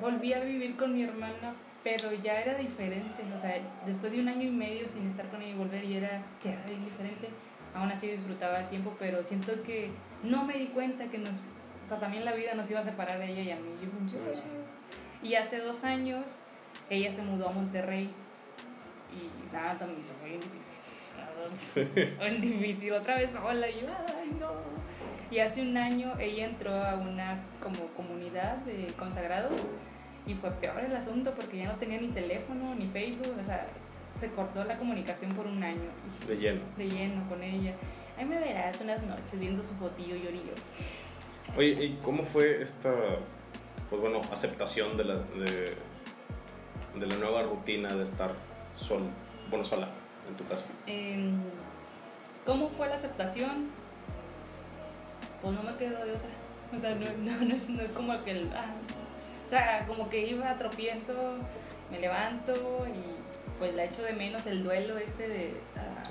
volví 0.00 0.32
a 0.32 0.40
vivir 0.40 0.76
con 0.76 0.94
mi 0.94 1.02
hermana, 1.02 1.54
pero 1.82 2.12
ya 2.12 2.40
era 2.40 2.54
diferente. 2.54 3.22
O 3.34 3.38
sea, 3.38 3.60
después 3.86 4.12
de 4.12 4.20
un 4.20 4.28
año 4.28 4.42
y 4.42 4.50
medio 4.50 4.88
sin 4.88 5.06
estar 5.06 5.28
con 5.28 5.42
ella 5.42 5.52
y 5.52 5.58
volver, 5.58 5.84
y 5.84 5.96
era, 5.96 6.22
ya 6.42 6.52
era 6.52 6.64
bien 6.66 6.84
diferente. 6.84 7.28
Aún 7.74 7.90
así 7.90 8.08
disfrutaba 8.08 8.60
el 8.60 8.68
tiempo, 8.68 8.94
pero 8.98 9.22
siento 9.22 9.62
que 9.62 9.90
no 10.22 10.44
me 10.44 10.54
di 10.54 10.66
cuenta 10.68 11.06
que 11.06 11.18
nos. 11.18 11.46
O 11.84 11.88
sea, 11.88 11.98
también 11.98 12.24
la 12.24 12.32
vida 12.32 12.54
nos 12.54 12.70
iba 12.70 12.80
a 12.80 12.84
separar 12.84 13.18
de 13.18 13.30
ella 13.30 13.42
y 13.42 13.50
a 13.50 13.56
mí. 13.56 13.70
y 15.22 15.34
hace 15.34 15.58
dos 15.58 15.84
años, 15.84 16.24
ella 16.88 17.12
se 17.12 17.22
mudó 17.22 17.48
a 17.48 17.52
Monterrey 17.52 18.10
y 19.12 19.54
nada, 19.54 19.78
también 19.78 20.02
fue 20.20 20.30
bien 20.30 20.40
difícil. 20.40 20.80
Fue 22.16 22.30
difícil, 22.40 22.92
otra 22.92 23.16
vez 23.16 23.32
sola, 23.32 23.68
y 23.68 23.80
yo, 23.82 23.88
ay, 23.88 24.30
no. 24.40 24.52
Y 25.34 25.40
hace 25.40 25.62
un 25.62 25.76
año 25.76 26.12
ella 26.20 26.44
entró 26.46 26.72
a 26.72 26.94
una 26.94 27.42
como 27.60 27.88
comunidad 27.96 28.58
de 28.58 28.92
consagrados 28.96 29.60
y 30.28 30.34
fue 30.34 30.52
peor 30.52 30.84
el 30.84 30.94
asunto 30.94 31.32
porque 31.34 31.58
ya 31.58 31.66
no 31.66 31.74
tenía 31.74 32.00
ni 32.00 32.06
teléfono 32.08 32.72
ni 32.76 32.86
Facebook, 32.86 33.34
o 33.40 33.42
sea, 33.42 33.66
se 34.14 34.30
cortó 34.30 34.62
la 34.62 34.78
comunicación 34.78 35.32
por 35.32 35.48
un 35.48 35.60
año. 35.60 35.90
De 36.28 36.36
lleno. 36.36 36.60
De 36.76 36.88
lleno 36.88 37.28
con 37.28 37.42
ella. 37.42 37.72
Ahí 38.16 38.24
me 38.26 38.38
verás 38.38 38.80
unas 38.80 39.02
noches 39.02 39.40
viendo 39.40 39.64
su 39.64 39.74
fotillo 39.74 40.14
llorillo. 40.14 40.52
Oye, 41.56 41.84
¿y 41.84 41.98
cómo 42.04 42.22
fue 42.22 42.62
esta, 42.62 42.92
pues 43.90 44.00
bueno, 44.00 44.22
aceptación 44.30 44.96
de 44.96 45.02
la, 45.02 45.14
de, 45.16 45.74
de 46.94 47.06
la 47.08 47.16
nueva 47.16 47.42
rutina 47.42 47.92
de 47.92 48.04
estar 48.04 48.30
sol, 48.76 49.02
bueno, 49.50 49.64
sola, 49.64 49.88
en 50.28 50.36
tu 50.36 50.46
caso? 50.46 50.62
Em, 50.86 51.32
¿Cómo 52.46 52.68
fue 52.68 52.86
la 52.86 52.94
aceptación? 52.94 53.82
Pues 55.44 55.56
no 55.56 55.62
me 55.62 55.76
quedo 55.76 56.02
de 56.06 56.12
otra. 56.12 56.30
O 56.74 56.80
sea, 56.80 56.94
no, 56.94 57.04
no, 57.18 57.54
es, 57.54 57.68
no 57.68 57.82
es, 57.82 57.90
como 57.90 58.24
que 58.24 58.30
el... 58.30 58.50
Ah, 58.54 58.72
o 59.44 59.48
sea, 59.48 59.84
como 59.86 60.08
que 60.08 60.26
iba 60.26 60.50
a 60.50 60.56
tropiezo, 60.56 61.34
me 61.90 62.00
levanto 62.00 62.86
y 62.88 63.58
pues 63.58 63.74
la 63.74 63.84
echo 63.84 64.02
de 64.02 64.14
menos 64.14 64.46
el 64.46 64.64
duelo 64.64 64.96
este 64.96 65.28
de... 65.28 65.60
Ah, 65.76 66.02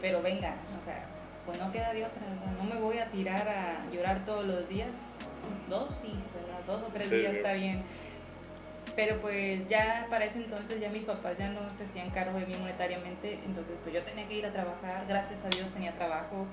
pero 0.00 0.22
venga, 0.22 0.54
o 0.78 0.84
sea, 0.84 1.04
pues 1.46 1.58
no 1.58 1.72
queda 1.72 1.92
de 1.92 2.04
otra. 2.04 2.22
O 2.22 2.44
sea, 2.44 2.52
no 2.62 2.72
me 2.72 2.80
voy 2.80 2.98
a 2.98 3.06
tirar 3.06 3.48
a 3.48 3.92
llorar 3.92 4.24
todos 4.24 4.46
los 4.46 4.68
días. 4.68 4.92
Dos, 5.68 5.88
sí, 6.00 6.14
¿verdad? 6.32 6.60
Dos 6.64 6.88
o 6.88 6.92
tres 6.92 7.10
días 7.10 7.34
está 7.34 7.54
bien 7.54 7.82
pero 8.96 9.20
pues 9.20 9.66
ya 9.68 10.06
para 10.10 10.24
ese 10.24 10.38
entonces 10.38 10.80
ya 10.80 10.88
mis 10.90 11.04
papás 11.04 11.38
ya 11.38 11.48
no 11.48 11.60
se 11.70 11.84
hacían 11.84 12.10
cargo 12.10 12.38
de 12.38 12.46
mí 12.46 12.54
monetariamente, 12.56 13.38
entonces 13.44 13.76
pues 13.82 13.94
yo 13.94 14.02
tenía 14.02 14.26
que 14.26 14.34
ir 14.34 14.46
a 14.46 14.50
trabajar, 14.50 15.04
gracias 15.08 15.44
a 15.44 15.48
Dios 15.48 15.70
tenía 15.70 15.92
trabajo, 15.92 16.46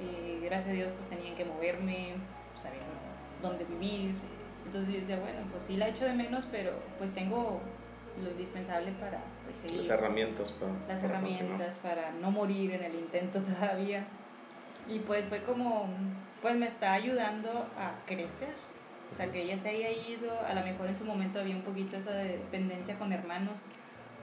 y 0.00 0.44
gracias 0.44 0.70
a 0.70 0.72
Dios 0.72 0.92
pues 0.92 1.08
tenían 1.08 1.34
que 1.36 1.44
moverme, 1.44 2.14
sabían 2.58 2.84
dónde 3.40 3.64
vivir, 3.64 4.14
entonces 4.64 4.92
yo 4.92 5.00
decía, 5.00 5.18
bueno, 5.18 5.40
pues 5.50 5.64
sí 5.64 5.76
la 5.76 5.88
echo 5.88 6.04
de 6.04 6.12
menos, 6.12 6.46
pero 6.50 6.72
pues 6.98 7.12
tengo 7.12 7.60
lo 8.22 8.30
indispensable 8.30 8.92
para 8.92 9.20
pues, 9.44 9.56
seguir. 9.56 9.78
Las 9.78 9.88
herramientas 9.88 10.52
para... 10.52 10.72
Las 10.88 11.02
herramientas 11.02 11.78
para 11.78 12.12
no 12.12 12.30
morir 12.30 12.72
en 12.72 12.84
el 12.84 12.94
intento 12.94 13.40
todavía. 13.42 14.06
Y 14.88 14.98
pues 15.00 15.24
fue 15.26 15.42
como, 15.42 15.88
pues 16.40 16.56
me 16.56 16.66
está 16.66 16.92
ayudando 16.92 17.50
a 17.78 18.04
crecer 18.06 18.54
o 19.12 19.14
sea, 19.14 19.30
que 19.30 19.42
ella 19.42 19.58
se 19.58 19.68
haya 19.68 19.90
ido, 19.90 20.40
a 20.40 20.54
lo 20.54 20.62
mejor 20.62 20.86
en 20.86 20.94
su 20.94 21.04
momento 21.04 21.38
había 21.38 21.54
un 21.54 21.62
poquito 21.62 21.96
esa 21.96 22.14
dependencia 22.14 22.98
con 22.98 23.12
hermanos, 23.12 23.60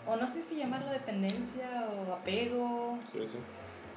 o 0.08 0.16
no 0.16 0.28
sé 0.28 0.42
si 0.42 0.56
llamarlo 0.56 0.90
dependencia 0.90 1.88
o 1.88 2.14
apego. 2.14 2.98
Sí, 3.12 3.20
sí. 3.28 3.38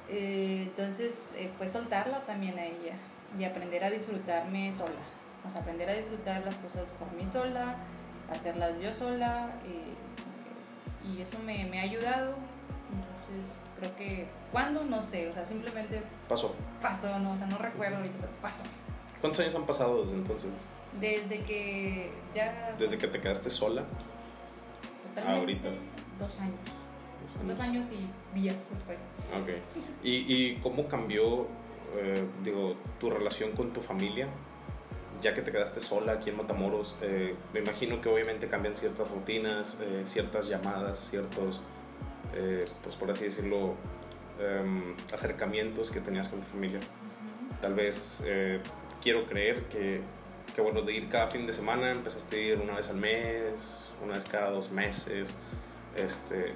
Eh, 0.09 0.63
entonces 0.63 1.33
eh, 1.35 1.49
fue 1.57 1.67
soltarla 1.67 2.19
también 2.21 2.57
a 2.59 2.65
ella 2.65 2.95
y 3.37 3.43
aprender 3.45 3.83
a 3.83 3.89
disfrutarme 3.89 4.71
sola. 4.73 4.91
O 5.45 5.49
sea, 5.49 5.61
aprender 5.61 5.89
a 5.89 5.93
disfrutar 5.93 6.43
las 6.45 6.55
cosas 6.55 6.89
por 6.91 7.11
mí 7.13 7.25
sola, 7.27 7.75
hacerlas 8.31 8.79
yo 8.79 8.93
sola, 8.93 9.49
eh, 9.65 11.07
y 11.07 11.21
eso 11.21 11.37
me, 11.39 11.65
me 11.65 11.79
ha 11.79 11.83
ayudado. 11.83 12.35
Entonces, 12.93 13.55
creo 13.79 13.95
que, 13.95 14.27
¿cuándo? 14.51 14.83
No 14.85 15.03
sé, 15.03 15.27
o 15.27 15.33
sea, 15.33 15.45
simplemente... 15.45 16.01
Pasó. 16.29 16.55
Pasó, 16.81 17.19
no, 17.19 17.33
o 17.33 17.37
sea, 17.37 17.47
no 17.47 17.57
recuerdo, 17.57 17.97
pasó. 18.41 18.63
¿Cuántos 19.19 19.39
años 19.41 19.55
han 19.55 19.65
pasado 19.65 20.03
desde 20.03 20.15
entonces? 20.15 20.51
Desde 20.99 21.43
que 21.43 22.11
ya... 22.33 22.75
Desde 22.77 22.97
que 22.97 23.07
te 23.07 23.19
quedaste 23.19 23.49
sola. 23.49 23.83
Totalmente. 25.09 25.39
Ahorita. 25.39 25.69
Dos 26.19 26.39
años. 26.39 26.59
Dos 27.45 27.59
años, 27.59 27.91
y 27.91 28.07
días 28.33 28.69
estoy. 28.73 28.95
Ok. 29.41 29.49
¿Y, 30.03 30.33
y 30.33 30.55
cómo 30.61 30.87
cambió, 30.87 31.47
eh, 31.97 32.23
digo, 32.43 32.75
tu 32.99 33.09
relación 33.09 33.51
con 33.51 33.73
tu 33.73 33.81
familia? 33.81 34.27
Ya 35.21 35.33
que 35.33 35.41
te 35.41 35.51
quedaste 35.51 35.79
sola 35.79 36.13
aquí 36.13 36.29
en 36.29 36.37
Matamoros, 36.37 36.95
eh, 37.01 37.35
me 37.53 37.61
imagino 37.61 38.01
que 38.01 38.09
obviamente 38.09 38.47
cambian 38.47 38.75
ciertas 38.75 39.09
rutinas, 39.09 39.77
eh, 39.81 40.01
ciertas 40.05 40.49
llamadas, 40.49 40.99
ciertos, 41.09 41.61
pues 42.81 42.95
por 42.95 43.11
así 43.11 43.25
decirlo, 43.25 43.75
em, 44.39 44.95
acercamientos 45.13 45.91
que 45.91 45.99
tenías 45.99 46.27
con 46.27 46.39
tu 46.39 46.47
familia. 46.47 46.79
Tal 47.61 47.75
vez 47.75 48.21
quiero 49.01 49.27
creer 49.27 49.65
que 49.69 50.01
que 50.53 50.61
bueno, 50.61 50.81
de 50.81 50.93
ir 50.93 51.09
cada 51.09 51.27
fin 51.27 51.47
de 51.47 51.53
semana, 51.53 51.91
empezaste 51.91 52.35
a 52.35 52.39
ir 52.39 52.59
una 52.59 52.75
vez 52.75 52.89
al 52.89 52.97
mes, 52.97 53.77
una 54.03 54.13
vez 54.15 54.25
cada 54.25 54.51
dos 54.51 54.71
meses. 54.71 55.33
Este, 55.95 56.53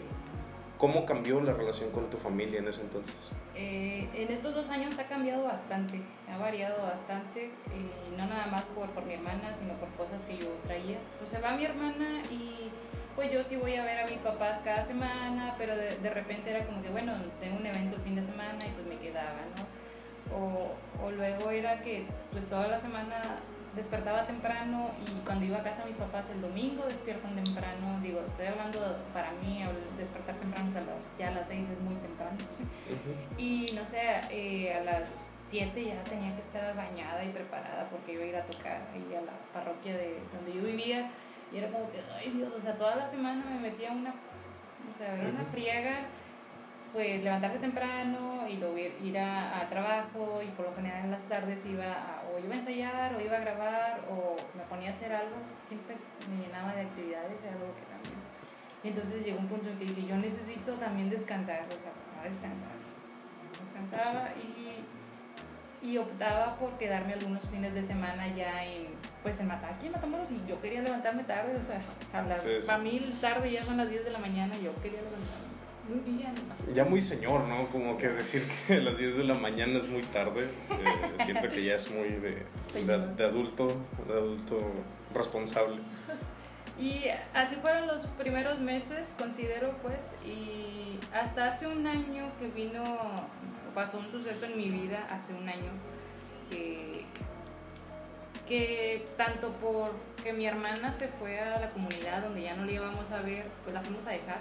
¿Cómo 0.78 1.06
cambió 1.08 1.42
la 1.42 1.54
relación 1.54 1.90
con 1.92 2.08
tu 2.10 2.18
familia 2.18 2.60
en 2.60 2.68
ese 2.68 2.82
entonces? 2.82 3.16
Eh, 3.56 4.08
en 4.14 4.32
estos 4.32 4.54
dos 4.54 4.70
años 4.70 5.00
ha 5.00 5.08
cambiado 5.08 5.44
bastante, 5.44 6.00
ha 6.32 6.38
variado 6.38 6.84
bastante, 6.84 7.46
eh, 7.46 7.52
no 8.16 8.28
nada 8.28 8.46
más 8.48 8.64
por, 8.66 8.88
por 8.92 9.04
mi 9.06 9.16
hermana, 9.16 9.52
sino 9.54 9.74
por 9.74 9.90
cosas 9.94 10.24
que 10.24 10.38
yo 10.38 10.46
traía. 10.66 11.00
Pues 11.18 11.32
se 11.32 11.40
va 11.40 11.58
mi 11.58 11.66
hermana 11.66 12.22
y 12.30 12.70
pues 13.16 13.32
yo 13.32 13.44
sí 13.44 13.56
voy 13.56 13.74
a 13.76 13.84
ver 13.84 14.02
a 14.02 14.06
mis 14.08 14.20
papás 14.20 14.60
cada 14.64 14.86
semana, 14.86 15.56
pero 15.58 15.76
de, 15.76 15.98
de 15.98 16.10
repente 16.12 16.52
era 16.52 16.64
como 16.68 16.84
que, 16.84 16.90
bueno, 16.90 17.14
tengo 17.42 17.58
un 17.58 17.66
evento 17.66 17.96
el 17.96 18.02
fin 18.04 18.16
de 18.16 18.22
semana 18.22 18.60
y 18.64 18.70
pues 18.70 18.86
me 18.86 19.00
quedaba, 19.00 19.40
¿no? 19.56 20.38
O, 20.38 20.76
o 21.04 21.12
luego 21.12 21.50
era 21.50 21.82
que 21.82 22.06
pues 22.32 22.46
toda 22.46 22.68
la 22.68 22.78
semana 22.78 23.40
despertaba 23.78 24.26
temprano 24.26 24.90
y 25.06 25.24
cuando 25.24 25.46
iba 25.46 25.60
a 25.60 25.64
casa 25.64 25.86
mis 25.86 25.96
papás 25.96 26.30
el 26.32 26.42
domingo 26.42 26.84
despiertan 26.86 27.36
temprano, 27.36 28.00
digo, 28.02 28.22
estoy 28.28 28.48
hablando 28.48 28.80
para 29.14 29.32
mí, 29.34 29.64
despertar 29.98 30.36
temprano 30.36 30.70
a 30.72 30.82
las, 30.82 31.18
ya 31.18 31.30
a 31.30 31.32
las 31.32 31.48
6 31.48 31.70
es 31.70 31.80
muy 31.82 31.96
temprano. 31.96 32.38
Y 33.38 33.72
no 33.76 33.86
sé, 33.86 34.02
eh, 34.32 34.74
a 34.74 34.84
las 34.84 35.32
7 35.46 35.86
ya 35.86 36.04
tenía 36.04 36.36
que 36.36 36.42
estar 36.42 36.76
bañada 36.76 37.24
y 37.24 37.30
preparada 37.30 37.88
porque 37.90 38.14
iba 38.14 38.24
a 38.24 38.28
ir 38.28 38.36
a 38.36 38.46
tocar 38.46 38.82
ahí 38.94 39.16
a 39.16 39.22
la 39.22 39.34
parroquia 39.54 39.96
de 39.96 40.18
donde 40.34 40.54
yo 40.54 40.64
vivía. 40.64 41.12
Y 41.54 41.58
era 41.58 41.70
como 41.70 41.90
que, 41.92 42.02
ay 42.18 42.32
Dios, 42.32 42.52
o 42.54 42.60
sea, 42.60 42.74
toda 42.78 42.96
la 42.96 43.06
semana 43.06 43.46
me 43.46 43.60
metía 43.60 43.92
una, 43.92 44.10
o 44.10 44.98
sea, 44.98 45.14
era 45.16 45.30
una 45.30 45.46
friega 45.46 46.00
pues 46.98 47.24
levantarse 47.24 47.60
temprano 47.60 48.48
y 48.50 48.58
luego 48.58 48.76
ir, 48.76 49.20
a, 49.20 49.62
a, 49.62 49.70
trabajo 49.70 50.42
y 50.42 50.48
por 50.48 50.66
lo 50.66 50.74
general 50.74 51.06
en 51.06 51.12
las 51.12 51.26
tardes 51.26 51.64
iba 51.68 51.86
a, 51.86 52.24
o 52.34 52.44
iba 52.44 52.56
a 52.56 52.58
ensayar 52.58 53.14
o 53.14 53.22
iba 53.22 53.38
a 53.38 53.40
grabar 53.40 54.02
o 54.10 54.36
me 54.58 54.64
ponía 54.64 54.90
a 54.90 54.94
hacer 54.94 55.14
algo, 55.14 55.36
siempre 55.68 55.96
me 56.28 56.44
llenaba 56.44 56.74
de 56.74 56.82
actividades, 56.82 57.40
de 57.44 57.50
algo 57.50 57.68
que 57.76 57.84
también. 57.84 58.18
Y 58.84 58.88
entonces 58.88 59.24
llegó 59.24 59.38
un 59.38 59.48
punto 59.48 59.70
en 59.70 59.78
que 59.78 59.86
dije, 59.86 60.08
yo 60.08 60.18
necesito 60.18 60.74
también 60.78 61.08
descansar, 61.12 61.66
o 61.68 61.70
sea, 61.70 61.94
no 62.18 62.24
descansar. 62.28 62.72
Descansaba 63.60 64.30
y, 64.36 65.88
y 65.88 66.00
optaba 66.00 66.56
por 66.56 66.80
quedarme 66.80 67.14
algunos 67.14 67.44
fines 67.44 67.76
de 67.76 67.84
semana 67.84 68.28
ya 68.36 68.66
en, 68.66 68.88
pues 69.22 69.40
en 69.40 69.50
Mataki, 69.50 69.86
en 69.86 69.92
Matamoros, 69.92 70.32
y 70.32 70.42
yo 70.48 70.60
quería 70.60 70.82
levantarme 70.82 71.26
tarde, 71.26 71.58
o 71.58 71.64
sea, 71.64 71.80
a 72.12 72.24
las, 72.24 72.42
para 72.66 72.80
mí 72.80 73.16
tarde 73.22 73.52
ya 73.52 73.64
son 73.64 73.78
las 73.78 73.88
10 73.88 74.04
de 74.04 74.10
la 74.10 74.18
mañana 74.18 74.56
yo 74.58 74.74
quería 74.82 75.04
levantarme 75.04 75.57
día 76.06 76.32
nomás. 76.32 76.74
Ya 76.74 76.86
muy 76.86 77.02
señor, 77.02 77.46
¿no? 77.46 77.68
Como 77.70 77.98
que 77.98 78.10
decir 78.10 78.44
que 78.68 78.76
a 78.76 78.80
las 78.80 78.98
10 78.98 79.18
de 79.18 79.24
la 79.24 79.34
mañana 79.34 79.78
es 79.78 79.88
muy 79.88 80.04
tarde. 80.04 80.50
Eh, 80.70 81.24
siento 81.24 81.50
que 81.50 81.64
ya 81.64 81.76
es 81.76 81.90
muy 81.92 82.10
de, 82.10 82.46
de, 82.74 82.98
de 83.16 83.26
adulto, 83.26 83.68
de 84.08 84.14
adulto 84.14 84.62
responsable. 85.14 85.78
Y 86.80 87.06
así 87.34 87.56
fueron 87.56 87.88
los 87.88 88.06
primeros 88.06 88.60
meses, 88.60 89.14
considero 89.18 89.76
pues, 89.82 90.14
y 90.24 91.00
hasta 91.12 91.50
hace 91.50 91.66
un 91.66 91.88
año 91.88 92.32
que 92.40 92.48
vino, 92.50 92.84
pasó 93.74 93.98
un 93.98 94.08
suceso 94.08 94.46
en 94.46 94.58
mi 94.58 94.70
vida, 94.70 95.08
hace 95.10 95.34
un 95.34 95.50
año, 95.50 95.72
que, 96.52 97.04
que 98.48 99.08
tanto 99.18 99.54
por 99.54 99.92
que 100.24 100.34
mi 100.34 100.46
hermana 100.46 100.94
se 100.94 101.08
fue 101.08 101.40
a 101.40 101.60
la 101.60 101.72
comunidad 101.72 102.22
donde 102.22 102.44
ya 102.44 102.56
no 102.56 102.66
la 102.66 102.72
íbamos 102.72 103.12
a 103.12 103.22
ver, 103.22 103.48
pues 103.64 103.74
la 103.74 103.82
fuimos 103.82 104.06
a 104.06 104.12
dejar, 104.12 104.40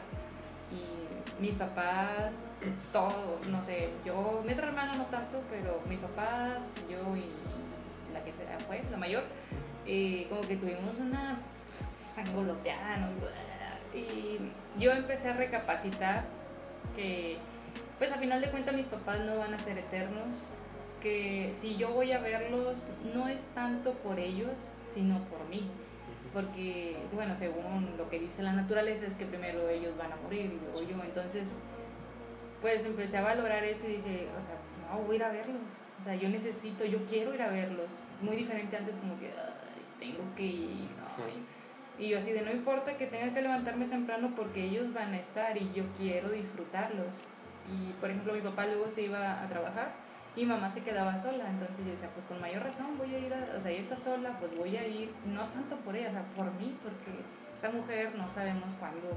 y 0.70 1.15
mis 1.40 1.54
papás, 1.54 2.44
todo, 2.92 3.38
no 3.50 3.62
sé, 3.62 3.90
yo, 4.04 4.42
mi 4.46 4.52
otra 4.52 4.68
hermana 4.68 4.94
no 4.94 5.04
tanto, 5.06 5.40
pero 5.50 5.80
mis 5.88 5.98
papás, 6.00 6.74
yo 6.90 7.16
y 7.16 7.24
la 8.12 8.24
que 8.24 8.32
se 8.32 8.44
fue, 8.66 8.82
la 8.90 8.96
mayor, 8.96 9.24
eh, 9.86 10.26
como 10.28 10.40
que 10.42 10.56
tuvimos 10.56 10.96
una 10.98 11.38
sangoloteada. 12.12 13.10
Y 13.94 14.38
yo 14.78 14.92
empecé 14.92 15.28
a 15.28 15.34
recapacitar 15.34 16.24
que, 16.94 17.38
pues 17.98 18.12
a 18.12 18.16
final 18.16 18.40
de 18.40 18.50
cuentas 18.50 18.74
mis 18.74 18.86
papás 18.86 19.20
no 19.20 19.38
van 19.38 19.54
a 19.54 19.58
ser 19.58 19.78
eternos, 19.78 20.46
que 21.02 21.52
si 21.54 21.76
yo 21.76 21.90
voy 21.90 22.12
a 22.12 22.18
verlos 22.18 22.88
no 23.14 23.28
es 23.28 23.46
tanto 23.54 23.92
por 23.94 24.18
ellos, 24.18 24.68
sino 24.88 25.18
por 25.24 25.46
mí. 25.48 25.70
Porque, 26.36 26.94
bueno, 27.14 27.34
según 27.34 27.94
lo 27.96 28.10
que 28.10 28.18
dice 28.18 28.42
la 28.42 28.52
naturaleza 28.52 29.06
es 29.06 29.14
que 29.14 29.24
primero 29.24 29.70
ellos 29.70 29.96
van 29.96 30.12
a 30.12 30.16
morir 30.16 30.52
y 30.52 30.60
luego 30.60 30.82
yo. 30.82 31.02
Entonces, 31.02 31.56
pues 32.60 32.84
empecé 32.84 33.16
a 33.16 33.22
valorar 33.22 33.64
eso 33.64 33.88
y 33.88 33.92
dije, 33.92 34.28
o 34.38 34.42
sea, 34.42 34.58
no, 34.92 35.02
voy 35.06 35.14
a 35.14 35.16
ir 35.16 35.24
a 35.24 35.28
verlos. 35.30 35.62
O 35.98 36.04
sea, 36.04 36.14
yo 36.14 36.28
necesito, 36.28 36.84
yo 36.84 37.06
quiero 37.06 37.34
ir 37.34 37.40
a 37.40 37.48
verlos. 37.48 37.86
Muy 38.20 38.36
diferente 38.36 38.76
antes 38.76 38.96
como 38.96 39.18
que, 39.18 39.30
tengo 39.98 40.22
que 40.36 40.44
ir. 40.44 40.88
Y 41.98 42.08
yo 42.08 42.18
así 42.18 42.32
de 42.32 42.42
no 42.42 42.50
importa 42.50 42.98
que 42.98 43.06
tenga 43.06 43.32
que 43.32 43.40
levantarme 43.40 43.86
temprano 43.86 44.34
porque 44.36 44.64
ellos 44.64 44.92
van 44.92 45.14
a 45.14 45.18
estar 45.18 45.56
y 45.56 45.72
yo 45.72 45.84
quiero 45.96 46.28
disfrutarlos. 46.28 47.14
Y 47.72 47.92
por 47.94 48.10
ejemplo 48.10 48.34
mi 48.34 48.42
papá 48.42 48.66
luego 48.66 48.90
se 48.90 49.04
iba 49.04 49.42
a 49.42 49.48
trabajar 49.48 50.05
y 50.36 50.44
mamá 50.44 50.70
se 50.70 50.82
quedaba 50.82 51.16
sola, 51.16 51.48
entonces 51.48 51.84
yo 51.84 51.92
decía, 51.92 52.10
pues 52.12 52.26
con 52.26 52.40
mayor 52.40 52.62
razón 52.62 52.98
voy 52.98 53.14
a 53.14 53.18
ir, 53.18 53.32
o 53.56 53.60
sea, 53.60 53.70
ella 53.70 53.80
está 53.80 53.96
sola, 53.96 54.36
pues 54.38 54.56
voy 54.56 54.76
a 54.76 54.86
ir, 54.86 55.12
no 55.26 55.44
tanto 55.46 55.76
por 55.76 55.96
ella, 55.96 56.22
por 56.36 56.52
mí, 56.54 56.76
porque 56.82 57.10
esa 57.58 57.70
mujer 57.70 58.14
no 58.16 58.28
sabemos 58.28 58.70
cuándo 58.78 59.08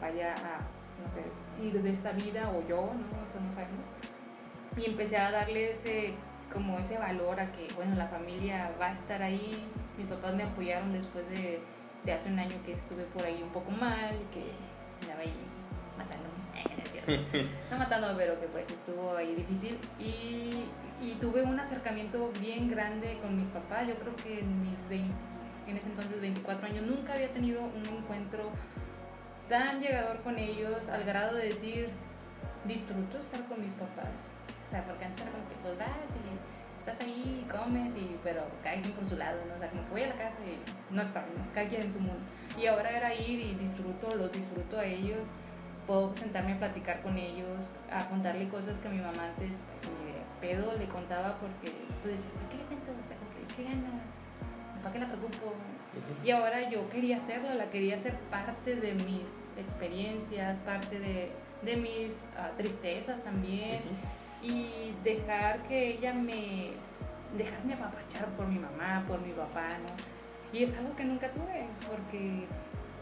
vaya 0.00 0.32
a, 0.34 0.60
no 1.02 1.08
sé, 1.08 1.24
ir 1.60 1.82
de 1.82 1.90
esta 1.90 2.12
vida 2.12 2.50
o 2.50 2.66
yo, 2.68 2.76
¿no? 2.76 3.24
Eso 3.24 3.40
no 3.40 3.52
sabemos. 3.52 3.86
Y 4.76 4.88
empecé 4.88 5.18
a 5.18 5.32
darle 5.32 5.72
ese, 5.72 6.14
como 6.52 6.78
ese 6.78 6.98
valor 6.98 7.40
a 7.40 7.50
que, 7.50 7.66
bueno, 7.74 7.96
la 7.96 8.06
familia 8.06 8.70
va 8.80 8.86
a 8.86 8.92
estar 8.92 9.20
ahí, 9.22 9.68
mis 9.98 10.06
papás 10.06 10.34
me 10.34 10.44
apoyaron 10.44 10.92
después 10.92 11.28
de 11.30 11.60
de 12.04 12.12
hace 12.12 12.30
un 12.30 12.38
año 12.38 12.56
que 12.64 12.72
estuve 12.72 13.04
por 13.04 13.24
ahí 13.24 13.40
un 13.42 13.50
poco 13.50 13.70
mal, 13.70 14.16
que 14.32 14.52
andaba 15.02 15.20
ahí 15.20 15.34
matándome, 15.96 16.28
eh, 16.28 16.29
no 17.70 17.78
matándome, 17.78 18.14
pero 18.16 18.40
que 18.40 18.46
pues 18.46 18.68
estuvo 18.70 19.16
ahí 19.16 19.34
difícil. 19.34 19.78
Y, 19.98 20.66
y, 21.00 21.16
tuve 21.20 21.42
un 21.42 21.58
acercamiento 21.58 22.30
bien 22.40 22.70
grande 22.70 23.18
con 23.22 23.36
mis 23.36 23.48
papás. 23.48 23.86
Yo 23.86 23.94
creo 23.96 24.14
que 24.16 24.40
en 24.40 24.62
mis 24.62 24.88
20, 24.88 25.12
en 25.66 25.76
ese 25.76 25.88
entonces 25.88 26.20
24 26.20 26.66
años, 26.66 26.86
nunca 26.86 27.14
había 27.14 27.28
tenido 27.28 27.62
un 27.62 27.86
encuentro 27.86 28.50
tan 29.48 29.80
llegador 29.80 30.20
con 30.22 30.38
ellos 30.38 30.88
al 30.88 31.04
grado 31.04 31.36
de 31.36 31.46
decir, 31.46 31.90
disfruto 32.64 33.18
estar 33.18 33.44
con 33.46 33.60
mis 33.60 33.74
papás. 33.74 34.14
O 34.66 34.70
sea, 34.70 34.84
porque 34.84 35.04
antes 35.04 35.22
era 35.22 35.32
como 35.32 35.48
que 35.48 35.56
pues 35.62 35.78
vas 35.78 36.10
y 36.14 36.78
estás 36.78 37.00
ahí, 37.00 37.46
comes, 37.50 37.94
y, 37.96 38.16
pero 38.22 38.42
cada 38.62 38.80
quien 38.80 38.92
por 38.94 39.04
su 39.04 39.16
lado, 39.16 39.38
¿no? 39.48 39.56
O 39.56 39.58
sea, 39.58 39.68
como 39.68 39.84
que 39.84 39.90
voy 39.90 40.02
a 40.02 40.08
la 40.08 40.14
casa 40.14 40.38
y 40.46 40.94
no 40.94 41.02
está, 41.02 41.20
¿no? 41.20 41.52
Cada 41.54 41.68
quien 41.68 41.82
en 41.82 41.90
su 41.90 42.00
mundo. 42.00 42.20
Y 42.58 42.66
ahora 42.66 42.90
era 42.90 43.14
ir 43.14 43.40
y 43.40 43.54
disfruto, 43.54 44.14
los 44.16 44.32
disfruto 44.32 44.78
a 44.78 44.84
ellos, 44.84 45.28
puedo 45.90 46.14
sentarme 46.14 46.52
a 46.52 46.58
platicar 46.58 47.02
con 47.02 47.18
ellos, 47.18 47.68
a 47.90 48.08
contarle 48.08 48.48
cosas 48.48 48.78
que 48.78 48.88
mi 48.88 48.98
mamá 48.98 49.24
antes, 49.24 49.60
pues, 49.66 49.90
ni 49.90 50.46
pedo 50.46 50.72
le 50.78 50.86
contaba 50.86 51.36
porque, 51.40 51.74
pues, 52.00 52.14
decía, 52.14 52.30
¿por 52.30 52.48
qué 52.48 52.58
le 52.58 52.62
cuento? 52.62 52.92
O 52.92 53.08
sea, 53.08 53.16
¿qué 53.56 53.64
gana? 53.64 53.90
¿Para 54.84 54.92
qué 54.92 55.00
la 55.00 55.08
preocupo? 55.08 55.52
Y 56.22 56.30
ahora 56.30 56.70
yo 56.70 56.88
quería 56.90 57.16
hacerlo, 57.16 57.52
la 57.54 57.72
quería 57.72 57.96
hacer 57.96 58.14
parte 58.30 58.76
de 58.76 58.94
mis 58.94 59.42
experiencias, 59.58 60.58
parte 60.58 61.00
de, 61.00 61.32
de 61.62 61.76
mis 61.76 62.30
uh, 62.38 62.56
tristezas 62.56 63.24
también 63.24 63.80
y 64.40 64.94
dejar 65.02 65.58
que 65.64 65.88
ella 65.88 66.14
me, 66.14 66.70
dejarme 67.36 67.74
apapachar 67.74 68.26
por 68.36 68.46
mi 68.46 68.60
mamá, 68.60 69.04
por 69.08 69.20
mi 69.20 69.32
papá, 69.32 69.70
¿no? 69.70 70.56
Y 70.56 70.62
es 70.62 70.78
algo 70.78 70.94
que 70.94 71.02
nunca 71.02 71.32
tuve, 71.32 71.66
porque, 71.88 72.46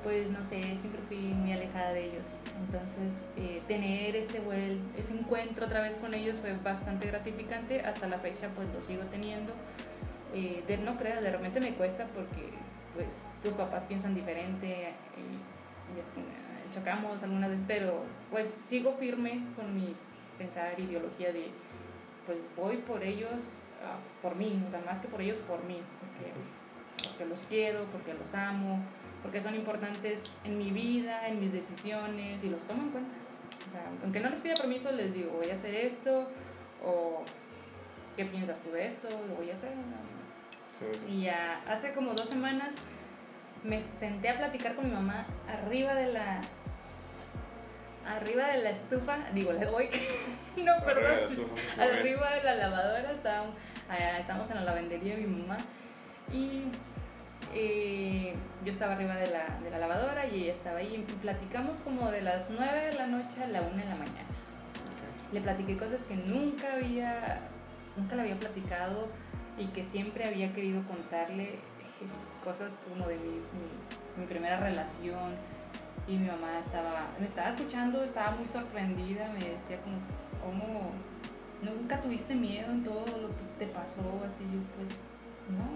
pues, 0.03 0.31
no 0.31 0.43
sé, 0.43 0.61
siempre 0.77 1.01
fui 1.09 1.19
muy 1.19 1.53
alejada 1.53 1.93
de 1.93 2.07
ellos. 2.07 2.37
Entonces, 2.61 3.25
eh, 3.37 3.63
tener 3.67 4.17
ese, 4.17 4.41
vuel 4.41 4.81
ese 4.97 5.13
encuentro 5.13 5.67
otra 5.67 5.81
vez 5.81 5.97
con 5.97 6.15
ellos 6.15 6.39
fue 6.39 6.55
bastante 6.55 7.07
gratificante. 7.07 7.81
Hasta 7.83 8.07
la 8.07 8.19
fecha, 8.19 8.49
pues, 8.55 8.69
lo 8.73 8.83
sigo 8.83 9.03
teniendo. 9.05 9.53
Eh, 10.35 10.63
de, 10.67 10.79
no 10.79 10.97
creas, 10.97 11.23
de 11.23 11.31
repente 11.31 11.61
me 11.61 11.75
cuesta 11.75 12.07
porque, 12.15 12.51
pues, 12.95 13.27
tus 13.43 13.55
papás 13.55 13.85
piensan 13.85 14.15
diferente 14.15 14.67
y, 15.17 15.97
y 15.97 16.01
es 16.01 16.07
que 16.09 16.21
eh, 16.21 16.75
chocamos 16.75 17.23
alguna 17.23 17.49
vez, 17.49 17.61
pero, 17.67 18.05
pues, 18.31 18.63
sigo 18.69 18.95
firme 18.95 19.43
con 19.57 19.75
mi 19.75 19.95
pensar 20.39 20.79
ideología 20.79 21.33
de, 21.33 21.51
pues 22.25 22.39
voy 22.57 22.77
por 22.77 23.03
ellos, 23.03 23.63
ah, 23.85 23.97
por 24.23 24.37
mí, 24.37 24.63
o 24.67 24.71
sea, 24.71 24.81
más 24.87 25.01
que 25.01 25.09
por 25.09 25.21
ellos, 25.21 25.39
por 25.39 25.65
mí, 25.65 25.81
porque, 25.99 26.33
porque 27.09 27.27
los 27.27 27.41
quiero, 27.49 27.85
porque 27.87 28.15
los 28.15 28.35
amo, 28.35 28.81
porque 29.29 29.43
son 29.43 29.55
importantes 29.55 30.23
en 30.43 30.57
mi 30.57 30.71
vida, 30.71 31.29
en 31.29 31.39
mis 31.39 31.53
decisiones 31.53 32.43
y 32.43 32.49
los 32.49 32.63
tomo 32.63 32.85
en 32.85 32.89
cuenta. 32.89 33.11
O 33.69 33.73
sea, 33.73 33.83
aunque 34.03 34.21
no 34.21 34.31
les 34.31 34.41
pida 34.41 34.55
permiso, 34.55 34.91
les 34.91 35.13
digo, 35.13 35.33
voy 35.33 35.51
a 35.51 35.53
hacer 35.53 35.75
esto, 35.75 36.31
o 36.83 37.25
¿qué 38.17 38.25
piensas 38.25 38.59
tú 38.61 38.71
de 38.71 38.87
esto? 38.87 39.07
Lo 39.29 39.35
voy 39.35 39.51
a 39.51 39.53
hacer. 39.53 39.73
Y 41.07 41.25
ya 41.25 41.61
hace 41.69 41.93
como 41.93 42.15
dos 42.15 42.27
semanas 42.27 42.77
me 43.65 43.83
senté 43.83 44.31
a 44.31 44.39
platicar 44.39 44.75
con 44.75 44.87
mi 44.87 44.95
mamá 44.95 45.27
arriba 45.47 45.95
de 45.95 46.11
la 46.11 46.41
arriba 48.07 48.47
de 48.49 48.63
la 48.63 48.71
estufa, 48.71 49.19
digo, 49.35 49.53
la 49.53 49.71
voy, 49.71 49.91
no, 50.57 50.73
perdón, 50.87 51.29
arriba 51.79 52.31
de 52.31 52.45
la 52.45 52.55
lavadora, 52.55 53.13
estábamos, 53.13 53.55
estamos 54.19 54.49
en 54.49 54.57
la 54.57 54.63
lavandería 54.63 55.17
de 55.17 55.21
mi 55.21 55.37
mamá 55.43 55.59
y 56.33 56.69
eh, 57.55 58.35
yo 58.65 58.71
estaba 58.71 58.95
arriba 58.95 59.17
de 59.17 59.29
la, 59.29 59.59
de 59.63 59.71
la, 59.71 59.79
lavadora 59.79 60.27
y 60.27 60.45
ella 60.45 60.53
estaba 60.53 60.79
ahí. 60.79 60.95
Y 60.95 61.13
platicamos 61.21 61.81
como 61.81 62.11
de 62.11 62.23
las 62.23 62.51
9 62.51 62.87
de 62.87 62.95
la 62.95 63.07
noche 63.07 63.43
a 63.43 63.49
la 63.49 63.63
1 63.63 63.71
de 63.71 63.85
la 63.85 63.95
mañana. 63.95 64.29
Le 65.33 65.41
platiqué 65.41 65.77
cosas 65.77 66.05
que 66.05 66.17
nunca 66.17 66.75
había, 66.75 67.41
nunca 67.97 68.17
le 68.17 68.23
había 68.23 68.37
platicado 68.37 69.09
y 69.59 69.67
que 69.69 69.85
siempre 69.85 70.25
había 70.25 70.53
querido 70.53 70.83
contarle, 70.87 71.45
eh, 71.45 71.59
cosas 72.45 72.79
como 72.89 73.07
de 73.07 73.17
mi, 73.17 73.29
mi, 73.29 74.21
mi 74.23 74.27
primera 74.27 74.59
relación, 74.59 75.35
y 76.09 76.17
mi 76.17 76.27
mamá 76.27 76.59
estaba, 76.59 77.09
me 77.19 77.27
estaba 77.27 77.51
escuchando, 77.51 78.03
estaba 78.03 78.31
muy 78.31 78.47
sorprendida, 78.47 79.29
me 79.29 79.51
decía 79.51 79.79
como, 79.83 79.99
¿cómo 80.43 80.91
nunca 81.63 82.01
tuviste 82.01 82.35
miedo 82.35 82.73
en 82.73 82.83
todo 82.83 83.05
lo 83.07 83.29
que 83.29 83.45
te 83.59 83.67
pasó? 83.67 84.23
Así 84.25 84.43
yo, 84.45 84.61
pues, 84.77 85.05
no, 85.51 85.69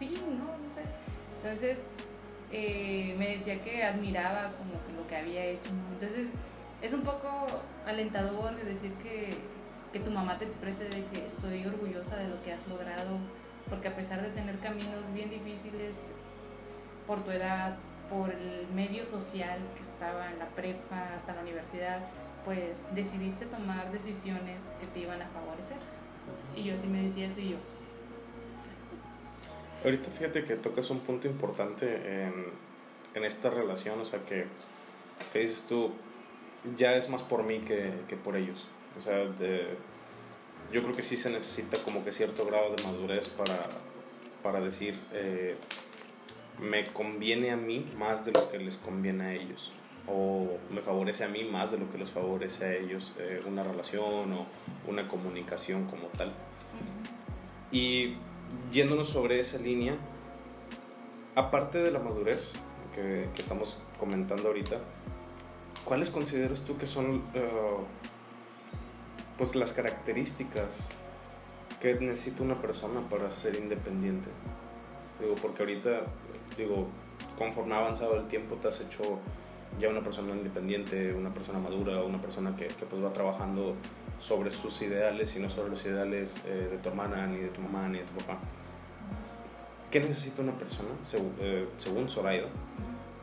sí, 0.00 0.14
no, 0.30 0.46
no 0.46 0.70
sé. 0.70 0.82
Entonces, 1.42 1.78
eh, 2.50 3.14
me 3.18 3.32
decía 3.32 3.62
que 3.62 3.84
admiraba 3.84 4.52
como 4.56 4.72
que 4.86 4.92
lo 4.96 5.06
que 5.06 5.16
había 5.16 5.44
hecho. 5.44 5.70
Entonces, 5.92 6.30
es 6.82 6.92
un 6.94 7.02
poco 7.02 7.46
alentador 7.86 8.56
decir 8.64 8.92
que, 9.02 9.34
que 9.92 10.00
tu 10.00 10.10
mamá 10.10 10.38
te 10.38 10.46
exprese 10.46 10.84
de 10.84 11.04
que 11.04 11.26
estoy 11.26 11.66
orgullosa 11.66 12.16
de 12.16 12.28
lo 12.28 12.42
que 12.42 12.52
has 12.52 12.66
logrado, 12.66 13.18
porque 13.68 13.88
a 13.88 13.94
pesar 13.94 14.22
de 14.22 14.30
tener 14.30 14.58
caminos 14.58 15.04
bien 15.14 15.30
difíciles 15.30 16.10
por 17.06 17.22
tu 17.22 17.30
edad, 17.30 17.76
por 18.08 18.30
el 18.30 18.66
medio 18.74 19.04
social 19.04 19.58
que 19.76 19.82
estaba 19.82 20.30
en 20.32 20.38
la 20.38 20.46
prepa 20.46 21.14
hasta 21.14 21.34
la 21.34 21.42
universidad, 21.42 22.00
pues 22.44 22.88
decidiste 22.94 23.44
tomar 23.46 23.92
decisiones 23.92 24.70
que 24.80 24.86
te 24.86 25.00
iban 25.00 25.20
a 25.20 25.28
favorecer. 25.28 25.76
Y 26.56 26.64
yo 26.64 26.76
sí 26.76 26.86
me 26.86 27.02
decía 27.02 27.26
eso 27.26 27.40
y 27.40 27.50
yo. 27.50 27.56
Ahorita 29.82 30.10
fíjate 30.10 30.44
que 30.44 30.56
tocas 30.56 30.90
un 30.90 31.00
punto 31.00 31.26
importante 31.26 32.24
en, 32.24 32.46
en 33.14 33.24
esta 33.24 33.48
relación, 33.48 33.98
o 34.00 34.04
sea 34.04 34.20
que, 34.26 34.44
que, 35.32 35.38
dices 35.38 35.66
tú, 35.66 35.92
ya 36.76 36.94
es 36.96 37.08
más 37.08 37.22
por 37.22 37.44
mí 37.44 37.60
que, 37.60 37.92
que 38.08 38.16
por 38.16 38.36
ellos. 38.36 38.68
O 38.98 39.02
sea, 39.02 39.16
de, 39.24 39.76
yo 40.72 40.82
creo 40.82 40.94
que 40.94 41.02
sí 41.02 41.16
se 41.16 41.30
necesita 41.30 41.78
como 41.82 42.04
que 42.04 42.12
cierto 42.12 42.44
grado 42.44 42.74
de 42.74 42.82
madurez 42.84 43.28
para, 43.28 43.58
para 44.42 44.60
decir, 44.60 44.98
eh, 45.12 45.56
me 46.60 46.84
conviene 46.84 47.50
a 47.50 47.56
mí 47.56 47.90
más 47.96 48.24
de 48.26 48.32
lo 48.32 48.50
que 48.50 48.58
les 48.58 48.76
conviene 48.76 49.24
a 49.24 49.34
ellos. 49.34 49.72
o 50.06 50.58
me 50.70 50.80
favorece 50.80 51.24
a 51.24 51.28
mí 51.28 51.44
más 51.44 51.70
de 51.70 51.78
lo 51.78 51.90
que 51.90 51.98
les 51.98 52.10
favorece 52.10 52.64
a 52.64 52.74
ellos 52.74 53.14
eh, 53.18 53.42
una 53.46 53.62
relación 53.62 54.32
o 54.32 54.46
una 54.86 55.08
comunicación 55.08 55.86
como 55.86 56.08
tal. 56.08 56.32
Y 57.72 58.16
yéndonos 58.70 59.08
sobre 59.08 59.40
esa 59.40 59.58
línea, 59.58 59.96
aparte 61.34 61.78
de 61.78 61.90
la 61.90 61.98
madurez 61.98 62.52
que, 62.94 63.28
estamos 63.38 63.76
comentando 63.98 64.48
ahorita, 64.48 64.78
¿cuáles 65.84 66.10
consideras 66.10 66.64
tú 66.64 66.76
que 66.76 66.86
son 66.86 67.22
eh, 67.34 67.48
pues 69.38 69.54
las 69.54 69.72
características 69.72 70.88
que 71.80 71.94
necesita 71.94 72.42
una 72.42 72.60
persona 72.60 73.08
para 73.08 73.30
ser 73.30 73.56
independiente? 73.56 74.28
Digo, 75.20 75.34
porque 75.36 75.62
ahorita, 75.62 76.02
digo, 76.56 76.88
conforme 77.38 77.74
ha 77.74 77.78
avanzado 77.78 78.16
el 78.16 78.26
tiempo 78.28 78.56
te 78.56 78.68
has 78.68 78.80
hecho 78.80 79.18
ya 79.78 79.88
una 79.88 80.02
persona 80.02 80.34
independiente, 80.34 81.14
una 81.14 81.32
persona 81.32 81.58
madura, 81.58 82.02
una 82.02 82.20
persona 82.20 82.56
que, 82.56 82.66
que 82.68 82.86
pues 82.86 83.02
va 83.02 83.12
trabajando 83.12 83.76
sobre 84.18 84.50
sus 84.50 84.80
ideales 84.82 85.34
y 85.36 85.40
no 85.40 85.48
sobre 85.48 85.70
los 85.70 85.84
ideales 85.86 86.40
eh, 86.46 86.68
de 86.70 86.78
tu 86.78 86.90
hermana, 86.90 87.26
ni 87.26 87.38
de 87.38 87.48
tu 87.48 87.60
mamá, 87.60 87.88
ni 87.88 87.98
de 87.98 88.04
tu 88.04 88.12
papá. 88.12 88.38
¿Qué 89.90 89.98
necesita 89.98 90.42
una 90.42 90.52
persona, 90.52 90.90
según, 91.00 91.34
eh, 91.40 91.66
según 91.78 92.08
Zoraida, 92.08 92.46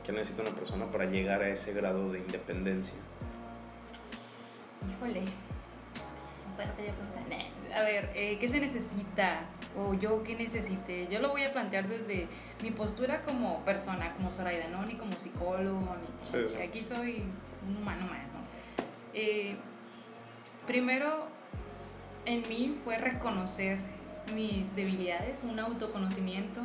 qué 0.05 0.11
necesita 0.11 0.41
una 0.41 0.51
persona 0.51 0.85
para 0.85 1.05
llegar 1.05 1.41
a 1.41 1.49
ese 1.49 1.73
grado 1.73 2.11
de 2.11 2.19
independencia? 2.19 2.97
Híjole. 4.89 5.21
A 7.75 7.83
ver, 7.83 8.09
eh, 8.15 8.37
¿qué 8.39 8.49
se 8.49 8.59
necesita? 8.59 9.41
O 9.78 9.93
yo 9.93 10.23
qué 10.23 10.36
necesite. 10.36 11.07
Yo 11.09 11.19
lo 11.19 11.30
voy 11.30 11.43
a 11.43 11.53
plantear 11.53 11.88
desde 11.88 12.28
mi 12.63 12.71
postura 12.71 13.21
como 13.21 13.63
persona, 13.63 14.13
como 14.13 14.32
Zoraida, 14.32 14.67
¿no? 14.69 14.86
Ni 14.86 14.95
como 14.95 15.13
psicólogo, 15.13 15.95
ni 16.01 16.61
Aquí 16.63 16.84
soy 16.84 17.23
un 17.67 17.78
humano 17.78 18.07
más, 18.07 18.23
¿no? 18.34 18.38
Eh, 19.13 19.55
primero, 20.65 21.28
en 22.25 22.47
mí 22.49 22.78
fue 22.84 22.97
reconocer 22.97 23.78
mis 24.34 24.75
debilidades, 24.75 25.41
un 25.43 25.59
autoconocimiento, 25.59 26.61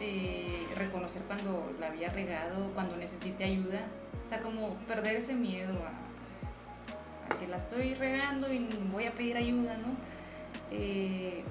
eh, 0.00 0.66
reconocer 0.76 1.22
cuando 1.22 1.72
la 1.80 1.88
había 1.88 2.10
regado, 2.10 2.70
cuando 2.74 2.96
necesite 2.96 3.44
ayuda, 3.44 3.80
o 4.24 4.28
sea, 4.28 4.40
como 4.42 4.74
perder 4.86 5.16
ese 5.16 5.34
miedo 5.34 5.74
a, 5.84 7.36
que 7.36 7.46
la 7.46 7.56
estoy 7.56 7.94
regando 7.94 8.52
y 8.52 8.68
voy 8.92 9.06
a 9.06 9.12
pedir 9.12 9.36
ayuda, 9.36 9.76
¿no? 9.76 9.88
Eh, 10.70 11.44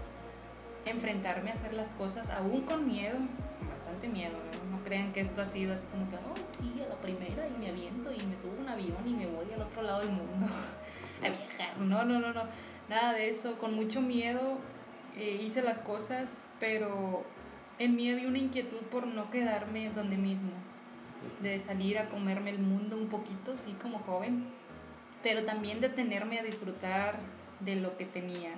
enfrentarme 0.85 1.51
a 1.51 1.53
hacer 1.53 1.73
las 1.73 1.93
cosas 1.93 2.29
aún 2.29 2.61
con 2.61 2.87
miedo, 2.87 3.17
bastante 3.69 4.07
miedo, 4.07 4.37
¿no? 4.71 4.83
crean 4.83 5.11
que 5.11 5.19
esto 5.19 5.41
ha 5.41 5.45
sido 5.45 5.73
así 5.73 5.85
como 5.87 6.09
que, 6.09 6.15
oh, 6.15 6.35
sí, 6.57 6.81
a 6.81 6.87
la 6.87 6.95
primera 6.95 7.47
y 7.47 7.59
me 7.59 7.69
aviento 7.69 8.11
y 8.13 8.25
me 8.25 8.37
subo 8.37 8.53
un 8.59 8.69
avión 8.69 9.05
y 9.05 9.13
me 9.13 9.25
voy 9.25 9.51
al 9.53 9.61
otro 9.61 9.81
lado 9.81 9.99
del 9.99 10.11
mundo 10.11 10.47
a 11.21 11.29
viajar, 11.29 11.77
no, 11.77 12.05
no, 12.05 12.19
no, 12.19 12.33
no, 12.33 12.43
nada 12.87 13.13
de 13.13 13.29
eso, 13.29 13.57
con 13.57 13.75
mucho 13.75 14.01
miedo 14.01 14.59
eh, 15.17 15.41
hice 15.41 15.61
las 15.61 15.79
cosas, 15.79 16.41
pero 16.59 17.25
en 17.79 17.95
mí 17.95 18.09
había 18.09 18.27
una 18.27 18.37
inquietud 18.37 18.81
por 18.91 19.07
no 19.07 19.29
quedarme 19.29 19.89
donde 19.89 20.15
mismo, 20.15 20.51
de 21.41 21.59
salir 21.59 21.97
a 21.99 22.09
comerme 22.09 22.51
el 22.51 22.59
mundo 22.59 22.95
un 22.95 23.07
poquito, 23.07 23.57
sí, 23.57 23.75
como 23.81 23.99
joven, 23.99 24.45
pero 25.21 25.43
también 25.43 25.81
detenerme 25.81 26.39
a 26.39 26.43
disfrutar 26.43 27.19
de 27.59 27.75
lo 27.75 27.97
que 27.97 28.05
tenía, 28.05 28.51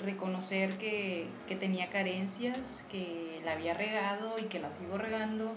reconocer 0.00 0.76
que, 0.78 1.26
que 1.46 1.56
tenía 1.56 1.90
carencias, 1.90 2.84
que 2.90 3.40
la 3.44 3.52
había 3.52 3.74
regado 3.74 4.36
y 4.38 4.44
que 4.44 4.58
la 4.58 4.70
sigo 4.70 4.98
regando, 4.98 5.54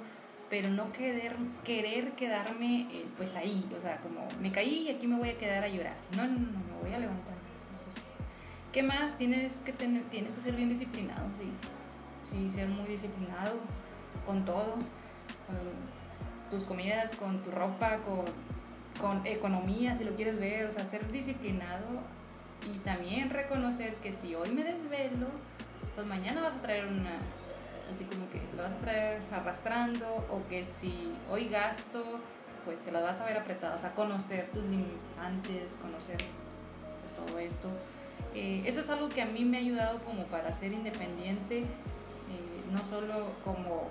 pero 0.49 0.69
no 0.69 0.91
querer, 0.91 1.35
querer 1.63 2.11
quedarme 2.11 2.87
eh, 2.91 3.05
pues 3.17 3.35
ahí, 3.35 3.65
o 3.75 3.81
sea, 3.81 3.97
como 3.97 4.27
me 4.41 4.51
caí 4.51 4.87
y 4.87 4.89
aquí 4.89 5.07
me 5.07 5.17
voy 5.17 5.29
a 5.29 5.37
quedar 5.37 5.63
a 5.63 5.67
llorar. 5.67 5.95
No, 6.15 6.25
no, 6.25 6.33
no, 6.33 6.59
me 6.59 6.83
voy 6.83 6.93
a 6.93 6.99
levantar. 6.99 7.33
¿Qué 8.71 8.83
más? 8.83 9.17
Tienes 9.17 9.57
que, 9.57 9.71
tener, 9.71 10.03
tienes 10.05 10.33
que 10.33 10.41
ser 10.41 10.55
bien 10.55 10.69
disciplinado, 10.69 11.27
sí 11.39 11.49
sí, 12.33 12.49
ser 12.49 12.67
muy 12.67 12.85
disciplinado 12.87 13.57
con 14.25 14.45
todo, 14.45 14.73
con 15.47 16.49
tus 16.49 16.63
comidas, 16.63 17.11
con 17.13 17.41
tu 17.43 17.51
ropa, 17.51 17.97
con, 17.97 18.25
con 19.01 19.25
economía, 19.25 19.95
si 19.95 20.03
lo 20.03 20.15
quieres 20.15 20.39
ver, 20.39 20.65
o 20.65 20.71
sea, 20.71 20.85
ser 20.85 21.09
disciplinado 21.11 21.85
y 22.65 22.77
también 22.79 23.29
reconocer 23.29 23.95
que 23.95 24.13
si 24.13 24.35
hoy 24.35 24.49
me 24.51 24.63
desvelo, 24.63 25.27
pues 25.95 26.07
mañana 26.07 26.41
vas 26.41 26.55
a 26.55 26.61
traer 26.61 26.85
una, 26.85 27.17
así 27.91 28.03
como 28.05 28.29
que 28.29 28.41
lo 28.55 28.63
vas 28.63 28.71
a 28.71 28.77
traer 28.77 29.21
arrastrando, 29.31 30.25
o 30.29 30.47
que 30.49 30.65
si 30.65 31.13
hoy 31.29 31.49
gasto, 31.49 32.19
pues 32.65 32.79
te 32.79 32.91
la 32.91 33.01
vas 33.01 33.19
a 33.19 33.25
ver 33.25 33.37
apretada, 33.37 33.75
o 33.75 33.77
sea, 33.77 33.91
conocer 33.93 34.49
tus 34.53 34.63
limitantes, 34.63 35.77
conocer 35.81 36.17
pues, 36.17 37.27
todo 37.27 37.39
esto. 37.39 37.67
Eh, 38.33 38.63
eso 38.65 38.81
es 38.81 38.89
algo 38.89 39.09
que 39.09 39.21
a 39.21 39.25
mí 39.25 39.45
me 39.45 39.57
ha 39.57 39.59
ayudado 39.59 39.99
como 39.99 40.23
para 40.25 40.53
ser 40.53 40.73
independiente 40.73 41.65
no 42.73 42.79
solo 42.89 43.27
como, 43.45 43.87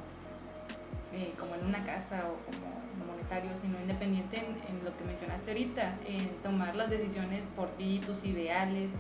eh, 1.15 1.35
como 1.39 1.55
en 1.55 1.67
una 1.67 1.85
casa 1.85 2.25
o 2.27 2.39
como 2.47 2.83
monetario, 3.07 3.51
sino 3.61 3.79
independiente 3.81 4.39
en, 4.39 4.85
lo 4.85 4.97
que 4.97 5.05
mencionaste 5.05 5.51
ahorita, 5.51 5.95
en 6.07 6.29
tomar 6.43 6.75
las 6.75 6.91
decisiones 6.91 7.47
por 7.55 7.69
ti, 7.77 8.01
tus 8.05 8.25
ideales, 8.25 8.93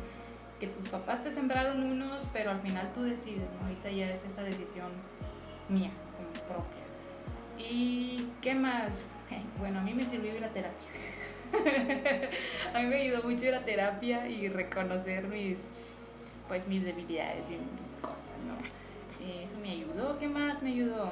que 0.60 0.66
tus 0.68 0.88
papás 0.88 1.22
te 1.22 1.32
sembraron 1.32 1.82
unos, 1.82 2.22
pero 2.32 2.50
al 2.50 2.60
final 2.60 2.92
tú 2.94 3.02
decides, 3.02 3.48
ahorita 3.62 3.90
ya 3.90 4.10
es 4.10 4.24
esa 4.24 4.42
decisión 4.42 4.90
mía, 5.68 5.90
como 6.16 6.46
propia. 6.46 6.82
¿Y 7.58 8.28
qué 8.40 8.54
más? 8.54 9.08
Bueno, 9.58 9.80
a 9.80 9.82
mí 9.82 9.94
me 9.94 10.04
sirvió 10.04 10.36
ir 10.36 10.44
a 10.44 10.48
terapia. 10.48 10.88
a 12.74 12.78
mí 12.80 12.86
me 12.86 13.02
ayudó 13.02 13.22
mucho 13.22 13.46
ir 13.46 13.54
a 13.54 13.64
terapia 13.64 14.28
y 14.28 14.48
reconocer 14.48 15.26
mis, 15.28 15.68
pues, 16.48 16.66
mis 16.66 16.84
debilidades 16.84 17.46
y 17.48 17.52
mis 17.52 17.96
cosas, 18.00 18.32
¿no? 18.46 18.82
Eso 19.42 19.56
me 19.58 19.70
ayudó. 19.70 20.18
¿Qué 20.18 20.28
más 20.28 20.62
me 20.62 20.70
ayudó? 20.70 21.10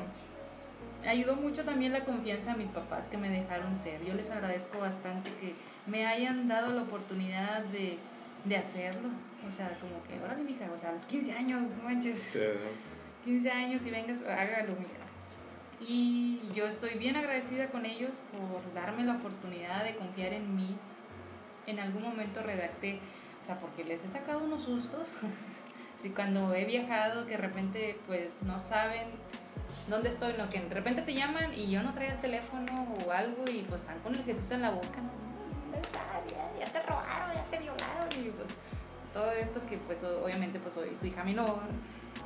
Ayudó 1.07 1.37
mucho 1.37 1.65
también 1.65 1.93
la 1.93 2.05
confianza 2.05 2.53
a 2.53 2.57
mis 2.57 2.69
papás 2.69 3.09
que 3.09 3.17
me 3.17 3.31
dejaron 3.31 3.77
ser. 3.77 4.05
Yo 4.05 4.15
les 4.15 4.31
agradezco 4.31 4.79
bastante 4.79 5.31
que 5.41 5.55
me 5.87 6.07
hayan 6.07 6.47
dado 6.47 6.73
la 6.75 6.83
oportunidad 6.83 7.65
de, 7.65 7.99
de 8.45 8.57
hacerlo. 8.57 9.09
O 9.49 9.53
sea, 9.53 9.79
como 9.81 10.03
que, 10.05 10.23
órale, 10.23 10.43
mija, 10.43 10.67
o 10.75 10.79
sea, 10.79 10.91
a 10.91 10.93
los 10.93 11.07
15 11.07 11.33
años, 11.33 11.63
manches. 11.83 12.19
Sí, 12.19 12.39
eso. 12.43 12.67
15 13.25 13.51
años 13.51 13.83
y 13.85 13.91
vengas, 13.91 14.21
hágalo, 14.23 14.75
mija. 14.77 15.01
Y 15.81 16.41
yo 16.55 16.67
estoy 16.67 16.99
bien 16.99 17.17
agradecida 17.17 17.69
con 17.69 17.87
ellos 17.87 18.13
por 18.33 18.75
darme 18.75 19.05
la 19.05 19.15
oportunidad 19.15 19.85
de 19.85 19.95
confiar 19.97 20.35
en 20.35 20.55
mí. 20.55 20.77
En 21.67 21.79
algún 21.79 22.03
momento 22.03 22.43
redacté, 22.43 22.99
o 23.43 23.47
sea, 23.47 23.59
porque 23.59 23.85
les 23.85 24.05
he 24.05 24.09
sacado 24.09 24.45
unos 24.45 24.63
sustos. 24.63 25.13
Si 25.97 26.09
cuando 26.09 26.55
he 26.55 26.65
viajado 26.65 27.27
que 27.27 27.33
de 27.33 27.37
repente 27.37 27.99
pues 28.07 28.43
no 28.43 28.59
saben 28.59 29.09
dónde 29.91 30.09
estoy, 30.09 30.35
no, 30.39 30.49
que 30.49 30.61
de 30.61 30.75
repente 30.75 31.03
te 31.03 31.15
llaman 31.15 31.53
y 31.55 31.69
yo 31.71 31.83
no 31.83 31.93
traía 31.93 32.13
el 32.13 32.21
teléfono 32.21 32.87
o 33.05 33.11
algo 33.11 33.45
y 33.53 33.63
pues 33.63 33.83
están 33.83 33.99
con 34.01 34.15
el 34.15 34.25
Jesús 34.25 34.51
en 34.53 34.63
la 34.63 34.71
boca, 34.71 34.99
¿Dónde 35.63 35.81
estás? 35.81 36.03
Ya, 36.59 36.67
te 36.67 36.83
robaron, 36.83 37.35
ya 37.35 37.45
te 37.51 37.59
violaron 37.59 38.09
y 38.13 38.31
pues 38.31 38.49
todo 39.13 39.33
esto 39.33 39.61
que 39.69 39.77
pues 39.79 40.03
obviamente 40.05 40.59
pues 40.61 40.75
soy 40.75 40.95
su 40.95 41.07
hija 41.07 41.25
menor 41.25 41.61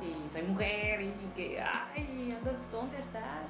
y 0.01 0.29
soy 0.29 0.43
mujer 0.43 1.01
y, 1.01 1.11
que, 1.35 1.59
ay, 1.61 2.35
¿dónde 2.71 2.99
estás? 2.99 3.49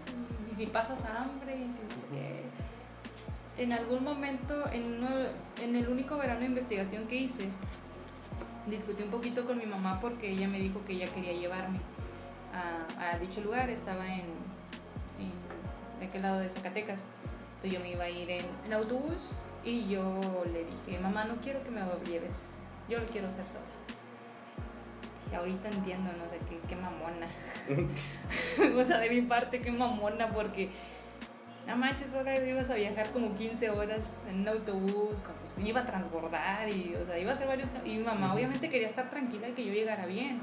Y, 0.51 0.55
si 0.55 0.68
pasas 0.68 1.03
hambre 1.05 1.57
y 1.57 1.74
si 1.74 1.80
no 1.80 1.97
sé 1.97 2.07
qué. 2.11 3.61
En 3.61 3.74
algún 3.74 4.03
momento, 4.03 4.70
en, 4.72 5.05
en 5.61 5.76
el 5.76 5.89
único 5.89 6.18
verano 6.18 6.41
de 6.41 6.45
investigación 6.45 7.07
que 7.07 7.16
hice, 7.16 7.49
discutí 8.68 9.03
un 9.03 9.09
poquito 9.09 9.45
con 9.45 9.57
mi 9.57 9.66
mamá 9.66 9.99
porque 9.99 10.32
ella 10.32 10.47
me 10.47 10.59
dijo 10.59 10.84
que 10.86 10.93
ella 10.93 11.07
quería 11.07 11.34
llevarme 11.34 11.80
a, 12.56 13.18
dicho 13.20 13.41
lugar, 13.41 13.70
estaba 13.70 14.06
en, 14.08 14.26
de 15.99 16.06
aquel 16.06 16.22
lado 16.22 16.39
de 16.39 16.49
Zacatecas. 16.49 17.03
Entonces 17.56 17.72
yo 17.72 17.80
me 17.80 17.91
iba 17.91 18.03
a 18.03 18.10
ir 18.10 18.30
en, 18.30 18.45
el 18.66 18.74
autobús 18.74 19.36
y 19.64 19.88
yo 19.88 20.43
le 20.51 20.66
dije, 20.66 20.99
mamá, 20.99 21.26
no 21.26 21.36
quiero 21.38 21.64
que 21.64 21.72
me 21.72 21.82
lleves, 22.06 22.43
yo 22.89 22.99
lo 22.99 23.06
quiero 23.08 23.28
hacer 23.28 23.47
sola. 23.47 23.66
Y 25.32 25.36
ahorita 25.36 25.70
entiendo, 25.70 26.12
no 26.14 26.30
sé, 26.30 26.39
qué, 26.47 26.60
qué 26.68 26.76
mamona. 26.76 27.28
o 28.80 28.84
sea, 28.84 28.99
de 28.99 29.10
mi 29.10 29.22
parte, 29.24 29.60
qué 29.60 29.72
mamona, 29.72 30.30
porque 30.32 30.70
no 31.66 31.76
manches, 31.76 32.14
ahora 32.14 32.38
ibas 32.45 32.70
a 32.70 32.76
viajar 32.76 33.10
como 33.10 33.34
15 33.36 33.72
horas 33.72 34.24
en 34.30 34.41
un 34.41 34.47
autobús, 34.49 35.24
pues, 35.41 35.58
iba 35.66 35.82
a 35.82 35.86
transbordar 35.86 36.70
y, 36.70 36.95
o 36.95 37.06
sea, 37.06 37.18
iba 37.18 37.32
a 37.32 37.34
hacer 37.34 37.47
varios... 37.47 37.68
Y 37.84 37.95
mi 37.97 38.03
mamá 38.03 38.36
obviamente 38.36 38.70
quería 38.70 38.88
estar 38.88 39.10
tranquila 39.10 39.49
y 39.49 39.53
que 39.53 39.66
yo 39.66 39.74
llegara 39.74 40.06
bien. 40.06 40.41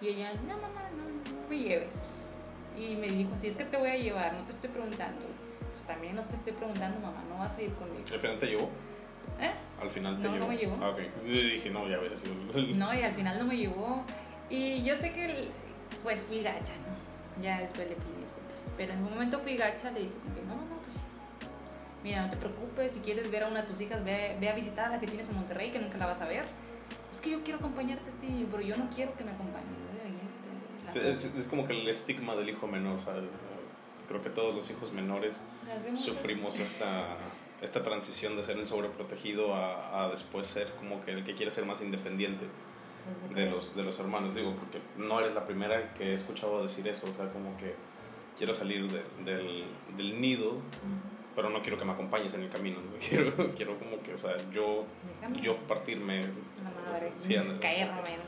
Y 0.00 0.08
ella, 0.08 0.32
no, 0.46 0.56
mamá, 0.56 0.88
no, 0.96 1.48
me 1.48 1.58
lleves. 1.58 2.40
Y 2.76 2.94
me 2.94 3.08
dijo, 3.08 3.36
si 3.36 3.48
es 3.48 3.56
que 3.56 3.64
te 3.64 3.76
voy 3.76 3.90
a 3.90 3.96
llevar, 3.96 4.32
no 4.32 4.44
te 4.44 4.52
estoy 4.52 4.70
preguntando. 4.70 5.20
Pues 5.72 5.84
también 5.84 6.16
no 6.16 6.22
te 6.24 6.36
estoy 6.36 6.54
preguntando, 6.54 6.98
mamá, 7.00 7.22
no 7.28 7.38
vas 7.38 7.56
a 7.56 7.62
ir 7.62 7.72
conmigo. 7.74 8.04
¿Al 8.12 8.20
final 8.20 8.38
te 8.38 8.46
llevó? 8.46 8.70
¿Eh? 9.40 9.52
Al 9.80 9.90
final 9.90 10.16
te 10.16 10.22
no, 10.22 10.32
llevó. 10.34 10.44
No, 10.44 10.50
me 10.50 10.56
llevó. 10.56 10.76
Ah, 10.80 10.90
ok. 10.90 10.98
Yo 11.26 11.32
dije, 11.32 11.70
no, 11.70 11.88
ya 11.88 11.98
verás. 11.98 12.24
no, 12.54 12.94
y 12.94 13.02
al 13.02 13.12
final 13.12 13.38
no 13.38 13.44
me 13.44 13.56
llevó. 13.56 14.04
Y 14.48 14.82
yo 14.84 14.96
sé 14.96 15.12
que, 15.12 15.48
pues 16.02 16.22
fui 16.22 16.42
gacha, 16.42 16.72
¿no? 16.86 17.42
Ya 17.42 17.60
después 17.60 17.88
le 17.88 17.94
pedí 17.94 18.22
disculpas. 18.22 18.72
Pero 18.76 18.94
en 18.94 19.02
un 19.02 19.10
momento 19.10 19.38
fui 19.40 19.56
gacha, 19.56 19.90
le 19.90 20.00
dije, 20.00 20.12
no, 20.48 20.54
no, 20.54 20.76
pues 20.82 20.96
mira, 22.02 22.22
no 22.22 22.30
te 22.30 22.36
preocupes, 22.36 22.92
si 22.92 23.00
quieres 23.00 23.30
ver 23.30 23.44
a 23.44 23.48
una 23.48 23.62
de 23.62 23.68
tus 23.68 23.80
hijas, 23.80 24.02
ve, 24.02 24.36
ve 24.40 24.48
a 24.48 24.54
visitar 24.54 24.86
a 24.86 24.90
la 24.92 25.00
que 25.00 25.06
tienes 25.06 25.28
en 25.28 25.36
Monterrey, 25.36 25.70
que 25.70 25.78
nunca 25.78 25.98
la 25.98 26.06
vas 26.06 26.20
a 26.22 26.26
ver. 26.26 26.44
Es 27.12 27.20
que 27.20 27.30
yo 27.30 27.42
quiero 27.42 27.58
acompañarte 27.58 28.10
a 28.10 28.20
ti, 28.20 28.48
pero 28.50 28.62
yo 28.62 28.76
no 28.76 28.88
quiero 28.90 29.14
que 29.14 29.24
me 29.24 29.32
acompañes. 29.32 29.89
Es, 30.94 31.24
es, 31.34 31.46
como 31.46 31.66
que 31.66 31.72
el 31.72 31.88
estigma 31.88 32.34
del 32.34 32.48
hijo 32.48 32.66
menor, 32.66 32.98
¿sabes? 32.98 33.24
Creo 34.08 34.22
que 34.22 34.30
todos 34.30 34.54
los 34.54 34.68
hijos 34.70 34.92
menores 34.92 35.40
sufrimos 35.94 36.58
esta, 36.58 37.16
esta 37.62 37.82
transición 37.82 38.36
de 38.36 38.42
ser 38.42 38.58
el 38.58 38.66
sobreprotegido 38.66 39.54
a, 39.54 40.04
a 40.04 40.08
después 40.08 40.46
ser 40.46 40.72
como 40.78 41.04
que 41.04 41.12
el 41.12 41.24
que 41.24 41.34
quiere 41.34 41.50
ser 41.50 41.64
más 41.64 41.80
independiente 41.80 42.46
de 43.34 43.46
los, 43.46 43.76
de 43.76 43.82
los 43.82 43.98
hermanos. 43.98 44.34
Digo, 44.34 44.54
porque 44.54 44.80
no 44.96 45.20
eres 45.20 45.34
la 45.34 45.46
primera 45.46 45.92
que 45.94 46.10
he 46.10 46.14
escuchado 46.14 46.62
decir 46.62 46.86
eso, 46.88 47.06
o 47.08 47.14
sea, 47.14 47.30
como 47.32 47.56
que 47.56 47.74
quiero 48.36 48.54
salir 48.54 48.90
del, 49.24 49.66
del, 49.96 50.20
nido, 50.20 50.56
pero 51.34 51.50
no 51.50 51.62
quiero 51.62 51.78
que 51.78 51.84
me 51.84 51.92
acompañes 51.92 52.34
en 52.34 52.42
el 52.42 52.50
camino. 52.50 52.78
Quiero, 53.08 53.32
quiero 53.54 53.78
como 53.78 54.02
que, 54.02 54.14
o 54.14 54.18
sea, 54.18 54.36
yo, 54.52 54.84
yo 55.40 55.56
partirme. 55.68 56.20
La 56.20 56.90
madre, 56.90 57.12
sí, 57.16 57.36
caerme. 57.60 58.18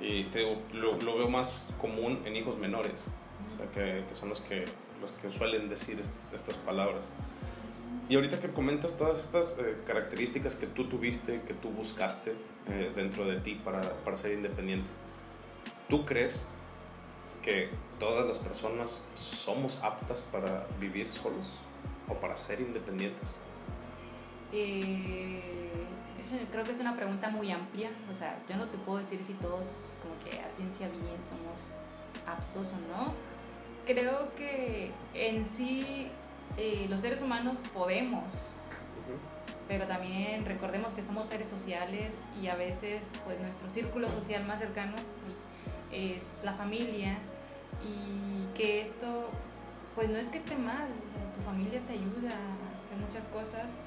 Y 0.00 0.24
te 0.24 0.40
digo, 0.40 0.60
lo, 0.72 1.00
lo, 1.00 1.16
veo 1.16 1.28
más 1.28 1.72
común 1.80 2.20
en 2.24 2.34
hijos 2.34 2.58
menores, 2.58 3.06
o 3.46 3.56
sea, 3.56 3.70
que, 3.70 4.04
que 4.08 4.16
son 4.16 4.28
los 4.28 4.40
que, 4.40 4.64
los 5.00 5.12
que 5.12 5.30
suelen 5.30 5.68
decir 5.68 6.00
estas, 6.00 6.56
palabras. 6.58 7.08
Y 8.08 8.16
ahorita 8.16 8.40
que 8.40 8.48
comentas 8.48 8.98
todas 8.98 9.20
estas 9.20 9.58
eh, 9.58 9.76
características 9.86 10.56
que 10.56 10.66
tú 10.66 10.88
tuviste, 10.88 11.42
que 11.42 11.54
tú 11.54 11.70
buscaste 11.70 12.34
eh, 12.68 12.92
dentro 12.96 13.24
de 13.26 13.36
ti 13.40 13.60
para, 13.64 13.80
para 14.04 14.16
ser 14.16 14.32
independiente, 14.32 14.90
¿tú 15.88 16.04
crees 16.04 16.48
que 17.42 17.68
todas 17.98 18.26
las 18.26 18.38
personas 18.38 19.06
somos 19.14 19.82
aptas 19.82 20.22
para 20.22 20.66
vivir 20.80 21.10
solos 21.10 21.52
o 22.08 22.14
para 22.14 22.34
ser 22.36 22.60
independientes? 22.60 23.36
Eh, 24.52 25.40
creo 26.50 26.64
que 26.64 26.72
es 26.72 26.80
una 26.80 26.96
pregunta 26.96 27.28
muy 27.30 27.50
amplia. 27.50 27.90
O 28.10 28.14
sea, 28.14 28.38
yo 28.48 28.56
no 28.56 28.66
te 28.66 28.78
puedo 28.78 28.98
decir 28.98 29.22
si 29.24 29.34
todos, 29.34 29.68
como 30.02 30.18
que 30.24 30.40
a 30.40 30.48
ciencia 30.50 30.88
bien, 30.88 31.18
somos 31.28 31.78
aptos 32.26 32.72
o 32.72 32.76
no. 32.96 33.14
Creo 33.86 34.34
que 34.36 34.92
en 35.14 35.44
sí 35.44 36.08
eh, 36.56 36.86
los 36.88 37.00
seres 37.00 37.20
humanos 37.22 37.58
podemos, 37.74 38.24
pero 39.66 39.86
también 39.86 40.44
recordemos 40.44 40.92
que 40.92 41.02
somos 41.02 41.26
seres 41.26 41.48
sociales 41.48 42.24
y 42.40 42.48
a 42.48 42.54
veces 42.54 43.04
pues 43.24 43.40
nuestro 43.40 43.70
círculo 43.70 44.08
social 44.08 44.44
más 44.44 44.58
cercano 44.58 44.94
es 45.90 46.42
la 46.44 46.52
familia 46.52 47.18
y 47.82 48.46
que 48.56 48.82
esto, 48.82 49.30
pues 49.94 50.10
no 50.10 50.18
es 50.18 50.28
que 50.28 50.38
esté 50.38 50.56
mal, 50.56 50.88
tu 51.36 51.42
familia 51.42 51.80
te 51.86 51.94
ayuda 51.94 52.30
a 52.30 52.80
hacer 52.80 52.98
muchas 52.98 53.26
cosas, 53.28 53.80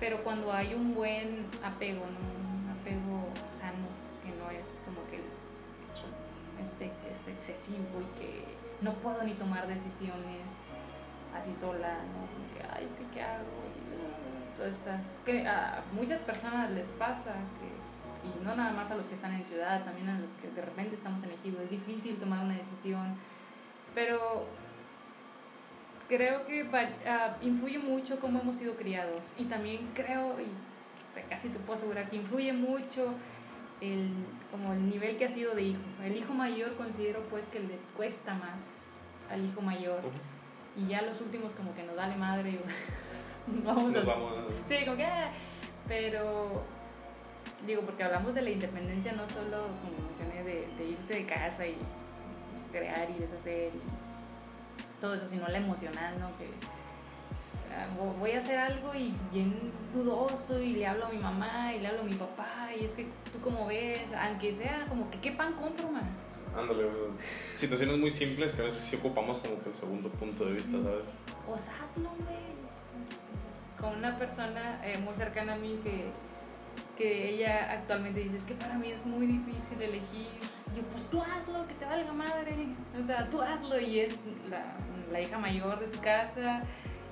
pero 0.00 0.22
cuando 0.22 0.52
hay 0.52 0.74
un 0.74 0.94
buen 0.94 1.46
apego, 1.64 2.02
un 2.02 2.70
apego 2.70 3.28
sano, 3.50 3.88
que 4.22 4.30
no 4.30 4.50
es 4.50 4.80
como 4.84 5.04
que 5.10 5.20
este, 6.62 6.86
es 6.86 7.28
excesivo 7.28 8.00
y 8.00 8.20
que 8.20 8.44
no 8.80 8.94
puedo 8.94 9.22
ni 9.24 9.34
tomar 9.34 9.66
decisiones 9.66 10.62
así 11.36 11.54
sola, 11.54 11.98
¿no? 12.12 12.26
Como 12.32 12.54
que, 12.54 12.74
ay, 12.74 12.84
es 12.84 12.92
que 12.92 13.04
qué 13.14 13.22
hago, 13.22 13.44
todo 14.56 14.66
está, 14.66 15.00
que 15.24 15.46
a 15.46 15.82
muchas 15.92 16.20
personas 16.20 16.70
les 16.70 16.92
pasa 16.92 17.34
que 17.60 17.78
y 18.24 18.44
no 18.44 18.54
nada 18.54 18.72
más 18.72 18.90
a 18.90 18.96
los 18.96 19.06
que 19.06 19.14
están 19.14 19.34
en 19.34 19.44
ciudad, 19.44 19.84
también 19.84 20.08
a 20.08 20.18
los 20.18 20.34
que 20.34 20.48
de 20.50 20.62
repente 20.62 20.96
estamos 20.96 21.22
en 21.22 21.30
es 21.30 21.70
difícil 21.70 22.16
tomar 22.16 22.44
una 22.44 22.56
decisión, 22.56 23.16
pero 23.94 24.46
creo 26.08 26.46
que 26.46 26.62
uh, 26.62 27.46
influye 27.46 27.78
mucho 27.78 28.18
cómo 28.18 28.40
hemos 28.40 28.56
sido 28.56 28.74
criados 28.74 29.22
y 29.38 29.44
también 29.44 29.90
creo, 29.94 30.36
y 30.40 30.48
casi 31.28 31.48
te 31.48 31.58
puedo 31.58 31.78
asegurar 31.78 32.08
que 32.08 32.16
influye 32.16 32.52
mucho 32.52 33.14
el, 33.80 34.10
como 34.50 34.72
el 34.72 34.88
nivel 34.88 35.18
que 35.18 35.26
ha 35.26 35.28
sido 35.28 35.54
de 35.54 35.62
hijo. 35.62 35.80
El 36.02 36.16
hijo 36.16 36.32
mayor 36.32 36.76
considero 36.76 37.20
pues 37.30 37.46
que 37.46 37.60
le 37.60 37.76
cuesta 37.96 38.34
más 38.34 38.86
al 39.30 39.44
hijo 39.44 39.60
mayor 39.60 40.00
y 40.76 40.88
ya 40.88 41.02
los 41.02 41.20
últimos 41.20 41.52
como 41.52 41.74
que 41.74 41.82
nos 41.82 41.96
dale 41.96 42.16
madre 42.16 42.58
vamos 43.64 43.94
a... 43.94 44.00
Vamos. 44.00 44.36
Sí, 44.66 44.76
como 44.84 44.96
que... 44.96 45.04
Ah", 45.04 45.30
pero 45.86 46.62
digo, 47.66 47.82
porque 47.82 48.02
hablamos 48.02 48.34
de 48.34 48.42
la 48.42 48.50
independencia 48.50 49.12
no 49.12 49.26
solo, 49.26 49.66
como 49.82 50.06
mencioné, 50.06 50.42
de, 50.42 50.66
de 50.78 50.90
irte 50.90 51.14
de 51.14 51.26
casa 51.26 51.66
y 51.66 51.76
crear 52.72 53.08
y 53.10 53.20
deshacer 53.20 53.72
y 53.74 54.07
todo 55.00 55.14
eso, 55.14 55.28
sino 55.28 55.48
la 55.48 55.58
emocional, 55.58 56.18
¿no? 56.20 56.28
Que 56.38 56.48
ah, 57.74 57.88
voy 58.18 58.32
a 58.32 58.38
hacer 58.38 58.58
algo 58.58 58.94
y 58.94 59.14
bien 59.32 59.72
dudoso 59.92 60.60
y 60.60 60.74
le 60.74 60.86
hablo 60.86 61.06
a 61.06 61.08
mi 61.10 61.18
mamá 61.18 61.74
y 61.74 61.80
le 61.80 61.88
hablo 61.88 62.02
a 62.02 62.04
mi 62.04 62.14
papá 62.14 62.70
y 62.78 62.84
es 62.84 62.92
que 62.92 63.04
tú 63.32 63.40
como 63.42 63.66
ves, 63.66 64.12
aunque 64.18 64.52
sea 64.52 64.86
como 64.88 65.10
que 65.10 65.20
qué 65.20 65.32
pan 65.32 65.54
compro, 65.54 65.90
man. 65.90 66.08
Ándale, 66.56 66.88
situaciones 67.54 67.98
muy 67.98 68.10
simples 68.10 68.52
que 68.52 68.62
a 68.62 68.64
veces 68.64 68.82
sí 68.82 68.96
ocupamos 68.96 69.38
como 69.38 69.62
que 69.62 69.68
el 69.68 69.74
segundo 69.74 70.08
punto 70.08 70.46
de 70.46 70.54
vista, 70.54 70.72
¿sabes? 70.82 71.06
O 71.48 71.54
hazlo, 71.54 72.10
güey. 72.24 72.58
Con 73.78 73.98
una 73.98 74.18
persona 74.18 74.80
eh, 74.84 74.98
muy 74.98 75.14
cercana 75.14 75.54
a 75.54 75.56
mí 75.56 75.78
que 75.84 76.10
que 76.98 77.34
ella 77.34 77.70
actualmente 77.72 78.20
dice, 78.20 78.36
es 78.36 78.44
que 78.44 78.54
para 78.54 78.74
mí 78.74 78.90
es 78.90 79.06
muy 79.06 79.26
difícil 79.26 79.80
elegir. 79.80 80.26
yo, 80.76 80.82
pues 80.92 81.04
tú 81.04 81.22
hazlo, 81.22 81.66
que 81.68 81.74
te 81.74 81.84
valga 81.84 82.12
madre. 82.12 82.66
O 83.00 83.04
sea, 83.04 83.30
tú 83.30 83.40
hazlo. 83.40 83.80
Y 83.80 84.00
es 84.00 84.16
la, 84.50 84.74
la 85.12 85.20
hija 85.20 85.38
mayor 85.38 85.78
de 85.78 85.88
su 85.88 86.00
casa. 86.00 86.64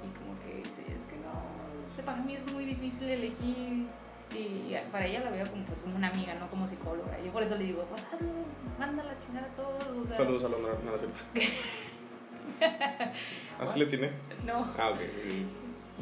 Y 0.05 0.09
como 0.18 0.39
que 0.41 0.57
dice, 0.57 0.93
es 0.93 1.05
que 1.07 1.16
no, 1.16 2.05
para 2.05 2.18
mí 2.18 2.34
es 2.34 2.53
muy 2.53 2.64
difícil 2.64 3.09
elegir. 3.09 3.87
Y 4.34 4.74
para 4.91 5.07
ella 5.07 5.20
la 5.20 5.30
veo 5.30 5.49
como, 5.49 5.64
pues, 5.64 5.78
como 5.78 5.95
una 5.95 6.09
amiga, 6.09 6.34
no 6.34 6.51
como 6.51 6.66
psicóloga. 6.66 7.16
Yo 7.24 7.32
por 7.32 7.45
eso 7.45 7.57
le 7.57 7.64
digo, 7.64 7.87
pues 7.89 8.05
hazlo, 8.12 8.28
manda 8.78 9.05
la 9.05 9.16
chingada 9.20 9.47
a 9.47 9.55
todos. 9.55 9.87
O 9.87 10.05
sea, 10.05 10.16
Saludos 10.16 10.45
a 10.45 10.49
la 10.49 10.59
no, 10.59 10.91
no 10.91 10.99
cierto. 10.99 11.20
¿Así 13.61 13.78
le 13.78 13.87
tiene? 13.87 14.11
No. 14.45 14.66
Ah, 14.76 14.91
ok. 14.91 14.99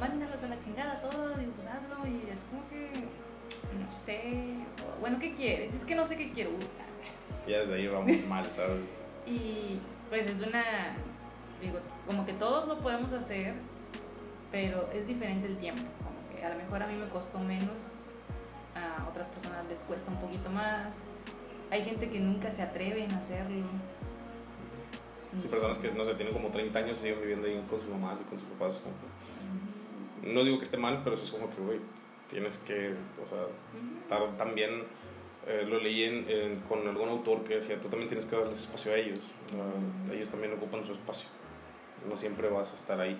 Mándalos 0.00 0.42
a 0.42 0.48
la 0.48 0.58
chingada 0.58 0.92
a 0.94 1.00
todos 1.02 1.36
y 1.40 1.46
pues 1.46 1.66
hazlo. 1.66 2.06
Y 2.06 2.30
es 2.32 2.40
como 2.50 2.66
que 2.70 2.90
no 3.78 3.92
sé, 3.92 4.54
bueno, 5.00 5.18
¿qué 5.18 5.34
quieres? 5.34 5.74
Es 5.74 5.84
que 5.84 5.94
no 5.94 6.04
sé 6.04 6.16
qué 6.16 6.30
quiero. 6.30 6.50
Ya 7.46 7.60
desde 7.60 7.74
ahí 7.74 7.86
vamos 7.88 8.26
mal, 8.28 8.50
¿sabes? 8.50 8.82
y 9.26 9.80
pues 10.08 10.26
es 10.26 10.40
una, 10.46 10.96
digo, 11.60 11.78
como 12.06 12.26
que 12.26 12.32
todos 12.34 12.68
lo 12.68 12.78
podemos 12.78 13.12
hacer, 13.12 13.54
pero 14.50 14.88
es 14.92 15.06
diferente 15.06 15.46
el 15.46 15.56
tiempo. 15.58 15.82
Como 16.02 16.36
que 16.36 16.44
a 16.44 16.50
lo 16.50 16.56
mejor 16.56 16.82
a 16.82 16.86
mí 16.86 16.94
me 16.94 17.08
costó 17.08 17.38
menos, 17.38 17.94
a 18.74 19.08
otras 19.08 19.26
personas 19.28 19.64
les 19.68 19.80
cuesta 19.80 20.10
un 20.10 20.18
poquito 20.18 20.50
más. 20.50 21.08
Hay 21.70 21.82
gente 21.82 22.08
que 22.10 22.20
nunca 22.20 22.50
se 22.50 22.62
atreven 22.62 23.10
a 23.12 23.18
hacerlo. 23.18 23.66
Sí, 25.40 25.48
personas 25.48 25.78
que, 25.78 25.90
no 25.90 26.04
sé, 26.04 26.14
tienen 26.14 26.32
como 26.32 26.48
30 26.50 26.78
años 26.78 26.98
y 26.98 27.00
siguen 27.00 27.20
viviendo 27.20 27.48
ahí 27.48 27.64
con 27.68 27.80
sus 27.80 27.88
mamás 27.88 28.20
y 28.20 28.24
con 28.24 28.38
sus 28.38 28.48
papás. 28.50 28.80
No 30.22 30.44
digo 30.44 30.58
que 30.58 30.64
esté 30.64 30.76
mal, 30.76 31.00
pero 31.02 31.16
eso 31.16 31.24
es 31.24 31.30
como 31.32 31.50
que, 31.50 31.60
güey, 31.60 31.80
tienes 32.34 32.58
que, 32.58 32.92
o 33.22 33.28
sea, 33.28 34.26
también 34.36 34.82
eh, 35.46 35.64
lo 35.68 35.78
leí 35.78 36.02
en, 36.02 36.60
con 36.68 36.86
algún 36.88 37.08
autor 37.08 37.44
que 37.44 37.54
decía, 37.54 37.80
tú 37.80 37.86
también 37.86 38.08
tienes 38.08 38.26
que 38.26 38.34
darles 38.34 38.62
espacio 38.62 38.92
a 38.92 38.96
ellos, 38.96 39.20
ellos 40.12 40.30
también 40.30 40.52
ocupan 40.52 40.84
su 40.84 40.92
espacio, 40.92 41.28
no 42.08 42.16
siempre 42.16 42.48
vas 42.48 42.72
a 42.72 42.74
estar 42.74 43.00
ahí. 43.00 43.16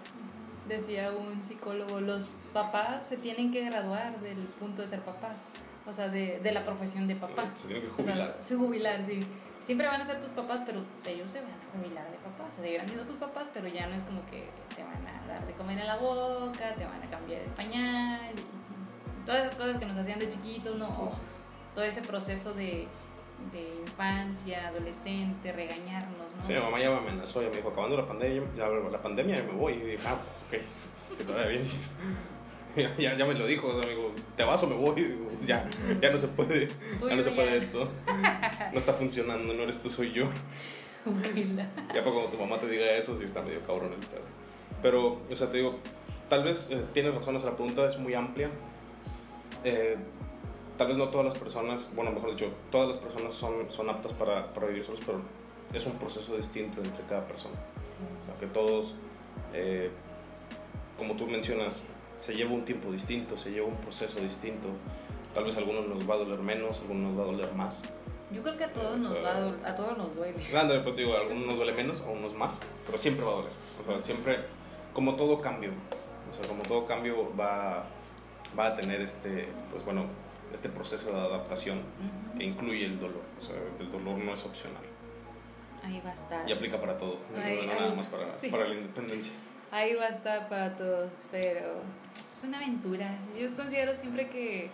Decía 0.69 1.13
un 1.13 1.45
psicólogo, 1.45 2.01
los 2.01 2.29
papás 2.53 3.07
se 3.07 3.17
tienen 3.17 3.53
que 3.53 3.65
graduar 3.65 4.19
del 4.19 4.39
punto 4.59 4.83
de 4.83 4.89
ser 4.89 5.01
papás, 5.03 5.47
o 5.87 5.93
sea, 5.93 6.09
de, 6.09 6.41
de 6.41 6.51
la 6.51 6.65
profesión 6.65 7.07
de 7.07 7.15
papá. 7.15 7.53
Se 7.55 7.69
tienen 7.69 7.85
que 7.85 7.91
jubilar. 7.91 8.37
se 8.41 8.57
jubilar, 8.57 9.03
sí. 9.05 9.21
Siempre 9.63 9.87
van 9.87 10.01
a 10.01 10.05
ser 10.05 10.21
tus 10.21 10.31
papás, 10.31 10.63
pero 10.67 10.81
ellos 11.07 11.31
se 11.31 11.41
van 11.41 11.51
a 11.51 11.77
jubilar 11.79 12.11
de 12.11 12.17
papás. 12.19 12.53
Seguirán 12.61 12.87
siendo 12.89 13.07
tus 13.07 13.17
papás, 13.17 13.49
pero 13.55 13.69
ya 13.69 13.87
no 13.87 13.95
es 13.95 14.03
como 14.03 14.27
que 14.27 14.49
te 14.75 14.83
van 14.83 15.07
a 15.07 15.27
dar 15.27 15.47
de 15.47 15.53
comer 15.55 15.79
en 15.79 15.87
la 15.87 15.97
boca, 15.97 16.75
te 16.75 16.85
van 16.85 17.03
a 17.03 17.09
cambiar 17.09 17.43
el 17.43 17.51
pañal. 17.51 18.35
Y, 18.35 18.64
todas 19.27 19.47
esas 19.47 19.59
cosas 19.59 19.79
que 19.79 19.87
nos 19.87 19.97
hacían 19.97 20.19
de 20.19 20.29
chiquitos, 20.29 20.77
¿no? 20.77 21.13
todo 21.75 21.85
ese 21.85 22.03
proceso 22.03 22.55
de, 22.55 22.87
de 23.53 23.81
infancia, 23.83 24.69
adolescente, 24.69 25.53
regañarnos, 25.53 26.19
¿no? 26.39 26.45
Sí, 26.47 26.53
mi 26.53 26.61
mamá 26.61 26.79
ya 26.79 26.91
me 26.91 26.99
amenazó, 26.99 27.43
ya 27.43 27.51
me 27.51 27.57
dijo, 27.57 27.69
acabando 27.69 27.97
la 27.97 28.07
pandemia, 28.07 28.43
la, 28.57 28.69
la 28.69 29.03
pandemia 29.03 29.43
me 29.43 29.53
voy. 29.53 29.75
Y 29.75 29.81
dije, 29.81 29.99
ah, 30.07 30.15
ok, 30.47 31.19
que 31.19 31.25
todavía 31.25 31.49
viene. 31.49 31.69
ya, 32.99 33.17
ya 33.17 33.25
me 33.25 33.35
lo 33.35 33.47
dijo, 33.47 33.69
o 33.69 33.81
sea, 33.81 33.91
amigo, 33.91 34.13
te 34.37 34.45
vas 34.45 34.63
o 34.63 34.69
me 34.69 34.77
voy. 34.77 35.19
ya, 35.47 35.69
ya 36.01 36.11
no 36.11 36.19
se 36.19 36.29
puede, 36.29 36.69
ya 36.69 37.17
no 37.17 37.23
se 37.23 37.31
puede 37.33 37.57
esto. 37.57 37.89
No 38.73 38.79
está 38.79 38.95
funcionando, 38.95 39.53
no 39.53 39.63
eres 39.65 39.81
tú, 39.81 39.91
soy 39.91 40.13
yo. 40.13 40.25
ya 41.95 42.03
para 42.03 42.13
cuando 42.13 42.31
tu 42.31 42.39
mamá 42.39 42.59
te 42.59 42.69
diga 42.69 42.93
eso, 42.93 43.17
sí 43.19 43.25
está 43.25 43.43
medio 43.43 43.61
cabrón 43.67 43.93
el 43.93 44.07
pedo. 44.07 44.23
Pero, 44.81 45.21
o 45.31 45.37
sea, 45.37 45.51
te 45.51 45.59
digo, 45.59 45.79
tal 46.29 46.45
vez 46.45 46.69
eh, 46.71 46.85
tienes 46.93 47.15
razón, 47.15 47.35
o 47.37 47.41
sea, 47.41 47.51
la 47.51 47.57
pregunta 47.57 47.87
es 47.87 47.99
muy 47.99 48.15
amplia 48.15 48.51
eh, 49.65 49.97
tal 50.77 50.89
vez 50.89 50.97
no 50.97 51.09
todas 51.09 51.25
las 51.25 51.35
personas, 51.35 51.89
bueno, 51.95 52.13
mejor 52.13 52.31
dicho, 52.31 52.49
todas 52.71 52.89
las 52.89 52.97
personas 52.97 53.35
son, 53.35 53.71
son 53.71 53.89
aptas 53.91 54.13
para, 54.13 54.53
para 54.53 54.67
vivir 54.67 54.85
solos, 54.85 55.01
pero 55.05 55.21
es 55.73 55.87
un 55.87 55.93
proceso 55.95 56.37
distinto 56.37 56.81
entre 56.83 57.05
cada 57.05 57.27
persona. 57.27 57.57
O 58.23 58.27
sea, 58.27 58.39
que 58.39 58.47
todos, 58.47 58.95
eh, 59.53 59.91
como 60.99 61.15
tú 61.15 61.27
mencionas, 61.27 61.85
se 62.19 62.35
lleva 62.35 62.53
un 62.53 62.65
tiempo 62.65 62.91
distinto, 62.93 63.37
se 63.37 63.51
lleva 63.51 63.67
un 63.67 63.77
proceso 63.77 64.21
distinto. 64.21 64.69
Tal 65.33 65.45
vez 65.45 65.57
a 65.57 65.61
algunos 65.61 65.87
nos 65.87 66.09
va 66.09 66.15
a 66.15 66.19
doler 66.19 66.39
menos, 66.39 66.79
a 66.79 66.83
algunos 66.83 67.11
nos 67.11 67.19
va 67.19 67.23
a 67.23 67.27
doler 67.27 67.53
más. 67.55 67.83
Yo 68.31 68.43
creo 68.43 68.57
que 68.57 68.65
a 68.65 68.73
todos, 68.73 68.99
nos, 68.99 69.15
va 69.17 69.31
a, 69.31 69.71
a 69.71 69.77
todos 69.77 69.99
nos 69.99 70.15
duele. 70.15 70.43
Grande, 70.51 70.81
pero 70.81 70.97
digo, 70.97 71.15
a 71.15 71.21
algunos 71.21 71.47
nos 71.47 71.57
duele 71.57 71.73
menos, 71.73 72.03
a 72.03 72.07
unos 72.07 72.35
más, 72.35 72.61
pero 72.87 72.99
siempre 72.99 73.25
va 73.25 73.33
a 73.33 73.35
doler. 73.35 73.51
O 73.83 73.93
sea, 73.93 74.03
siempre, 74.03 74.39
como 74.93 75.15
todo 75.15 75.41
cambio, 75.41 75.71
o 76.31 76.35
sea, 76.35 76.49
como 76.49 76.63
todo 76.63 76.87
cambio 76.87 77.35
va, 77.37 77.85
va 78.59 78.69
a 78.69 78.75
tener 78.75 79.01
este, 79.01 79.49
pues 79.71 79.85
bueno, 79.85 80.07
este 80.53 80.69
proceso 80.69 81.13
de 81.13 81.19
adaptación 81.19 81.81
que 82.37 82.45
incluye 82.45 82.85
el 82.85 82.99
dolor. 82.99 83.23
O 83.41 83.43
sea, 83.43 83.57
el 83.79 83.91
dolor 83.91 84.19
no 84.19 84.33
es 84.33 84.45
opcional. 84.45 84.83
Ahí 85.83 86.01
va 86.05 86.11
a 86.11 86.15
estar. 86.15 86.49
Y 86.49 86.53
aplica 86.53 86.81
para 86.81 86.97
todo, 86.97 87.19
no 87.35 87.67
nada 87.67 87.95
más 87.95 88.07
para, 88.07 88.33
para 88.51 88.69
la 88.69 88.75
independencia. 88.75 89.35
Ahí 89.71 89.95
va 89.95 90.05
a 90.05 90.09
estar 90.09 90.49
para 90.49 90.75
todos, 90.77 91.11
pero 91.31 91.83
es 92.33 92.45
una 92.45 92.59
aventura. 92.59 93.19
Yo 93.39 93.55
considero 93.57 93.95
siempre 93.95 94.29
que 94.29 94.71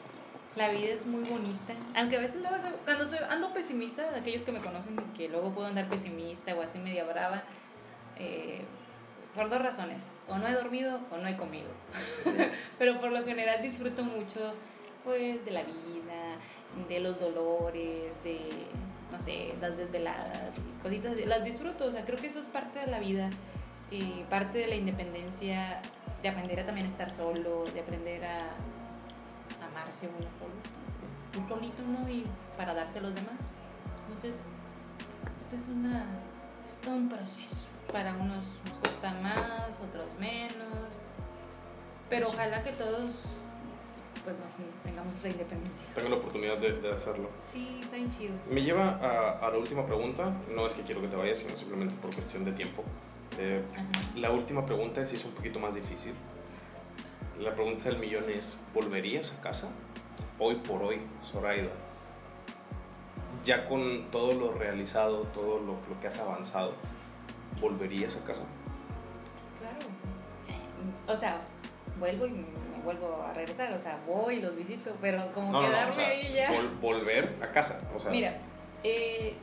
la 0.57 0.70
vida 0.70 0.93
es 0.93 1.07
muy 1.07 1.24
bonita. 1.24 1.74
Aunque 1.95 2.16
a 2.16 2.20
veces 2.20 2.43
luego, 2.43 2.57
cuando 2.85 3.07
soy, 3.07 3.18
ando 3.28 3.53
pesimista, 3.53 4.05
aquellos 4.14 4.43
que 4.43 4.53
me 4.53 4.61
conocen, 4.61 4.97
que 5.16 5.28
luego 5.28 5.51
puedo 5.51 5.68
andar 5.68 5.89
pesimista 5.89 6.55
o 6.55 6.62
así 6.62 6.78
media 6.78 7.05
brava, 7.05 7.43
eh, 8.18 8.62
por 9.35 9.49
dos 9.49 9.62
razones. 9.62 10.18
O 10.28 10.37
no 10.37 10.49
he 10.49 10.53
dormido 10.53 11.01
o 11.11 11.16
no 11.16 11.28
he 11.28 11.37
comido. 11.37 11.68
Pero 12.78 13.01
por 13.01 13.12
lo 13.12 13.24
general 13.24 13.62
disfruto 13.62 14.03
mucho 14.03 14.53
pues 15.05 15.45
de 15.45 15.51
la 15.51 15.62
vida, 15.62 16.37
de 16.89 17.01
los 17.01 17.20
dolores, 17.20 18.22
de, 18.22 18.41
no 19.11 19.18
sé, 19.18 19.55
las 19.61 19.76
desveladas, 19.76 20.55
cositas. 20.83 21.16
Las 21.26 21.45
disfruto, 21.45 21.87
o 21.87 21.93
sea, 21.93 22.05
creo 22.05 22.18
que 22.18 22.26
eso 22.26 22.41
es 22.41 22.47
parte 22.47 22.81
de 22.81 22.87
la 22.87 22.99
vida. 22.99 23.31
Y 23.91 24.24
parte 24.31 24.59
de 24.59 24.68
la 24.68 24.76
independencia, 24.76 25.83
de 26.22 26.28
aprender 26.28 26.61
a 26.61 26.66
también 26.66 26.87
estar 26.87 27.11
solo, 27.11 27.64
de 27.74 27.81
aprender 27.81 28.24
a 28.24 28.39
amarse 29.66 30.07
uno 30.07 30.28
solo, 30.39 31.43
un 31.43 31.49
solito, 31.49 31.83
¿no? 31.83 32.09
Y 32.09 32.24
para 32.57 32.72
darse 32.72 33.01
a 33.01 33.03
los 33.03 33.14
demás. 33.14 33.49
Entonces, 34.07 34.41
este 35.41 35.57
es 35.57 35.68
una, 35.68 36.07
es 36.68 36.78
todo 36.78 36.95
un 36.95 37.09
proceso. 37.09 37.70
Para 37.93 38.14
unos 38.14 38.45
nos 38.64 38.78
cuesta 38.78 39.12
más, 39.14 39.80
otros 39.80 40.09
menos, 40.18 40.88
pero 42.09 42.28
ojalá 42.28 42.62
que 42.62 42.72
todos 42.72 43.11
pues 44.24 44.36
nos 44.38 44.53
tengamos 44.84 45.14
esa 45.16 45.28
independencia. 45.28 45.86
Tengo 45.95 46.11
la 46.11 46.16
oportunidad 46.16 46.59
de, 46.59 46.74
de 46.74 46.93
hacerlo. 46.93 47.30
Sí, 47.53 47.78
está 47.80 47.97
bien 47.97 48.11
chido. 48.11 48.34
Me 48.51 48.62
lleva 48.62 48.91
a, 48.91 49.47
a, 49.47 49.51
la 49.51 49.59
última 49.59 49.86
pregunta, 49.86 50.32
no 50.55 50.66
es 50.66 50.74
que 50.74 50.82
quiero 50.82 51.01
que 51.01 51.09
te 51.09 51.16
vayas, 51.16 51.38
sino 51.38 51.57
simplemente 51.57 51.95
por 52.01 52.14
cuestión 52.14 52.45
de 52.45 52.53
tiempo. 52.53 52.84
Eh, 53.38 53.62
la 54.16 54.30
última 54.30 54.66
pregunta 54.66 55.01
es, 55.01 55.12
es 55.12 55.24
un 55.24 55.32
poquito 55.32 55.59
más 55.59 55.74
difícil. 55.74 56.12
La 57.38 57.55
pregunta 57.55 57.84
del 57.84 57.99
millón 57.99 58.28
es, 58.28 58.66
¿volverías 58.74 59.38
a 59.38 59.43
casa? 59.43 59.70
Hoy 60.38 60.57
por 60.57 60.82
hoy, 60.82 61.01
Zoraida, 61.32 61.70
ya 63.43 63.66
con 63.68 64.11
todo 64.11 64.34
lo 64.34 64.53
realizado, 64.53 65.22
todo 65.34 65.59
lo, 65.59 65.72
lo 65.88 66.01
que 66.01 66.09
has 66.09 66.18
avanzado, 66.18 66.72
¿volverías 67.61 68.17
a 68.17 68.25
casa? 68.25 68.43
Claro. 69.59 69.87
O 71.07 71.17
sea, 71.17 71.41
vuelvo 71.99 72.27
y 72.27 72.31
me 72.31 72.45
vuelvo 72.85 73.23
a 73.29 73.33
regresar, 73.33 73.73
o 73.73 73.81
sea, 73.81 73.99
voy 74.07 74.37
y 74.37 74.41
los 74.41 74.57
visito, 74.57 74.97
pero 75.01 75.33
como 75.33 75.53
No, 75.53 75.63
no, 75.63 75.69
no, 75.69 75.73
quedarme 75.73 75.93
o 75.93 75.95
sea, 75.95 76.09
ahí 76.09 76.33
ya. 76.33 76.51
vol- 76.51 76.81
volver 76.81 77.37
a 77.43 77.53
casa. 77.53 77.81
O 77.95 78.01
sea, 78.01 78.11
Mira, 78.11 78.39
eh, 78.85 79.35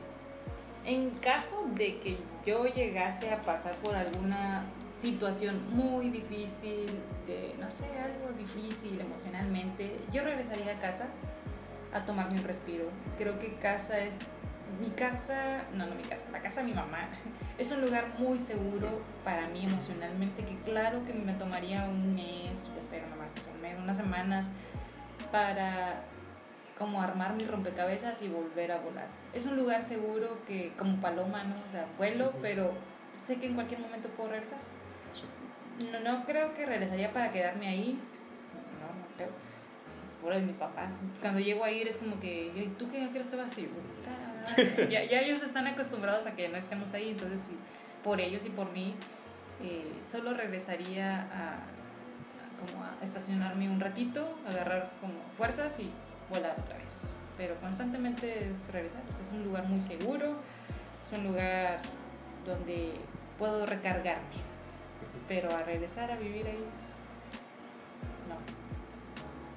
en 0.84 1.10
caso 1.18 1.64
de 1.74 1.98
que 2.00 2.18
yo 2.46 2.66
llegase 2.66 3.30
a 3.32 3.42
pasar 3.42 3.74
por 3.76 3.94
alguna 3.94 4.64
situación 4.94 5.62
muy 5.70 6.08
difícil, 6.10 6.86
de, 7.26 7.54
no 7.60 7.70
sé, 7.70 7.84
algo 8.00 8.32
difícil 8.36 9.00
emocionalmente, 9.00 9.96
yo 10.12 10.24
regresaría 10.24 10.72
a 10.76 10.80
casa 10.80 11.06
a 11.92 12.04
tomarme 12.04 12.38
un 12.40 12.44
respiro. 12.44 12.84
Creo 13.18 13.38
que 13.38 13.54
casa 13.54 13.98
es 14.00 14.18
mi 14.80 14.90
casa, 14.90 15.64
no, 15.74 15.86
no 15.86 15.94
mi 15.94 16.02
casa, 16.02 16.26
la 16.30 16.40
casa 16.40 16.60
de 16.60 16.68
mi 16.68 16.74
mamá. 16.74 17.08
Es 17.58 17.72
un 17.72 17.80
lugar 17.80 18.06
muy 18.18 18.38
seguro 18.38 19.00
para 19.24 19.48
mí 19.48 19.64
emocionalmente, 19.64 20.44
que 20.44 20.56
claro 20.58 21.04
que 21.04 21.12
me 21.12 21.32
tomaría 21.32 21.88
un 21.88 22.14
mes, 22.14 22.68
yo 22.72 22.78
espero 22.78 23.08
nomás 23.08 23.32
que 23.32 23.40
sea 23.40 23.52
un 23.52 23.60
mes, 23.60 23.76
unas 23.76 23.96
semanas, 23.96 24.48
para 25.32 26.04
como 26.78 27.02
armar 27.02 27.34
mi 27.34 27.44
rompecabezas 27.44 28.22
y 28.22 28.28
volver 28.28 28.70
a 28.70 28.78
volar. 28.78 29.08
Es 29.34 29.44
un 29.44 29.56
lugar 29.56 29.82
seguro 29.82 30.38
que, 30.46 30.72
como 30.78 31.00
paloma, 31.00 31.42
¿no? 31.42 31.56
O 31.66 31.68
sea, 31.68 31.86
vuelo, 31.98 32.32
pero 32.40 32.72
sé 33.16 33.40
que 33.40 33.46
en 33.46 33.54
cualquier 33.54 33.80
momento 33.80 34.08
puedo 34.10 34.30
regresar. 34.30 34.58
No, 35.90 35.98
no 36.00 36.24
creo 36.24 36.54
que 36.54 36.64
regresaría 36.64 37.12
para 37.12 37.32
quedarme 37.32 37.66
ahí. 37.66 38.00
No, 38.80 38.86
no 39.00 39.16
creo. 39.16 39.30
Por 40.22 40.32
de 40.34 40.42
mis 40.42 40.56
papás. 40.56 40.90
Cuando 41.20 41.40
llego 41.40 41.64
a 41.64 41.70
ir 41.72 41.88
es 41.88 41.96
como 41.96 42.20
que, 42.20 42.52
"Yo, 42.54 42.62
¿y 42.62 42.68
tú 42.78 42.88
qué, 42.90 43.08
qué 43.12 43.18
estabas? 43.18 43.56
Yo, 43.56 43.66
"Puta". 43.66 44.27
ya, 44.90 45.00
ellos 45.02 45.42
están 45.42 45.66
acostumbrados 45.66 46.26
a 46.26 46.34
que 46.34 46.48
no 46.48 46.56
estemos 46.56 46.92
ahí, 46.94 47.10
entonces 47.10 47.48
por 48.02 48.20
ellos 48.20 48.42
y 48.44 48.50
por 48.50 48.72
mí, 48.72 48.94
eh, 49.62 49.92
solo 50.02 50.34
regresaría 50.34 51.22
a, 51.22 51.54
a 51.54 51.78
como 52.58 52.84
a 52.84 53.04
estacionarme 53.04 53.68
un 53.70 53.80
ratito, 53.80 54.38
agarrar 54.46 54.90
como 55.00 55.14
fuerzas 55.36 55.78
y 55.80 55.90
volar 56.30 56.56
otra 56.58 56.76
vez. 56.76 57.18
Pero 57.36 57.54
constantemente 57.60 58.48
es 58.48 58.72
regresar. 58.72 59.02
sea, 59.10 59.22
es 59.22 59.32
un 59.32 59.44
lugar 59.44 59.64
muy 59.68 59.80
seguro, 59.80 60.36
es 61.06 61.18
un 61.18 61.24
lugar 61.24 61.80
donde 62.44 62.94
puedo 63.38 63.64
recargarme. 63.66 64.48
Pero 65.28 65.54
a 65.54 65.62
regresar 65.62 66.10
a 66.10 66.16
vivir 66.16 66.46
ahí. 66.46 66.64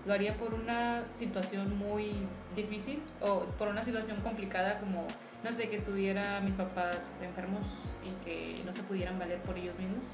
Lo 0.05 0.13
haría 0.13 0.35
por 0.35 0.53
una 0.53 1.03
situación 1.13 1.77
muy 1.77 2.13
difícil 2.55 3.01
o 3.21 3.41
por 3.59 3.67
una 3.67 3.83
situación 3.83 4.19
complicada 4.21 4.79
como, 4.79 5.05
no 5.43 5.53
sé, 5.53 5.69
que 5.69 5.75
estuviera 5.75 6.39
mis 6.41 6.55
papás 6.55 7.09
enfermos 7.21 7.67
y 8.03 8.23
que 8.25 8.63
no 8.65 8.73
se 8.73 8.81
pudieran 8.83 9.19
valer 9.19 9.39
por 9.41 9.57
ellos 9.57 9.77
mismos 9.77 10.05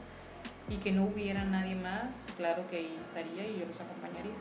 y 0.70 0.76
que 0.78 0.92
no 0.92 1.06
hubiera 1.06 1.46
nadie 1.46 1.76
más, 1.76 2.26
claro 2.36 2.64
que 2.70 2.78
ahí 2.78 2.98
estaría 3.02 3.48
y 3.48 3.60
yo 3.60 3.66
los 3.66 3.80
acompañaría. 3.80 4.34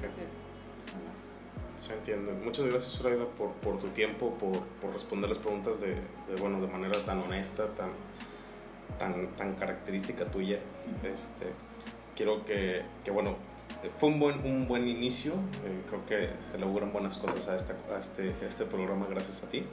Las- 0.00 1.84
Se 1.84 1.94
entiende. 1.94 2.32
Muchas 2.32 2.66
gracias, 2.66 2.92
Zoraida, 2.92 3.24
por, 3.38 3.52
por 3.52 3.78
tu 3.78 3.88
tiempo, 3.88 4.34
por, 4.34 4.60
por 4.80 4.92
responder 4.92 5.28
las 5.28 5.38
preguntas 5.38 5.80
de, 5.80 5.94
de, 5.94 6.36
bueno, 6.40 6.60
de 6.60 6.66
manera 6.68 6.98
tan 7.06 7.20
honesta, 7.20 7.66
tan, 7.74 7.90
tan, 8.98 9.28
tan 9.36 9.54
característica 9.54 10.24
tuya. 10.26 10.58
Este, 11.04 11.46
quiero 12.20 12.44
que, 12.44 12.82
que, 13.02 13.10
bueno, 13.10 13.34
fue 13.96 14.10
un 14.10 14.20
buen, 14.20 14.44
un 14.44 14.68
buen 14.68 14.86
inicio. 14.86 15.32
Eh, 15.64 15.80
creo 15.88 16.04
que 16.04 16.28
se 16.52 16.58
logran 16.58 16.92
buenas 16.92 17.16
cosas 17.16 17.48
a, 17.48 17.56
esta, 17.56 17.74
a, 17.90 17.98
este, 17.98 18.34
a 18.42 18.46
este 18.46 18.66
programa 18.66 19.06
gracias 19.08 19.42
a 19.42 19.48
ti. 19.48 19.64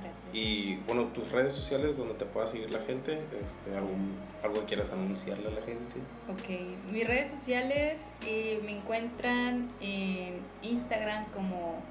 Gracias. 0.00 0.24
Y 0.32 0.76
bueno, 0.86 1.06
tus 1.06 1.32
redes 1.32 1.52
sociales 1.52 1.96
donde 1.96 2.14
te 2.14 2.24
pueda 2.24 2.46
seguir 2.46 2.70
la 2.70 2.78
gente, 2.82 3.18
este, 3.44 3.76
algún, 3.76 4.14
algo 4.44 4.60
que 4.60 4.66
quieras 4.66 4.92
anunciarle 4.92 5.48
a 5.48 5.50
la 5.50 5.62
gente. 5.62 5.96
Ok, 6.28 6.92
mis 6.92 7.08
redes 7.08 7.28
sociales 7.28 8.00
eh, 8.24 8.62
me 8.64 8.76
encuentran 8.76 9.68
en 9.80 10.38
Instagram 10.62 11.24
como 11.34 11.82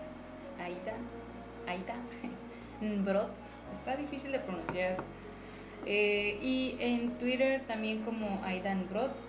Aida, 0.57 0.95
Aida, 1.67 1.95
Brot, 3.03 3.31
está 3.73 3.97
difícil 3.97 4.31
de 4.31 4.39
pronunciar. 4.39 4.95
Eh, 5.85 6.39
y 6.41 6.77
en 6.79 7.11
Twitter 7.17 7.63
también 7.67 8.01
como 8.03 8.41
Aidan 8.45 8.87
Brot. 8.89 9.24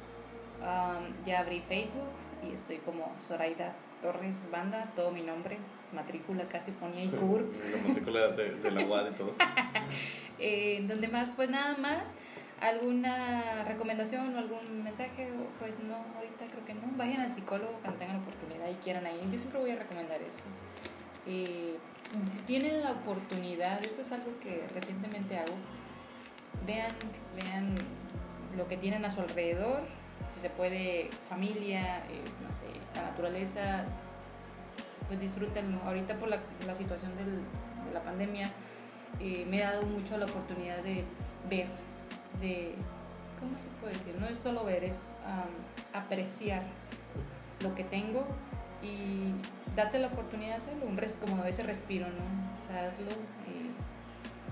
Um, 0.61 1.13
ya 1.27 1.41
abrí 1.41 1.61
Facebook 1.69 2.09
y 2.43 2.55
estoy 2.55 2.79
como 2.79 3.13
Zoraida 3.19 3.75
Torres 4.03 4.49
Banda, 4.51 4.91
todo 4.95 5.11
mi 5.11 5.23
nombre, 5.23 5.59
matrícula 5.93 6.45
casi 6.49 6.71
ponía 6.73 7.05
y 7.05 7.09
CURP. 7.09 7.53
La 7.73 7.89
matrícula 7.89 8.29
de, 8.29 8.55
de 8.57 8.71
la 8.71 8.85
UAD 8.85 9.11
y 9.11 9.15
todo. 9.15 9.35
Eh, 10.39 10.85
donde 10.87 11.09
más, 11.09 11.31
pues 11.31 11.49
nada 11.49 11.79
más, 11.79 12.09
alguna 12.61 13.65
recomendación 13.65 14.35
o 14.35 14.39
algún 14.39 14.85
mensaje, 14.85 15.31
pues 15.59 15.79
no, 15.81 15.95
ahorita 15.95 16.45
creo 16.53 16.65
que 16.67 16.75
no. 16.75 16.83
Vayan 16.95 17.23
al 17.23 17.33
psicólogo 17.33 17.73
cuando 17.81 17.99
tengan 17.99 18.17
oportunidad 18.17 18.69
y 18.69 18.75
quieran 18.75 19.07
ahí. 19.07 19.19
Yo 19.33 19.39
siempre 19.39 19.59
voy 19.59 19.71
a 19.71 19.77
recomendar 19.77 20.21
eso. 20.21 20.45
Eh, 21.27 21.79
si 22.27 22.39
tienen 22.41 22.83
la 22.83 22.93
oportunidad, 22.93 23.81
eso 23.81 24.03
es 24.03 24.13
algo 24.13 24.39
que 24.43 24.67
recientemente 24.75 25.39
hago, 25.39 25.55
vean, 26.67 26.95
vean 27.35 27.75
lo 28.57 28.69
que 28.69 28.77
tienen 28.77 29.05
a 29.05 29.11
su 29.11 29.21
alrededor, 29.21 29.83
si 30.33 30.41
se 30.41 30.51
puede, 30.51 31.11
familia, 31.29 31.99
eh, 32.07 32.23
no 32.45 32.53
sé, 32.53 32.67
la 32.95 33.03
naturaleza, 33.03 33.85
pues 35.07 35.21
disfrútenlo. 35.21 35.81
Ahorita 35.85 36.15
por 36.17 36.29
la, 36.29 36.39
la 36.67 36.75
situación 36.75 37.17
del, 37.17 37.43
de 37.87 37.95
la 37.95 38.03
pandemia, 38.03 38.51
eh, 39.21 39.47
me 39.49 39.59
he 39.59 39.63
dado 39.63 39.83
mucho 39.83 40.19
la 40.19 40.27
oportunidad 40.27 40.79
de 40.79 41.05
ver, 41.49 41.67
de, 42.41 42.75
¿cómo 43.41 43.57
se 43.57 43.69
puede 43.81 43.95
decir? 43.95 44.15
No 44.21 44.27
es 44.27 44.39
solo 44.39 44.65
ver, 44.65 44.85
es 44.85 45.13
um, 45.25 45.99
apreciar 45.99 46.63
lo 47.63 47.75
que 47.75 47.85
tengo 47.85 48.27
y 48.83 49.33
date 49.75 49.99
la 49.99 50.09
oportunidad 50.09 50.51
de 50.51 50.57
hacerlo, 50.57 50.87
un 50.87 50.97
res, 50.97 51.17
como 51.17 51.45
ese 51.45 51.63
respiro, 51.63 52.07
¿no? 52.07 52.77
Hazlo. 52.77 53.11
y, 53.47 53.71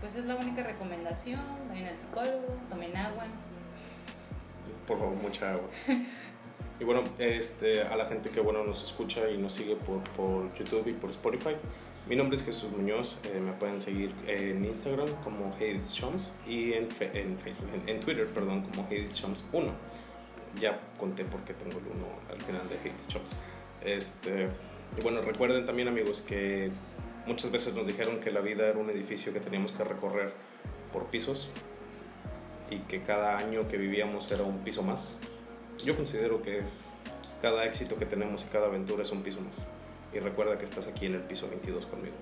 pues 0.01 0.17
es 0.17 0.25
la 0.25 0.37
única 0.37 0.62
recomendación, 0.62 1.41
vayan 1.69 1.89
al 1.89 1.99
psicólogo, 1.99 2.47
tomen 2.71 2.97
agua. 2.97 3.25
Por 4.87 4.99
favor, 4.99 5.14
mucha 5.16 5.53
agua. 5.53 5.68
Y 6.80 6.85
bueno, 6.85 7.05
este, 7.18 7.82
a 7.82 7.95
la 7.95 8.07
gente 8.07 8.30
que 8.30 8.41
bueno, 8.41 8.64
nos 8.64 8.82
escucha 8.82 9.30
y 9.30 9.39
nos 9.39 9.53
sigue 9.53 9.76
por, 9.76 10.03
por 10.11 10.53
YouTube 10.55 10.89
y 10.89 10.93
por 10.93 11.11
Spotify, 11.11 11.55
mi 12.09 12.16
nombre 12.16 12.37
es 12.37 12.45
Jesús 12.45 12.70
Muñoz, 12.70 13.18
eh, 13.24 13.41
me 13.41 13.53
pueden 13.53 13.80
seguir 13.80 14.12
en 14.26 14.64
Instagram 14.64 15.09
como 15.22 15.55
Hades 15.55 15.95
Chums 15.95 16.35
y 16.47 16.74
en, 16.74 16.89
en 17.01 17.39
Facebook, 17.39 17.68
en, 17.87 18.01
Twitter, 18.01 18.26
perdón, 18.26 18.62
como 18.62 18.87
Hades 18.87 19.14
Chums 19.14 19.49
1. 19.53 19.72
Ya 20.61 20.80
conté 20.99 21.24
por 21.24 21.41
qué 21.45 21.55
tengo 21.55 21.78
el 21.78 21.87
1 21.87 22.07
al 22.30 22.41
final 22.43 22.68
de 22.68 22.76
Hades 22.78 23.09
Chums. 23.09 23.37
Este, 23.82 24.49
y 24.99 25.03
bueno, 25.03 25.22
recuerden 25.22 25.64
también 25.64 25.89
amigos 25.89 26.20
que 26.20 26.70
muchas 27.26 27.51
veces 27.51 27.74
nos 27.74 27.87
dijeron 27.87 28.20
que 28.20 28.30
la 28.30 28.41
vida 28.41 28.66
era 28.66 28.78
un 28.78 28.91
edificio 28.91 29.32
que 29.32 29.41
teníamos 29.41 29.72
que 29.72 29.82
recorrer 29.85 30.32
por 30.93 31.07
pisos 31.07 31.49
y 32.75 32.79
que 32.89 33.03
cada 33.03 33.39
año 33.39 33.68
que 33.68 33.77
vivíamos 33.77 34.31
era 34.31 34.43
un 34.43 34.59
piso 34.59 34.83
más. 34.83 35.16
Yo 35.85 35.97
considero 35.97 36.43
que 36.43 36.59
es 36.59 36.93
cada 37.41 37.64
éxito 37.64 37.97
que 37.97 38.07
tenemos 38.07 38.45
y 38.45 38.49
cada 38.49 38.66
aventura 38.66 39.03
es 39.03 39.12
un 39.12 39.22
piso 39.22 39.41
más. 39.41 39.64
Y 40.12 40.18
recuerda 40.18 40.59
que 40.59 40.64
estás 40.64 40.89
aquí 40.89 41.07
en 41.07 41.14
el 41.14 41.22
piso 41.22 41.49
22 41.49 41.87
conmigo. 41.87 42.14